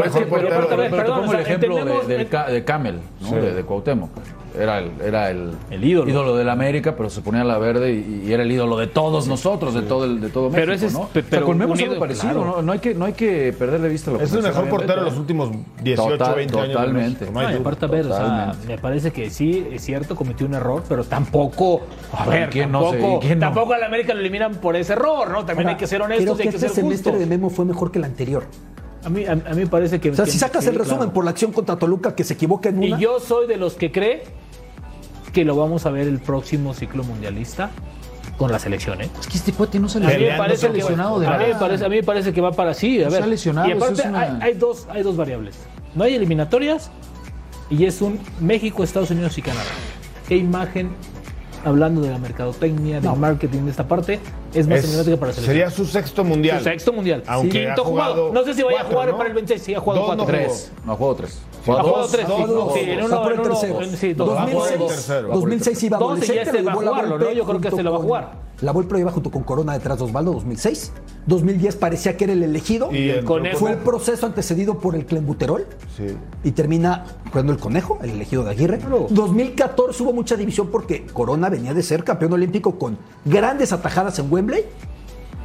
pero, 0.90 1.32
el 1.34 1.40
ejemplo 1.40 1.86
de, 2.08 2.64
Camel, 2.66 3.00
¿no? 3.22 3.28
Sí. 3.30 3.36
de, 3.36 3.54
de 3.54 3.64
Cuauhtémoc. 3.64 4.10
Era 4.58 4.80
el, 4.80 4.92
era 5.02 5.32
el, 5.32 5.52
El 5.72 5.84
ídolo. 5.84 6.36
del 6.38 6.48
América, 6.50 6.96
pero 6.96 7.10
se 7.10 7.22
ponía 7.22 7.44
la 7.44 7.58
verde 7.58 7.92
y, 7.94 8.24
y 8.28 8.34
era 8.34 8.44
el 8.44 8.52
ídolo 8.52 8.78
de 8.78 8.88
todos 8.88 9.28
nosotros, 9.28 9.74
de 9.74 9.82
todo 9.82 10.06
el, 10.06 10.22
de 10.22 10.30
todo 10.30 10.50
Pero 10.52 10.68
México, 10.68 10.76
ese 10.76 10.86
es- 10.88 10.94
¿no? 10.94 11.08
pe- 11.08 11.20
O 11.20 11.22
sea, 11.24 11.30
pero 11.32 11.46
con 11.48 11.58
Memo 11.58 11.74
es 11.74 11.80
algo 11.80 11.92
ídolo, 11.94 12.00
parecido, 12.00 12.34
claro. 12.34 12.46
¿no? 12.58 12.62
No 12.62 12.72
hay 12.72 12.80
que, 12.80 12.94
no 12.94 13.06
hay 13.06 13.14
que 13.14 13.54
perder 13.58 13.82
de 13.82 13.90
vista 13.90 14.12
lo 14.12 14.20
que 14.20 14.26
Es 14.26 14.34
el 14.34 14.44
mejor 14.44 14.70
portero 14.70 15.04
de 15.04 15.10
los 15.10 15.18
últimos 15.18 15.50
18, 15.82 16.10
Total- 16.18 16.36
20 16.36 16.60
años. 16.60 16.72
totalmente. 16.74 17.20
México, 17.26 17.32
no 17.34 17.40
hay 17.40 17.46
No, 17.46 17.52
y 17.52 17.54
duda. 17.56 17.62
aparte, 17.62 17.86
a 17.86 17.88
ver, 17.88 18.06
o 18.06 18.10
sea, 18.10 18.18
Totalmente. 18.20 18.68
me 18.68 18.78
parece 18.78 19.12
que 19.12 19.30
sí, 19.30 19.68
es 19.72 19.82
cierto, 19.84 20.16
cometió 20.16 20.46
un 20.46 20.54
error, 20.54 20.84
pero 20.88 21.04
tampoco, 21.04 21.82
a 22.16 22.26
ver, 22.28 22.50
¿Quién 22.50 22.72
no 22.72 22.84
tampoco, 22.92 23.20
sé? 23.22 23.26
¿Y 23.26 23.28
quién 23.28 23.40
no? 23.40 23.46
tampoco 23.48 23.74
al 23.74 23.84
América 23.84 24.14
lo 24.14 24.20
eliminan 24.20 24.56
por 24.56 24.76
ese 24.76 24.94
error, 24.94 25.30
¿no? 25.32 25.38
También 25.46 25.60
Ahora, 25.68 25.70
hay 25.72 25.78
que 25.78 25.88
ser 25.88 25.98
creo 26.02 26.06
honestos 26.16 26.36
y 26.40 26.44
que 26.44 26.44
hay 26.44 26.50
que 26.50 26.56
este 26.58 26.68
ser 26.68 26.76
semestre 26.76 27.12
justos. 27.14 27.20
de 27.30 27.36
Memo 27.38 27.50
fue 27.50 27.66
mejor 27.66 27.92
que 27.92 27.98
el 28.00 28.06
anterior. 28.06 28.44
A 29.06 29.10
mí, 29.10 29.26
a, 29.26 29.32
a 29.34 29.36
mí 29.36 29.56
me 29.56 29.68
parece 29.68 30.00
que... 30.00 30.12
O 30.12 30.16
sea, 30.16 30.24
que- 30.24 30.32
si 30.32 30.38
sacas 30.40 30.64
sí, 30.64 30.70
el 30.70 30.76
resumen 30.76 31.00
claro. 31.00 31.14
por 31.14 31.26
la 31.26 31.32
acción 31.32 31.52
contra 31.52 31.76
Toluca 31.76 32.16
que 32.16 32.24
se 32.24 32.36
equivoca 32.36 32.70
en 32.70 32.78
una. 32.78 32.86
Y 32.88 33.02
yo 33.02 33.20
soy 33.20 33.48
de 33.48 33.58
los 33.58 33.74
que 33.74 33.92
cree 33.92 34.24
que 35.34 35.44
lo 35.44 35.56
vamos 35.56 35.86
a 35.86 35.90
ver 35.92 36.08
el 36.08 36.20
próximo 36.20 36.74
ciclo 36.74 37.04
mundialista 37.04 37.72
con 38.38 38.52
la 38.52 38.60
selección, 38.60 39.02
¿eh? 39.02 39.10
Es 39.20 39.28
que 39.28 39.38
este 39.38 39.52
cuate 39.52 39.80
no 39.80 39.90
se 39.90 39.98
A 39.98 40.02
mí 40.02 40.24
me 40.24 40.38
parece 40.38 40.68
que, 40.68 40.74
lesionado 40.74 41.20
de 41.20 41.28
a 41.28 41.38
mí 41.38 41.46
me 41.50 41.56
parece, 41.56 41.86
a 41.86 41.90
mí 41.90 41.96
me 41.98 42.04
parece 42.04 42.34
que 42.34 42.42
va 42.42 42.52
para 42.52 42.74
sí. 42.74 43.02
A 43.02 43.06
No 43.06 43.12
ver. 43.12 43.28
lesionado, 43.28 43.68
y 43.68 43.72
aparte 43.74 43.94
eso 43.96 44.04
es 44.04 44.10
una- 44.10 44.22
hay, 44.22 44.38
hay 44.42 44.54
dos, 44.54 44.88
hay 44.90 45.04
dos 45.04 45.18
variables. 45.18 45.56
No 45.96 46.04
hay 46.04 46.16
eliminatorias 46.16 46.90
y 47.70 47.86
es 47.86 48.02
un 48.02 48.20
México, 48.40 48.84
Estados 48.84 49.12
Unidos 49.12 49.38
y 49.38 49.42
Canadá. 49.42 49.66
¿Qué 50.28 50.38
imagen, 50.38 50.92
hablando 51.66 52.02
de 52.02 52.10
la 52.12 52.18
mercadotecnia, 52.18 53.02
del 53.02 53.16
marketing 53.16 53.62
de 53.64 53.72
esta 53.72 53.88
parte, 53.88 54.20
es 54.54 54.68
más 54.68 54.80
Es- 54.80 54.86
emblemática 54.86 55.18
para 55.18 55.28
la 55.32 55.34
selección? 55.34 55.46
sería 55.46 55.70
su 55.72 55.86
sexto 55.86 56.24
mundial. 56.24 56.58
Su 56.60 56.64
sexto 56.66 56.94
mundial. 56.94 57.24
Aunque 57.28 57.66
Quinto 57.66 57.82
ha 57.82 57.86
jugado 57.86 58.14
jugado. 58.14 58.34
No 58.34 58.44
sé 58.44 58.54
si 58.54 58.64
vaya 58.64 58.78
a 58.78 58.84
cuatro, 58.84 58.94
jugar 58.98 59.10
¿no? 59.12 59.18
para 59.18 59.30
el 59.30 59.36
26. 59.36 59.62
Sí, 59.64 59.76
ha 59.76 59.80
jugado 59.80 60.00
Dos 60.02 60.08
cuatro. 60.16 60.26
no. 60.26 60.32
Tres. 60.32 60.72
No 60.86 60.96
jugó 60.96 61.16
tres. 61.16 61.40
Ha 61.62 61.66
jugado 61.66 61.88
dos. 61.90 62.12
tres. 62.12 62.28
Dos, 62.28 62.38
sí, 62.38 62.44
dos, 62.54 62.74
sí, 62.74 62.80
en 62.82 63.04
uno- 63.06 63.22
por 63.24 63.32
el 63.32 63.40
en 63.40 63.46
uno- 63.46 63.56
sí, 63.96 64.14
dos. 64.14 64.28
2006, 64.28 64.88
tercero. 64.88 65.28
2006 65.30 65.84
iba 65.84 65.98
Dos 65.98 66.08
y 66.08 66.12
adolescente, 66.12 66.42
este 66.44 66.60
lo 66.60 66.66
va 66.66 66.72
a 66.72 66.76
jugarlo, 66.76 67.20
¿no? 67.20 67.32
Yo 67.32 67.46
creo 67.46 67.62
que 67.62 67.72
se 67.72 67.84
lo 67.84 67.92
va 67.92 67.98
a 67.98 68.02
jugar. 68.02 68.44
La 68.62 68.72
Volpe 68.72 68.94
lo 68.94 68.98
lleva 69.00 69.12
junto 69.12 69.30
con 69.30 69.44
Corona 69.44 69.74
detrás 69.74 69.98
de 69.98 70.06
Osvaldo 70.06 70.32
2006. 70.34 70.94
2010 71.26 71.76
parecía 71.76 72.16
que 72.16 72.26
era 72.26 72.34
el 72.34 72.44
elegido. 72.44 72.92
Y 72.94 73.10
el 73.10 73.26
Conejo. 73.26 73.58
Fue 73.58 73.72
el 73.72 73.78
proceso 73.78 74.26
antecedido 74.26 74.78
por 74.80 74.96
el 74.96 75.06
Clembuterol. 75.06 75.66
Sí. 75.98 76.16
Y 76.44 76.52
termina 76.52 77.04
jugando 77.30 77.52
el 77.52 77.60
Conejo, 77.60 78.00
el 78.04 78.12
elegido 78.12 78.44
de 78.44 78.52
Aguirre. 78.52 78.78
Claro. 78.80 79.08
2014 79.10 80.04
hubo 80.04 80.14
mucha 80.14 80.36
división 80.36 80.68
porque 80.72 81.06
Corona 81.08 81.50
venía 81.50 81.74
de 81.74 81.82
ser 81.84 82.04
campeón 82.04 82.34
olímpico 82.34 82.78
con 82.78 82.98
grandes 83.26 83.74
atajadas 83.74 84.18
en 84.20 84.32
Wembley. 84.32 84.43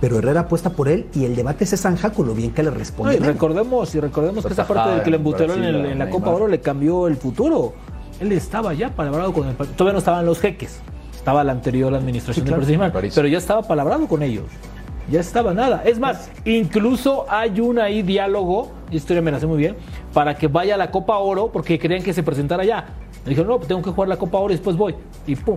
Pero 0.01 0.19
Herrera 0.19 0.41
apuesta 0.43 0.71
por 0.71 0.89
él 0.89 1.07
y 1.15 1.25
el 1.25 1.35
debate 1.35 1.67
se 1.67 1.77
zanja 1.77 2.11
con 2.11 2.27
lo 2.29 2.35
bien 2.35 2.53
que 2.53 2.63
le 2.63 2.71
No, 2.71 2.77
responde. 2.77 3.17
y 3.17 3.19
recordemos, 3.19 3.93
y 3.95 4.01
recordemos 4.01 4.47
que 4.47 4.53
Esa 4.53 4.63
esa 4.63 4.73
parte 4.73 4.91
del 4.91 5.03
en, 5.55 5.65
el- 5.65 5.73
Brasil, 5.73 5.93
en 5.93 5.99
la 5.99 6.05
Neymar. 6.05 6.11
Copa 6.11 6.31
Oro 6.31 6.47
le 6.49 6.61
cambió 6.61 7.09
el 7.09 7.17
futuro. 7.17 7.73
Él 8.21 8.31
estaba 8.33 8.75
ya 8.75 8.91
palabrado 8.91 9.33
con 9.33 9.49
el. 9.49 9.57
Todavía 9.57 9.93
no 9.95 9.99
estaban 9.99 10.25
los 10.25 10.39
jeques. 10.41 10.81
Estaba 11.15 11.43
la 11.43 11.53
anterior 11.53 11.93
administración 11.95 12.47
Sí, 12.47 12.49
claro. 12.53 12.65
del 12.65 13.13
pero 13.15 13.27
ya 13.29 13.39
estaba 13.39 13.63
palabrado 13.63 14.07
con 14.07 14.23
ellos. 14.23 14.45
Ya 15.11 15.21
estaba 15.21 15.53
nada. 15.55 15.83
Es 15.85 15.99
más, 15.99 16.31
incluso 16.45 17.27
hay 17.29 17.61
un 17.61 17.79
ahí 17.79 18.03
diálogo, 18.03 18.71
y 18.91 18.99
esto 18.99 19.15
ya 19.15 19.23
me 19.23 19.31
la 19.33 19.41
sé 19.41 19.47
muy 19.47 19.57
bien, 19.59 19.75
para 20.13 20.37
que 20.37 20.47
vaya 20.49 20.75
a 20.75 20.77
la 20.79 20.91
Copa 20.91 21.17
Oro 21.19 21.51
porque 21.51 21.79
querían 21.79 22.03
que 22.03 22.13
se 22.13 22.23
presentara 22.23 22.65
ya. 22.65 22.87
Me 23.25 23.31
dijeron, 23.31 23.49
no, 23.49 23.57
pues 23.57 23.69
tengo 23.69 23.83
que 23.83 23.91
jugar 23.91 24.09
la 24.09 24.17
Copa 24.17 24.39
Oro 24.39 24.53
y 24.53 24.57
después 24.57 24.77
voy. 24.77 24.95
Y 25.27 25.35
pum. 25.35 25.57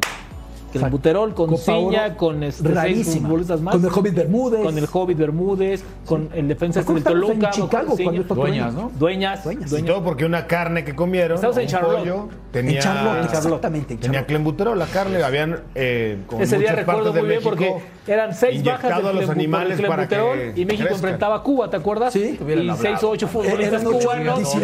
Clembuterol 0.71 1.33
con 1.33 1.49
Copa 1.49 1.61
Ciña, 1.61 2.05
Oro 2.05 2.17
con 2.17 2.43
este, 2.43 2.63
seis 2.63 2.75
rarísima. 2.75 3.27
futbolistas 3.27 3.61
más. 3.61 3.75
Con 3.75 3.85
el 3.85 3.91
Hobbit 3.91 4.13
Bermúdez. 4.15 4.63
Con 4.63 4.77
el 4.77 4.87
Hobbit 4.91 5.17
Bermúdez, 5.17 5.83
con 6.05 6.29
el 6.33 6.47
defensa 6.47 6.79
este 6.79 6.93
del 6.93 7.03
Toluca. 7.03 7.33
en 7.33 7.49
Chicago 7.51 7.95
Ciña. 7.95 8.03
cuando 8.03 8.21
esto 8.21 8.35
Dueñas, 8.35 8.73
¿no? 8.73 8.91
Dueñas. 8.97 9.43
Dueñas. 9.43 9.73
Y 9.73 9.83
todo 9.83 10.03
porque 10.03 10.25
una 10.25 10.47
carne 10.47 10.83
que 10.83 10.95
comieron, 10.95 11.35
Estamos 11.35 11.57
en 11.57 11.63
un 11.63 11.69
Charlotte. 11.69 11.99
pollo, 11.99 12.29
tenía, 12.51 12.73
En 12.73 12.79
Charlotte, 12.79 13.25
exactamente. 13.25 13.93
en 13.93 13.99
tenía 13.99 14.25
clenbuterol, 14.25 14.77
la 14.77 14.87
carne, 14.87 15.21
habían 15.23 15.59
eh, 15.75 16.19
con 16.27 16.41
Ese 16.41 16.57
día 16.57 16.73
recuerdo 16.73 17.11
de 17.11 17.19
muy 17.21 17.29
bien 17.29 17.41
porque 17.43 17.75
eran 18.07 18.33
seis 18.33 18.63
bajas 18.63 19.03
del 19.03 19.15
los 19.15 19.29
animales 19.29 19.81
para 19.81 20.07
que 20.07 20.53
y 20.55 20.65
México 20.65 20.89
enfrentaba 20.91 21.37
a 21.37 21.43
Cuba, 21.43 21.69
¿te 21.69 21.77
acuerdas? 21.77 22.13
Sí. 22.13 22.39
Y 22.39 22.71
seis 22.81 23.03
o 23.03 23.09
ocho 23.09 23.27
futbolistas 23.27 23.83
cubanos. 23.83 24.55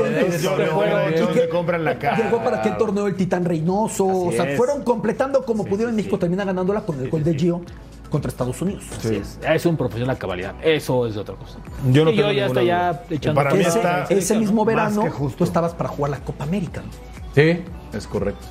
Llegó 2.17 2.43
para 2.43 2.59
aquel 2.59 2.77
torneo 2.77 3.07
el 3.07 3.15
Titán 3.15 3.45
Reynoso. 3.45 4.05
o 4.05 4.31
sea, 4.31 4.55
fueron 4.55 4.83
completando 4.83 5.43
como 5.43 5.65
pudieron. 5.65 5.96
Sí, 5.97 6.03
México 6.03 6.15
sí. 6.15 6.19
termina 6.21 6.45
ganándola 6.45 6.81
con 6.81 6.99
el 6.99 7.09
gol 7.09 7.23
de 7.23 7.33
Gio 7.35 7.61
contra 8.09 8.29
Estados 8.29 8.61
Unidos. 8.61 8.83
Así 8.97 9.15
es. 9.15 9.37
Es 9.47 9.65
un 9.65 9.75
profesional 9.75 10.15
a 10.15 10.19
cabalidad. 10.19 10.55
Eso 10.63 11.05
es 11.07 11.15
de 11.15 11.21
otra 11.21 11.35
cosa. 11.35 11.59
Yo 11.91 12.05
no 12.05 12.11
y 12.11 12.15
tengo 12.15 12.29
yo 12.31 12.33
ya 12.37 12.45
estoy 12.47 12.65
ya 12.67 13.03
echando 13.09 13.35
Para 13.41 13.53
mí 13.53 13.59
Ese, 13.61 13.69
está- 13.79 13.97
la 13.99 14.03
ese 14.05 14.37
mismo 14.39 14.63
verano, 14.63 15.09
justo. 15.11 15.37
tú 15.39 15.43
estabas 15.43 15.73
para 15.73 15.89
jugar 15.89 16.11
la 16.11 16.19
Copa 16.19 16.45
América. 16.45 16.81
¿no? 16.81 16.91
Sí, 17.35 17.59
es 17.93 18.07
correcto. 18.07 18.45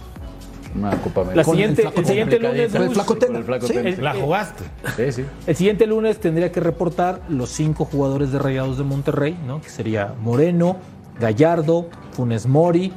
Una 0.74 0.90
Copa 1.00 1.22
La 1.22 1.30
América. 1.30 1.40
El 1.40 1.46
siguiente, 1.56 1.90
el 1.96 2.06
siguiente 2.06 2.38
lunes. 2.38 2.72
Con 2.72 2.82
el 2.82 2.90
flaco 2.90 3.14
Tena. 3.16 3.26
Con 3.32 3.36
el 3.38 3.44
flaco 3.44 3.66
Sí. 3.66 3.72
Tena. 3.72 3.88
El- 3.88 4.04
La 4.04 4.12
jugaste. 4.14 4.64
Sí, 4.96 5.12
sí. 5.12 5.24
El 5.46 5.56
siguiente 5.56 5.86
lunes 5.86 6.20
tendría 6.20 6.52
que 6.52 6.60
reportar 6.60 7.22
los 7.30 7.48
cinco 7.48 7.86
jugadores 7.86 8.32
de 8.32 8.38
Rayados 8.38 8.76
de 8.76 8.84
Monterrey, 8.84 9.38
¿no? 9.46 9.62
Que 9.62 9.70
sería 9.70 10.12
Moreno, 10.20 10.76
Gallardo, 11.18 11.88
Funes 12.12 12.46
Mori, 12.46 12.92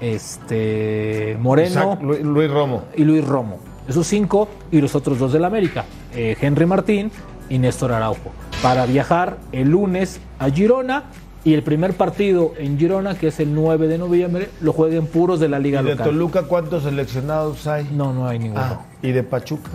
este 0.00 1.36
Moreno 1.40 1.68
Isaac- 1.68 2.02
Luis 2.02 2.50
Romo. 2.50 2.84
y 2.96 3.04
Luis 3.04 3.26
Romo. 3.26 3.58
Esos 3.88 4.06
cinco 4.06 4.48
y 4.70 4.80
los 4.80 4.94
otros 4.94 5.18
dos 5.18 5.32
del 5.32 5.44
América, 5.44 5.84
eh, 6.14 6.36
Henry 6.40 6.66
Martín 6.66 7.10
y 7.48 7.58
Néstor 7.58 7.92
Araujo. 7.92 8.32
Para 8.62 8.86
viajar 8.86 9.38
el 9.52 9.70
lunes 9.70 10.20
a 10.38 10.50
Girona 10.50 11.04
y 11.44 11.54
el 11.54 11.62
primer 11.62 11.94
partido 11.94 12.54
en 12.58 12.76
Girona, 12.78 13.16
que 13.16 13.28
es 13.28 13.38
el 13.38 13.54
9 13.54 13.86
de 13.86 13.98
noviembre, 13.98 14.50
lo 14.60 14.72
jueguen 14.72 15.06
puros 15.06 15.38
de 15.38 15.48
la 15.48 15.60
liga 15.60 15.80
¿Y 15.82 15.84
de 15.84 15.90
local. 15.92 16.06
Toluca 16.06 16.42
cuántos 16.42 16.82
seleccionados 16.82 17.66
hay? 17.68 17.88
No, 17.92 18.12
no 18.12 18.26
hay 18.26 18.40
ninguno. 18.40 18.60
Ah, 18.60 18.80
¿y 19.00 19.12
de 19.12 19.22
Pachuca? 19.22 19.70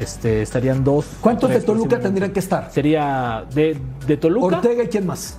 Este, 0.00 0.42
estarían 0.42 0.82
dos. 0.82 1.06
¿Cuántos 1.20 1.48
de 1.50 1.60
Toluca 1.60 2.00
tendrían 2.00 2.32
que 2.32 2.40
estar? 2.40 2.70
Sería 2.72 3.44
de, 3.54 3.78
de 4.06 4.16
Toluca. 4.16 4.56
Ortega 4.56 4.82
y 4.82 4.88
quién 4.88 5.06
más. 5.06 5.38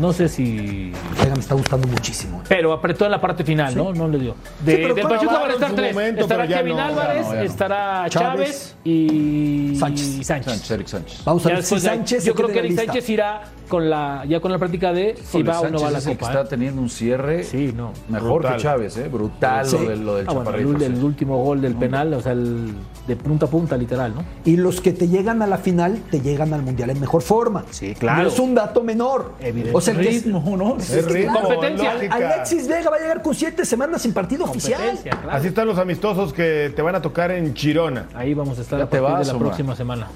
No 0.00 0.12
sé 0.14 0.28
si. 0.28 0.92
Ortega 1.10 1.34
me 1.34 1.40
está 1.40 1.54
gustando 1.54 1.86
muchísimo. 1.86 2.42
Pero 2.48 2.72
apretó 2.72 3.04
en 3.04 3.10
la 3.10 3.20
parte 3.20 3.44
final, 3.44 3.76
¿no? 3.76 3.92
No 3.92 4.08
le 4.08 4.18
dio. 4.18 4.34
De, 4.64 4.76
del 4.94 5.06
Pachuca 5.06 5.38
van 5.38 5.50
a 5.50 5.54
estar 5.54 5.72
tres. 5.74 5.92
momento, 5.94 6.22
estará 6.22 6.46
Kevin 6.48 6.72
no, 6.72 6.76
ya 6.78 6.86
Álvarez, 6.86 7.26
no, 7.26 7.34
ya 7.34 7.38
no. 7.40 7.44
estará 7.44 8.06
Chávez. 8.08 8.48
Chávez, 8.48 8.76
y 8.84 9.76
Sánchez. 9.78 10.26
Sánchez, 10.26 10.70
Eric 10.70 10.86
Sánchez. 10.86 11.24
Vamos 11.24 11.44
a 11.44 11.48
ver 11.50 11.62
si 11.62 11.78
Sánchez. 11.78 12.24
yo 12.24 12.34
creo 12.34 12.48
que 12.48 12.60
Eric 12.60 12.76
Sánchez 12.76 13.08
irá 13.10 13.42
con 13.68 13.88
la, 13.88 14.24
ya 14.28 14.40
con 14.40 14.50
la 14.50 14.58
práctica 14.58 14.92
de 14.92 15.16
si 15.22 15.38
Híjole, 15.38 15.44
va 15.44 15.60
o 15.60 15.68
no 15.70 15.80
va 15.80 15.88
a 15.88 15.90
la 15.92 16.00
Sánchez 16.00 16.06
es 16.06 16.06
el 16.06 16.18
que 16.18 16.24
está 16.24 16.40
¿eh? 16.40 16.46
teniendo 16.48 16.82
un 16.82 16.90
cierre 16.90 17.44
Sí, 17.44 17.72
no. 17.74 17.92
mejor 18.08 18.40
Brutal. 18.40 18.56
que 18.56 18.62
Chávez, 18.62 18.96
¿eh? 18.96 19.08
Brutal 19.08 19.66
Sí. 19.66 19.76
lo, 19.78 19.88
del, 19.88 20.04
lo 20.04 20.14
del 20.16 20.28
Ah, 20.28 20.32
bueno, 20.32 20.50
el, 20.54 21.04
último 21.04 21.42
gol 21.44 21.60
del 21.60 21.76
penal, 21.76 22.12
o 22.14 22.20
sea, 22.20 22.32
el 22.32 22.74
de 23.06 23.16
punta 23.16 23.46
a 23.46 23.48
punta, 23.48 23.76
literal, 23.76 24.14
¿no? 24.14 24.24
Y 24.44 24.56
los 24.56 24.80
que 24.80 24.92
te 24.92 25.08
llegan 25.08 25.40
a 25.42 25.46
la 25.46 25.58
final 25.58 26.02
te 26.10 26.20
llegan 26.20 26.52
al 26.52 26.62
mundial 26.62 26.90
en 26.90 27.00
mejor 27.00 27.22
forma. 27.22 27.64
Sí, 27.70 27.94
claro. 27.94 28.22
No 28.24 28.28
es 28.28 28.38
un 28.38 28.54
dato 28.54 28.82
menor. 28.82 29.34
Evidente. 29.40 29.76
O 29.76 29.80
sea, 29.80 29.89
el 29.90 29.96
que- 29.98 30.10
Ritmo, 30.10 30.56
¿no? 30.56 30.76
Es 30.78 31.04
ritmo, 31.06 31.40
Competencia. 31.40 31.94
lógica. 31.94 32.14
Alexis 32.16 32.68
Vega 32.68 32.90
va 32.90 32.96
a 32.96 33.00
llegar 33.00 33.22
con 33.22 33.34
siete 33.34 33.64
semanas 33.64 34.02
sin 34.02 34.12
partido 34.12 34.44
oficial. 34.44 34.98
Claro. 35.02 35.30
Así 35.30 35.48
están 35.48 35.66
los 35.66 35.78
amistosos 35.78 36.32
que 36.32 36.72
te 36.74 36.82
van 36.82 36.94
a 36.94 37.02
tocar 37.02 37.30
en 37.30 37.54
Chirona. 37.54 38.06
Ahí 38.14 38.34
vamos 38.34 38.58
a 38.58 38.62
estar 38.62 38.78
Ya 38.78 38.84
a 38.84 38.88
te 38.88 38.98
partir 38.98 39.12
vas, 39.18 39.26
de 39.26 39.32
la 39.32 39.36
Omar. 39.36 39.48
próxima 39.48 39.76
semana. 39.76 40.06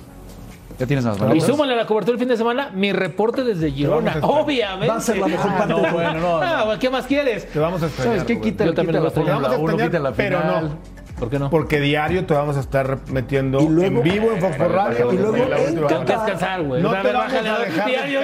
Ya 0.77 0.87
tienes 0.87 1.05
las 1.05 1.17
Y 1.19 1.21
manos. 1.21 1.45
súmale 1.45 1.73
a 1.75 1.77
la 1.77 1.87
cobertura 1.87 2.15
del 2.15 2.19
fin 2.19 2.29
de 2.29 2.37
semana 2.37 2.71
mi 2.75 2.93
reporte 2.93 3.45
desde 3.45 3.71
Girona, 3.71 4.17
obviamente. 4.23 4.89
Va 4.89 4.97
a 4.97 5.01
ser 5.01 5.19
la 5.19 5.29
mejor 5.29 5.51
Ah, 5.55 5.59
parte 5.59 5.73
no, 5.73 5.93
bueno, 5.93 6.15
no, 6.15 6.37
Ah, 6.43 6.77
¿Qué 6.81 6.91
más 6.91 7.07
quieres? 7.07 7.49
Te 7.53 7.61
vamos 7.61 7.81
a 7.83 7.87
extrañar. 7.87 8.15
¿Sabes 8.19 8.25
qué? 8.27 8.41
Quita, 8.41 8.65
Yo 8.65 8.75
también 8.75 8.87
quita 8.89 8.99
lo 8.99 9.03
la 9.05 9.09
extraño. 9.11 9.29
Fórmula 9.29 9.49
Vamos 9.51 9.57
a 9.57 9.63
1, 9.63 9.71
extrañar, 9.71 9.91
quita 9.91 10.03
la 10.03 10.13
pero 10.17 10.41
final. 10.41 10.65
no. 10.65 10.94
¿Por 11.25 11.31
qué 11.31 11.39
no? 11.39 11.51
Porque 11.51 11.81
diario 11.81 12.27
te 12.27 12.35
vamos 12.35 12.57
a 12.57 12.61
estar 12.61 12.99
metiendo 13.11 13.61
Y 13.61 13.69
luego- 13.69 13.99
en 13.99 14.03
vivo 14.03 14.31
en 14.33 14.41
Fox 14.41 14.57
por 14.57 14.71
Radio. 14.73 15.13
Y 15.13 15.17
luego 15.17 15.87
Tengo 15.87 16.05
que 16.05 16.13
descansar, 16.13 16.63
güey. 16.63 16.83
No 16.83 16.91
te 16.91 16.97
vamos 16.97 17.13
bájale 17.15 17.49
a 17.49 17.59
dejar 17.61 17.87
diario, 17.87 18.21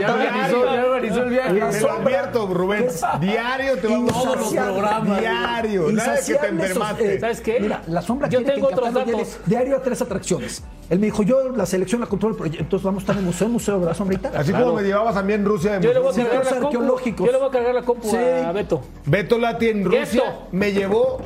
Ya 0.00 0.84
organizó 0.86 1.22
el 1.24 1.30
viaje. 1.30 1.60
Advierto, 1.90 2.46
Rubén. 2.52 2.86
Diario 3.20 3.76
te 3.78 3.86
vamos 3.86 4.10
a 4.10 4.14
Todos 4.14 4.36
los 4.36 4.54
programas. 4.54 5.20
Diario. 5.20 5.92
Nada 5.92 6.14
de 6.14 6.20
que 6.24 6.34
te 6.34 6.46
enfermaste. 6.48 7.14
eh, 7.14 7.20
¿Sabes 7.20 7.40
qué? 7.40 7.58
Mira, 7.60 7.82
la 7.86 8.02
sombra 8.02 8.28
Yo 8.28 8.42
tengo 8.44 8.68
otros 8.68 8.92
datos. 8.92 9.38
diario 9.46 9.76
a 9.76 9.82
tres 9.82 10.00
atracciones. 10.02 10.62
Él 10.90 10.98
me 10.98 11.06
dijo, 11.06 11.22
yo 11.22 11.48
la 11.56 11.64
selección 11.64 12.00
la 12.02 12.06
controlo, 12.06 12.36
pero 12.36 12.50
entonces 12.54 12.84
vamos 12.84 13.00
a 13.00 13.04
estar 13.04 13.16
en 13.16 13.24
museo, 13.24 13.46
en 13.46 13.52
museo, 13.54 13.78
¿verdad, 13.80 13.94
sombrita? 13.94 14.30
Así 14.36 14.52
como 14.52 14.74
me 14.74 14.82
llevabas 14.82 15.16
a 15.16 15.22
mí 15.22 15.32
en 15.32 15.44
Rusia. 15.44 15.78
de 15.78 15.86
Yo 15.86 15.92
le 15.92 15.98
voy 16.00 16.08
a 16.08 16.10
museo. 16.10 16.26
cargar 16.28 16.44
la 16.44 16.60
compu. 16.60 16.72
Yo 17.26 17.32
le 17.32 17.38
voy 17.38 17.48
a 17.48 17.50
cargar 17.50 17.74
la 17.74 17.82
compu 17.82 18.10
Sí. 18.10 18.16
a 18.16 18.52
Beto. 18.52 18.82
Beto 19.06 19.38
Lati 19.38 19.68
en 19.68 19.84
Rusia 19.84 20.02
Esto. 20.02 20.22
me 20.52 20.72
llevó 20.72 21.20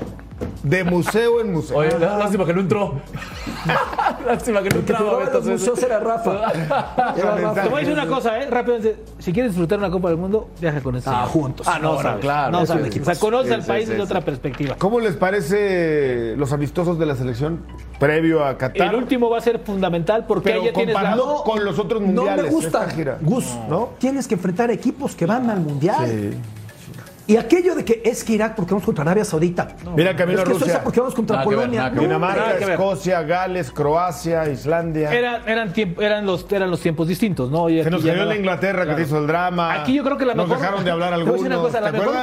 de 0.68 0.84
museo 0.84 1.40
en 1.40 1.52
museo. 1.52 1.76
Oye, 1.78 1.96
lá- 1.98 2.18
lástima 2.18 2.44
que 2.44 2.52
no 2.54 2.60
entró. 2.60 2.94
lástima 4.26 4.62
que 4.62 4.68
no 4.70 4.76
El 4.76 4.84
que 4.84 4.92
los 4.92 5.22
entonces- 5.26 5.52
museos 5.60 5.82
era 5.82 6.00
Rafa. 6.00 6.52
Era 7.16 7.36
Rafa. 7.36 7.62
Te 7.62 7.68
voy 7.68 7.76
a 7.76 7.80
decir 7.80 7.92
una 7.92 8.06
cosa, 8.06 8.38
¿eh? 8.42 8.48
Rápidamente. 8.50 8.96
Si 9.18 9.32
quieres 9.32 9.52
disfrutar 9.52 9.78
una 9.78 9.90
Copa 9.90 10.08
del 10.08 10.18
Mundo, 10.18 10.48
viaja 10.60 10.80
con 10.80 10.96
este. 10.96 11.08
Ah, 11.10 11.12
señor. 11.26 11.28
juntos. 11.28 11.66
Ah, 11.68 11.78
no, 11.80 11.94
No, 11.94 12.02
sabes. 12.02 12.20
claro. 12.20 12.52
No 12.52 12.60
Es 12.62 12.68
sabes. 12.68 13.00
O 13.00 13.04
sea, 13.04 13.14
conoce 13.16 13.54
al 13.54 13.64
país 13.64 13.88
desde 13.88 14.02
otra 14.02 14.20
perspectiva. 14.20 14.74
¿Cómo 14.78 15.00
les 15.00 15.14
parece 15.16 16.34
los 16.36 16.52
amistosos 16.52 16.98
de 16.98 17.06
la 17.06 17.14
selección 17.16 17.60
previo 17.98 18.44
a 18.44 18.56
Qatar? 18.58 18.88
El 18.88 18.94
último 18.96 19.30
va 19.30 19.38
a 19.38 19.40
ser 19.40 19.60
fundamental 19.60 20.24
porque 20.26 20.50
pero 20.50 20.60
ahí 20.60 20.66
ya 20.66 20.72
tienes 20.72 20.94
la... 20.94 21.00
comparado 21.00 21.42
con 21.44 21.64
los 21.64 21.78
otros 21.78 22.00
No 22.02 22.06
mundiales. 22.08 22.44
me 22.46 22.50
gusta. 22.50 22.86
Gus. 23.22 23.44
¿No? 23.68 23.90
Tienes 23.98 24.26
que 24.26 24.34
enfrentar 24.34 24.70
equipos 24.70 25.14
que 25.14 25.26
van 25.26 25.48
al 25.50 25.60
mundial. 25.60 26.06
Sí. 26.06 26.30
Y 27.28 27.36
aquello 27.36 27.74
de 27.74 27.84
que 27.84 28.02
es 28.04 28.22
que 28.22 28.34
Irak 28.34 28.54
porque 28.54 28.72
vamos 28.72 28.84
contra 28.84 29.02
Arabia 29.02 29.24
Saudita. 29.24 29.68
Mira, 29.96 30.14
camino 30.14 30.38
es 30.38 30.44
que 30.44 30.50
Rusia. 30.50 30.64
Suecia 30.66 30.84
porque 30.84 31.00
vamos 31.00 31.14
contra 31.14 31.36
Nada 31.38 31.44
que 31.44 31.56
ver, 31.56 31.58
Polonia. 31.58 31.88
No, 31.88 31.94
ver. 31.94 32.00
Dinamarca. 32.02 32.72
Escocia, 32.72 33.22
Gales, 33.22 33.70
Croacia, 33.72 34.48
Islandia. 34.48 35.12
Eran, 35.12 35.42
eran, 35.48 35.72
eran, 35.98 36.24
los, 36.26 36.46
eran 36.52 36.70
los 36.70 36.80
tiempos 36.80 37.08
distintos, 37.08 37.50
¿no? 37.50 37.68
Y 37.68 37.82
Se 37.82 37.90
nos 37.90 38.04
cayó 38.04 38.24
la 38.26 38.36
Inglaterra 38.36 38.82
Claro. 38.84 38.90
que 38.90 39.02
te 39.02 39.08
hizo 39.08 39.18
el 39.18 39.26
drama. 39.26 39.74
Aquí 39.74 39.94
yo 39.94 40.04
creo 40.04 40.16
que 40.16 40.24
la 40.24 40.34
Nos 40.34 40.46
mejor. 40.48 40.62
dejaron 40.62 40.84
de 40.84 40.90
hablar 40.92 41.14
Te 41.16 41.22
voy 41.24 41.24
a 41.24 41.32
algunos. 41.32 41.42
decir 41.42 41.58
una 41.58 41.62
cosa, 41.66 41.80
la 41.80 41.90
¿Te 41.92 41.98
mejor, 41.98 42.14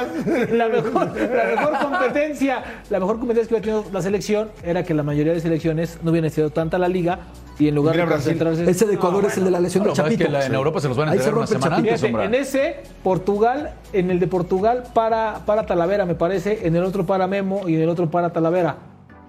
la 0.52 0.68
mejor, 0.68 1.20
la 1.20 1.44
mejor 1.60 1.78
competencia, 1.80 2.62
la 2.88 3.00
mejor 3.00 3.18
competencia 3.18 3.48
que 3.48 3.54
había 3.56 3.62
tenido 3.82 3.92
la 3.92 4.02
selección 4.02 4.48
era 4.62 4.82
que 4.84 4.94
la 4.94 5.02
mayoría 5.02 5.32
de 5.34 5.40
selecciones 5.40 5.98
no 6.02 6.12
hubieran 6.12 6.30
sido 6.30 6.48
tanta 6.50 6.78
la 6.78 6.88
liga 6.88 7.18
y 7.58 7.68
en 7.68 7.74
lugar 7.74 7.94
Mira 7.94 8.04
de 8.04 8.10
Brasil. 8.10 8.32
concentrarse. 8.38 8.70
Ese 8.70 8.86
de 8.86 8.94
Ecuador 8.94 9.22
No, 9.22 9.28
es 9.28 9.36
el 9.36 9.44
de 9.44 9.50
la 9.50 9.60
lesión 9.60 9.84
No, 9.84 9.90
es 9.90 9.96
Chapito. 9.96 10.24
que 10.24 10.30
la- 10.30 10.46
en 10.46 10.54
Europa 10.54 10.80
se 10.80 10.88
los 10.88 10.96
van 10.96 11.08
a 11.08 11.12
Ahí 11.12 11.18
entregar 11.18 11.38
una 11.38 11.46
semana 11.46 11.76
antes, 11.76 12.00
Fíjate, 12.00 12.24
en 12.24 12.34
ese, 12.34 12.76
Portugal, 13.02 13.74
en 13.92 14.10
el 14.10 14.18
de 14.20 14.26
Portugal 14.26 14.84
para, 14.92 15.40
para 15.46 15.64
Talavera, 15.66 16.04
me 16.06 16.14
parece, 16.14 16.66
en 16.66 16.74
el 16.76 16.82
otro 16.82 17.06
para 17.06 17.26
Memo 17.26 17.68
y 17.68 17.76
en 17.76 17.82
el 17.82 17.88
otro 17.88 18.10
para 18.10 18.30
Talavera. 18.32 18.76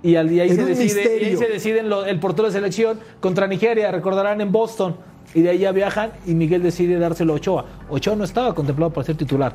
Y, 0.01 0.15
al, 0.15 0.31
y 0.31 0.39
ahí, 0.39 0.49
se 0.49 0.65
decide, 0.65 1.19
y 1.21 1.25
ahí 1.25 1.37
se 1.37 1.47
deciden 1.47 1.89
lo- 1.89 2.05
el 2.05 2.19
portero 2.19 2.47
de 2.47 2.53
selección 2.53 2.99
contra 3.19 3.47
Nigeria, 3.47 3.91
recordarán 3.91 4.41
en 4.41 4.51
Boston. 4.51 4.95
Y 5.33 5.41
de 5.41 5.49
ahí 5.49 5.57
ya 5.59 5.71
viajan 5.71 6.11
y 6.25 6.33
Miguel 6.33 6.63
decide 6.63 6.97
dárselo 6.97 7.33
a 7.33 7.35
Ochoa. 7.37 7.65
Ochoa 7.89 8.15
no 8.15 8.23
estaba 8.23 8.53
contemplado 8.55 8.91
para 8.93 9.05
ser 9.05 9.17
titular. 9.17 9.53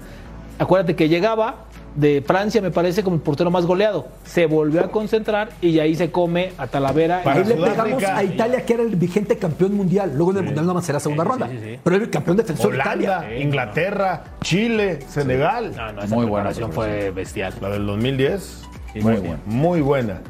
Acuérdate 0.59 0.95
que 0.95 1.09
llegaba 1.09 1.64
de 1.95 2.22
Francia, 2.26 2.62
me 2.62 2.70
parece, 2.70 3.03
como 3.03 3.16
el 3.16 3.22
portero 3.22 3.51
más 3.51 3.66
goleado. 3.66 4.07
Se 4.24 4.47
volvió 4.47 4.80
a 4.80 4.91
concentrar 4.91 5.51
y 5.61 5.78
ahí 5.78 5.95
se 5.95 6.11
come 6.11 6.53
a 6.59 6.66
Talavera. 6.66 7.22
Para 7.22 7.41
Ahí 7.41 7.47
le 7.47 7.55
pegamos 7.57 8.03
a 8.05 8.24
Italia, 8.24 8.64
que 8.64 8.74
era 8.74 8.82
el 8.82 8.97
vigente 8.97 9.36
campeón 9.38 9.74
mundial. 9.74 10.12
Luego 10.14 10.32
en 10.32 10.38
el 10.38 10.45
mundial 10.45 10.66
nada 10.66 10.74
más 10.74 10.84
será 10.84 11.01
segunda 11.01 11.24
ronda. 11.24 11.49
sí, 11.49 11.59
sí. 11.62 11.78
Pero 11.82 11.97
era 11.97 12.05
el 12.05 12.11
campeón 12.11 12.36
defensor 12.36 12.72
de 12.72 12.80
Holanda, 12.80 12.95
Italia. 12.95 13.41
Inglaterra, 13.41 14.24
Chile, 14.43 15.01
Senegal. 15.09 15.72
No, 15.76 15.93
no, 15.93 16.03
esa 16.03 16.14
Muy 16.14 16.26
buena 16.26 16.51
fue 16.53 17.11
bestial. 17.11 17.55
La 17.61 17.70
del 17.70 17.86
2010. 17.86 18.62
muy 18.95 19.03
muy, 19.03 19.14
buena. 19.20 19.38
muy 19.47 19.80
buena. 19.80 20.20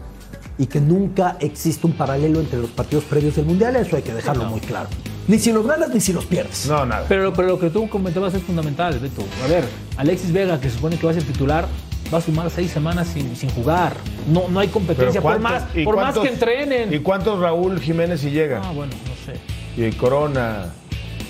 Y 0.58 0.66
que 0.66 0.80
nunca 0.80 1.36
existe 1.40 1.86
un 1.86 1.94
paralelo 1.94 2.40
entre 2.40 2.58
los 2.58 2.70
partidos 2.70 3.04
previos 3.04 3.36
del 3.36 3.46
mundial. 3.46 3.76
Eso 3.76 3.96
hay 3.96 4.02
que 4.02 4.12
dejarlo 4.12 4.44
muy 4.44 4.60
claro. 4.60 4.88
Ni 5.30 5.38
si 5.38 5.52
los 5.52 5.64
ganas 5.64 5.90
ni 5.94 6.00
si 6.00 6.12
los 6.12 6.24
pierdes. 6.26 6.66
No, 6.66 6.84
nada. 6.84 7.04
Pero, 7.08 7.32
pero 7.32 7.46
lo 7.46 7.58
que 7.60 7.70
tú 7.70 7.88
comentabas 7.88 8.34
es 8.34 8.42
fundamental, 8.42 8.98
Beto. 8.98 9.22
A 9.44 9.46
ver, 9.46 9.62
Alexis 9.96 10.32
Vega, 10.32 10.60
que 10.60 10.68
se 10.68 10.74
supone 10.74 10.96
que 10.96 11.06
va 11.06 11.12
a 11.12 11.14
ser 11.14 11.22
titular, 11.22 11.68
va 12.12 12.18
a 12.18 12.20
sumar 12.20 12.50
seis 12.50 12.72
semanas 12.72 13.06
sin, 13.06 13.36
sin 13.36 13.48
jugar. 13.50 13.92
No, 14.28 14.48
no 14.48 14.58
hay 14.58 14.66
competencia, 14.66 15.22
por 15.22 15.40
¿cuántos- 15.40 15.52
más, 15.76 15.84
por 15.84 15.94
más 15.96 16.18
que 16.18 16.28
entrenen. 16.28 16.92
¿Y 16.92 16.98
cuántos 16.98 17.38
Raúl 17.38 17.78
Jiménez 17.80 18.24
y 18.24 18.30
llega? 18.30 18.60
Ah, 18.64 18.72
bueno, 18.72 18.92
no 19.06 19.32
sé. 19.32 19.38
Y 19.80 19.92
Corona. 19.92 20.72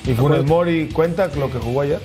Y 0.07 0.14
Funes 0.14 0.46
Mori, 0.46 0.88
¿cuenta 0.88 1.26
lo 1.36 1.53
que 1.53 1.59
jugó 1.59 1.82
ayer? 1.82 2.01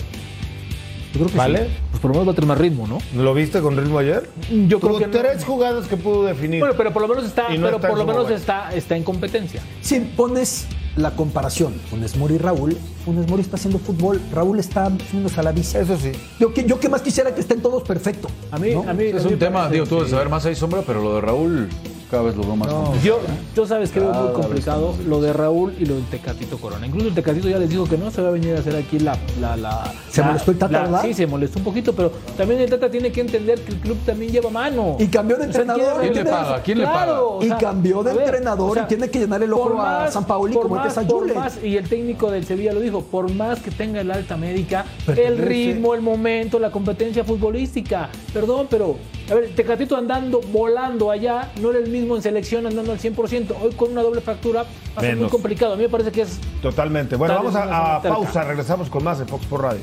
Yo 1.16 1.22
creo 1.22 1.32
que 1.32 1.38
¿Vale? 1.38 1.60
sí. 1.66 1.74
Pues 1.92 2.02
por 2.02 2.10
lo 2.12 2.16
menos 2.16 2.28
va 2.28 2.32
a 2.32 2.36
tener 2.36 2.48
más 2.48 2.58
ritmo, 2.58 2.88
¿no? 2.88 2.98
¿Lo 3.16 3.34
viste 3.34 3.62
con 3.62 3.78
ritmo 3.78 3.98
ayer? 4.00 4.30
Yo 4.68 4.80
Tuvo 4.80 4.98
creo 4.98 5.00
que 5.00 5.08
no. 5.18 5.24
tres 5.24 5.44
jugadas 5.46 5.88
que 5.88 5.98
pudo 5.98 6.26
definir. 6.26 6.60
Bueno, 6.60 6.76
pero 6.78 6.92
por 6.92 7.02
lo 7.02 7.08
menos 7.08 7.26
está, 7.26 7.44
no 7.50 7.56
pero 7.56 7.76
está 7.78 7.88
por 7.88 7.92
en 7.92 7.98
lo 8.00 8.06
menos 8.06 8.24
momento. 8.24 8.36
está, 8.40 8.74
está 8.76 8.96
en 8.98 9.04
competencia. 9.04 9.62
Si 9.82 10.00
pones 10.02 10.68
la 10.98 11.12
comparación, 11.12 11.74
Funes 11.90 12.16
Mori 12.18 12.36
y 12.36 12.38
Raúl, 12.38 12.78
Funes 13.06 13.28
Mori 13.30 13.42
está 13.42 13.56
haciendo 13.58 13.80
fútbol, 13.80 14.22
Raúl 14.34 14.60
está 14.60 14.90
subiéndose 15.10 15.40
a 15.40 15.44
la 15.44 15.52
bici. 15.52 15.78
Eso 15.78 15.98
sí. 15.98 16.12
Yo 16.40 16.54
que, 16.54 16.64
yo 16.66 16.80
que 16.80 16.90
más 16.90 17.02
quisiera 17.02 17.34
que 17.34 17.42
estén 17.42 17.62
todos 17.62 17.84
perfecto. 17.84 18.28
A 18.52 18.58
mí, 18.60 18.72
¿no? 18.74 18.84
a 18.90 18.94
mí 18.94 19.06
Es 19.06 19.24
a 19.24 19.28
mí 19.28 19.34
un 19.34 19.40
tema, 19.40 19.70
digo, 19.70 19.86
tú 19.86 19.96
debes 19.96 20.10
que- 20.10 20.16
saber 20.16 20.30
más 20.30 20.46
ahí, 20.46 20.56
sombra, 20.56 20.84
pero 20.86 21.02
lo 21.02 21.16
de 21.16 21.22
Raúl 21.22 21.70
cada 22.10 22.24
vez 22.24 22.36
lo 22.36 22.44
veo 22.44 22.56
más 22.56 22.68
complicado. 22.68 23.04
Yo, 23.04 23.20
yo 23.56 23.66
sabes 23.68 23.92
que 23.92 24.00
veo 24.00 24.14
muy 24.14 24.34
complicado 24.34 24.94
lo 25.08 25.22
de 25.22 25.34
Raúl 25.34 25.74
y 25.80 25.86
lo 25.86 25.96
del 25.96 26.06
Tecatito 26.06 26.58
Corona. 26.58 26.86
Incluso 26.88 27.08
el 27.08 27.14
Tecatito 27.16 27.50
ya 27.50 27.58
les 27.60 27.70
dijo 27.70 27.86
que 27.86 27.98
no 27.98 28.12
se 28.12 28.22
va 28.22 28.30
a 28.30 28.32
venir 28.32 28.56
a 28.56 28.60
hacer 28.60 28.76
aquí 28.76 29.00
la... 29.00 29.18
la, 29.40 29.56
la- 29.58 29.92
¿Se 30.10 30.22
la- 30.22 30.28
molestó 30.28 30.52
el 30.52 30.58
Tata, 30.58 30.82
verdad? 30.84 31.02
Sí, 31.04 31.14
se 31.14 31.28
molestó 31.28 31.60
un 31.60 31.66
poquito, 31.66 31.94
pero 31.94 32.12
también 32.38 32.62
el 32.62 32.70
Tata 32.70 32.90
tiene 32.90 33.12
que 33.12 33.22
entender 33.22 33.60
que 33.62 33.72
el 33.74 33.80
club 33.80 33.98
también 34.06 34.32
lleva 34.32 34.50
mano. 34.50 34.98
Y 35.00 35.08
cambió 35.08 35.38
de 35.38 35.48
O 35.48 35.52
sea, 35.52 35.62
entrenador. 35.62 36.02
¿Quién 36.02 36.14
le 36.14 36.26
paga? 36.26 36.62
¿Quién 36.64 36.78
le 36.80 36.86
paga? 36.86 37.20
Y 37.42 37.50
cambió 37.50 38.04
de 38.04 38.14
ver, 38.14 38.24
entrenador 38.26 38.78
y 38.84 38.88
tiene 38.88 39.10
que 39.10 39.20
llenar 39.20 39.42
el 39.44 39.52
ojo 39.54 39.82
a 39.82 40.10
San 40.12 40.26
Paoli 40.26 40.54
por 40.54 40.64
como 40.64 40.76
más, 40.76 40.98
a 40.98 41.02
por 41.02 41.22
Yule. 41.24 41.34
más, 41.34 41.64
y 41.64 41.76
el 41.78 41.88
técnico 41.90 42.32
del 42.32 42.46
Sevilla 42.46 42.72
lo 42.74 42.80
dijo, 42.80 43.02
por 43.02 43.32
más 43.34 43.60
que 43.60 43.72
tenga 43.72 44.02
el 44.02 44.12
alta 44.12 44.38
médica, 44.38 44.86
el 45.16 45.38
ritmo, 45.38 45.94
el 45.94 46.02
momento, 46.02 46.60
la 46.60 46.72
competencia 46.72 47.24
futbolística. 47.24 48.10
Perdón, 48.34 48.68
pero, 48.70 48.96
a 49.30 49.34
ver, 49.36 49.50
Tecatito 49.56 49.96
andando, 49.96 50.42
volando 50.52 51.12
allá, 51.12 51.52
no 51.62 51.70
era 51.72 51.80
el 51.80 51.90
mismo 51.96 52.16
en 52.16 52.22
selección 52.22 52.66
andando 52.68 52.92
al 52.92 53.00
100%. 53.00 53.56
Hoy 53.62 53.74
con 53.74 53.92
una 53.92 54.02
doble 54.02 54.22
fractura 54.22 54.64
va 54.64 54.68
a 54.98 55.02
ser 55.02 55.16
muy 55.16 55.30
complicado. 55.30 55.74
A 55.74 55.76
mí 55.76 55.84
me 55.84 55.90
parece 55.90 56.12
que 56.12 56.22
es 56.22 56.40
Totalmente. 56.62 57.16
Bueno, 57.16 57.36
vamos 57.36 57.56
a, 57.56 57.98
a 57.98 58.02
pausa. 58.02 58.44
Regresamos 58.44 58.90
con 58.90 59.04
más 59.04 59.20
de 59.20 59.26
Fox 59.26 59.46
por 59.46 59.62
Radio. 59.62 59.82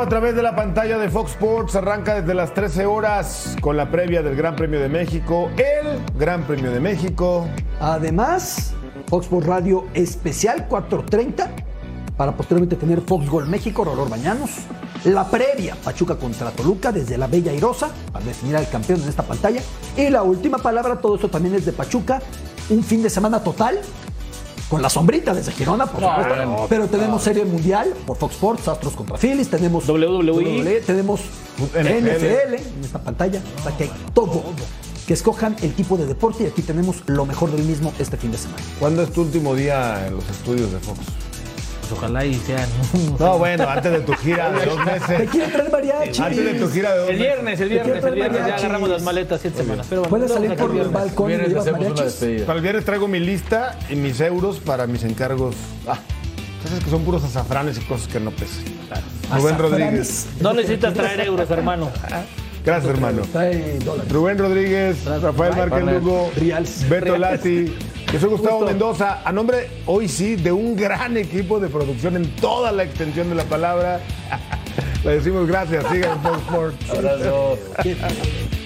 A 0.00 0.08
través 0.08 0.34
de 0.34 0.42
la 0.42 0.56
pantalla 0.56 0.96
de 0.96 1.10
Fox 1.10 1.32
Sports 1.32 1.76
arranca 1.76 2.22
desde 2.22 2.32
las 2.32 2.54
13 2.54 2.86
horas 2.86 3.54
con 3.60 3.76
la 3.76 3.90
previa 3.90 4.22
del 4.22 4.34
Gran 4.34 4.56
Premio 4.56 4.80
de 4.80 4.88
México, 4.88 5.50
el 5.58 6.00
Gran 6.18 6.44
Premio 6.44 6.72
de 6.72 6.80
México. 6.80 7.46
Además, 7.80 8.72
Fox 9.08 9.26
Sports 9.26 9.46
Radio 9.46 9.84
especial 9.92 10.66
430 10.68 11.50
para 12.16 12.34
posteriormente 12.34 12.76
tener 12.76 13.02
Fox 13.02 13.28
Gol 13.28 13.46
México, 13.46 13.84
Rolor 13.84 14.08
Bañanos. 14.08 14.50
La 15.04 15.28
previa, 15.28 15.76
Pachuca 15.84 16.16
contra 16.16 16.50
Toluca 16.50 16.92
desde 16.92 17.18
la 17.18 17.26
Bella 17.26 17.52
Irosa, 17.52 17.90
para 18.10 18.24
definir 18.24 18.56
al 18.56 18.70
campeón 18.70 19.02
en 19.02 19.08
esta 19.10 19.22
pantalla. 19.22 19.60
Y 19.98 20.08
la 20.08 20.22
última 20.22 20.56
palabra, 20.56 20.96
todo 20.96 21.16
esto 21.16 21.28
también 21.28 21.56
es 21.56 21.66
de 21.66 21.72
Pachuca. 21.72 22.22
Un 22.70 22.82
fin 22.82 23.02
de 23.02 23.10
semana 23.10 23.44
total, 23.44 23.78
con 24.70 24.80
la 24.80 24.88
sombrita 24.88 25.34
desde 25.34 25.50
Girona, 25.52 25.84
por 25.86 26.00
supuesto. 26.00 26.66
Pero 26.68 26.86
tenemos 26.86 27.22
Serie 27.22 27.44
Mundial 27.44 27.92
por 28.06 28.16
Fox 28.16 28.34
Sports, 28.34 28.68
Astros 28.68 28.94
contra 28.94 29.18
Phillies, 29.18 29.50
tenemos 29.50 29.86
WWE. 29.88 30.80
tenemos 30.86 31.20
NFL. 31.58 31.84
NFL 31.84 32.54
en 32.54 32.84
esta 32.84 33.00
pantalla. 33.00 33.42
O 33.58 33.62
sea 33.62 33.76
que 33.76 33.84
hay 33.84 33.90
todo. 34.14 34.42
Que 35.06 35.14
escojan 35.14 35.56
el 35.62 35.74
tipo 35.74 35.96
de 35.96 36.06
deporte 36.06 36.44
y 36.44 36.46
aquí 36.46 36.62
tenemos 36.62 37.02
lo 37.06 37.26
mejor 37.26 37.50
del 37.50 37.64
mismo 37.64 37.92
este 37.98 38.16
fin 38.16 38.30
de 38.30 38.38
semana. 38.38 38.62
¿Cuándo 38.78 39.02
es 39.02 39.12
tu 39.12 39.22
último 39.22 39.56
día 39.56 40.06
en 40.06 40.14
los 40.14 40.30
estudios 40.30 40.70
de 40.70 40.78
Fox? 40.78 41.00
Pues 41.90 41.98
ojalá 42.02 42.24
y 42.24 42.34
sean. 42.36 42.68
No, 43.18 43.36
bueno, 43.38 43.68
antes 43.68 43.90
de 43.92 44.00
tu 44.00 44.12
gira 44.14 44.50
de 44.52 44.64
dos 44.64 44.78
Te 44.78 44.84
meses. 44.92 45.30
quieren 45.30 45.50
traer 45.50 45.72
mariachi. 45.72 46.22
Antes 46.22 46.44
de 46.44 46.54
tu 46.54 46.70
gira 46.70 46.92
de 46.92 46.98
dos 47.00 47.08
El 47.10 47.16
meses. 47.18 47.26
viernes, 47.34 47.60
el 47.60 47.68
viernes, 47.68 48.04
el 48.04 48.14
viernes 48.14 48.46
ya 48.46 48.54
agarramos 48.56 48.88
las 48.88 49.02
maletas 49.02 49.40
siete 49.40 49.58
semanas. 49.62 49.86
Pero 49.90 50.02
bueno, 50.02 50.10
Puedes 50.16 50.32
salir 50.32 50.54
por 50.54 50.66
el 50.70 50.72
viernes. 50.74 50.92
balcón 50.92 51.26
y 51.26 51.28
Viernes 51.28 51.48
llevas 51.48 51.66
hacemos 51.66 51.80
una 51.86 51.94
mariachis. 51.94 52.42
Para 52.42 52.56
el 52.56 52.62
viernes 52.62 52.84
traigo 52.84 53.08
mi 53.08 53.18
lista 53.18 53.76
y 53.88 53.96
mis 53.96 54.20
euros 54.20 54.58
para 54.60 54.86
mis 54.86 55.02
encargos. 55.02 55.56
Ah, 55.88 55.98
sabes 56.64 56.84
que 56.84 56.90
son 56.90 57.02
puros 57.02 57.24
azafranes 57.24 57.76
y 57.78 57.80
cosas 57.80 58.06
que 58.06 58.20
no 58.20 58.30
pesan. 58.30 58.64
Rubén 58.64 59.54
Azafranes. 59.54 59.58
Rodríguez. 59.58 60.26
No 60.40 60.52
necesitas 60.52 60.94
traer 60.94 61.20
euros, 61.26 61.50
hermano. 61.50 61.90
Gracias, 62.64 62.90
hermano. 62.92 63.22
Rubén 64.10 64.38
Rodríguez, 64.38 65.04
Rafael 65.06 65.56
Márquez. 65.56 65.84
Lugo. 66.02 66.30
Beto 66.88 67.16
Lati. 67.16 67.74
Yo 68.12 68.18
soy 68.18 68.30
Gustavo 68.30 68.56
Gusto. 68.56 68.66
Mendoza. 68.66 69.22
A 69.24 69.32
nombre, 69.32 69.68
hoy 69.86 70.08
sí, 70.08 70.34
de 70.34 70.50
un 70.50 70.74
gran 70.74 71.16
equipo 71.16 71.60
de 71.60 71.68
producción 71.68 72.16
en 72.16 72.28
toda 72.36 72.72
la 72.72 72.82
extensión 72.82 73.28
de 73.28 73.36
la 73.36 73.44
palabra. 73.44 74.00
Le 75.04 75.12
decimos 75.12 75.46
gracias. 75.46 75.84
Sigan 75.90 76.12
en 76.12 76.22
Fox 76.22 76.38
Sports. 76.38 76.90
Abrazo. 76.90 77.58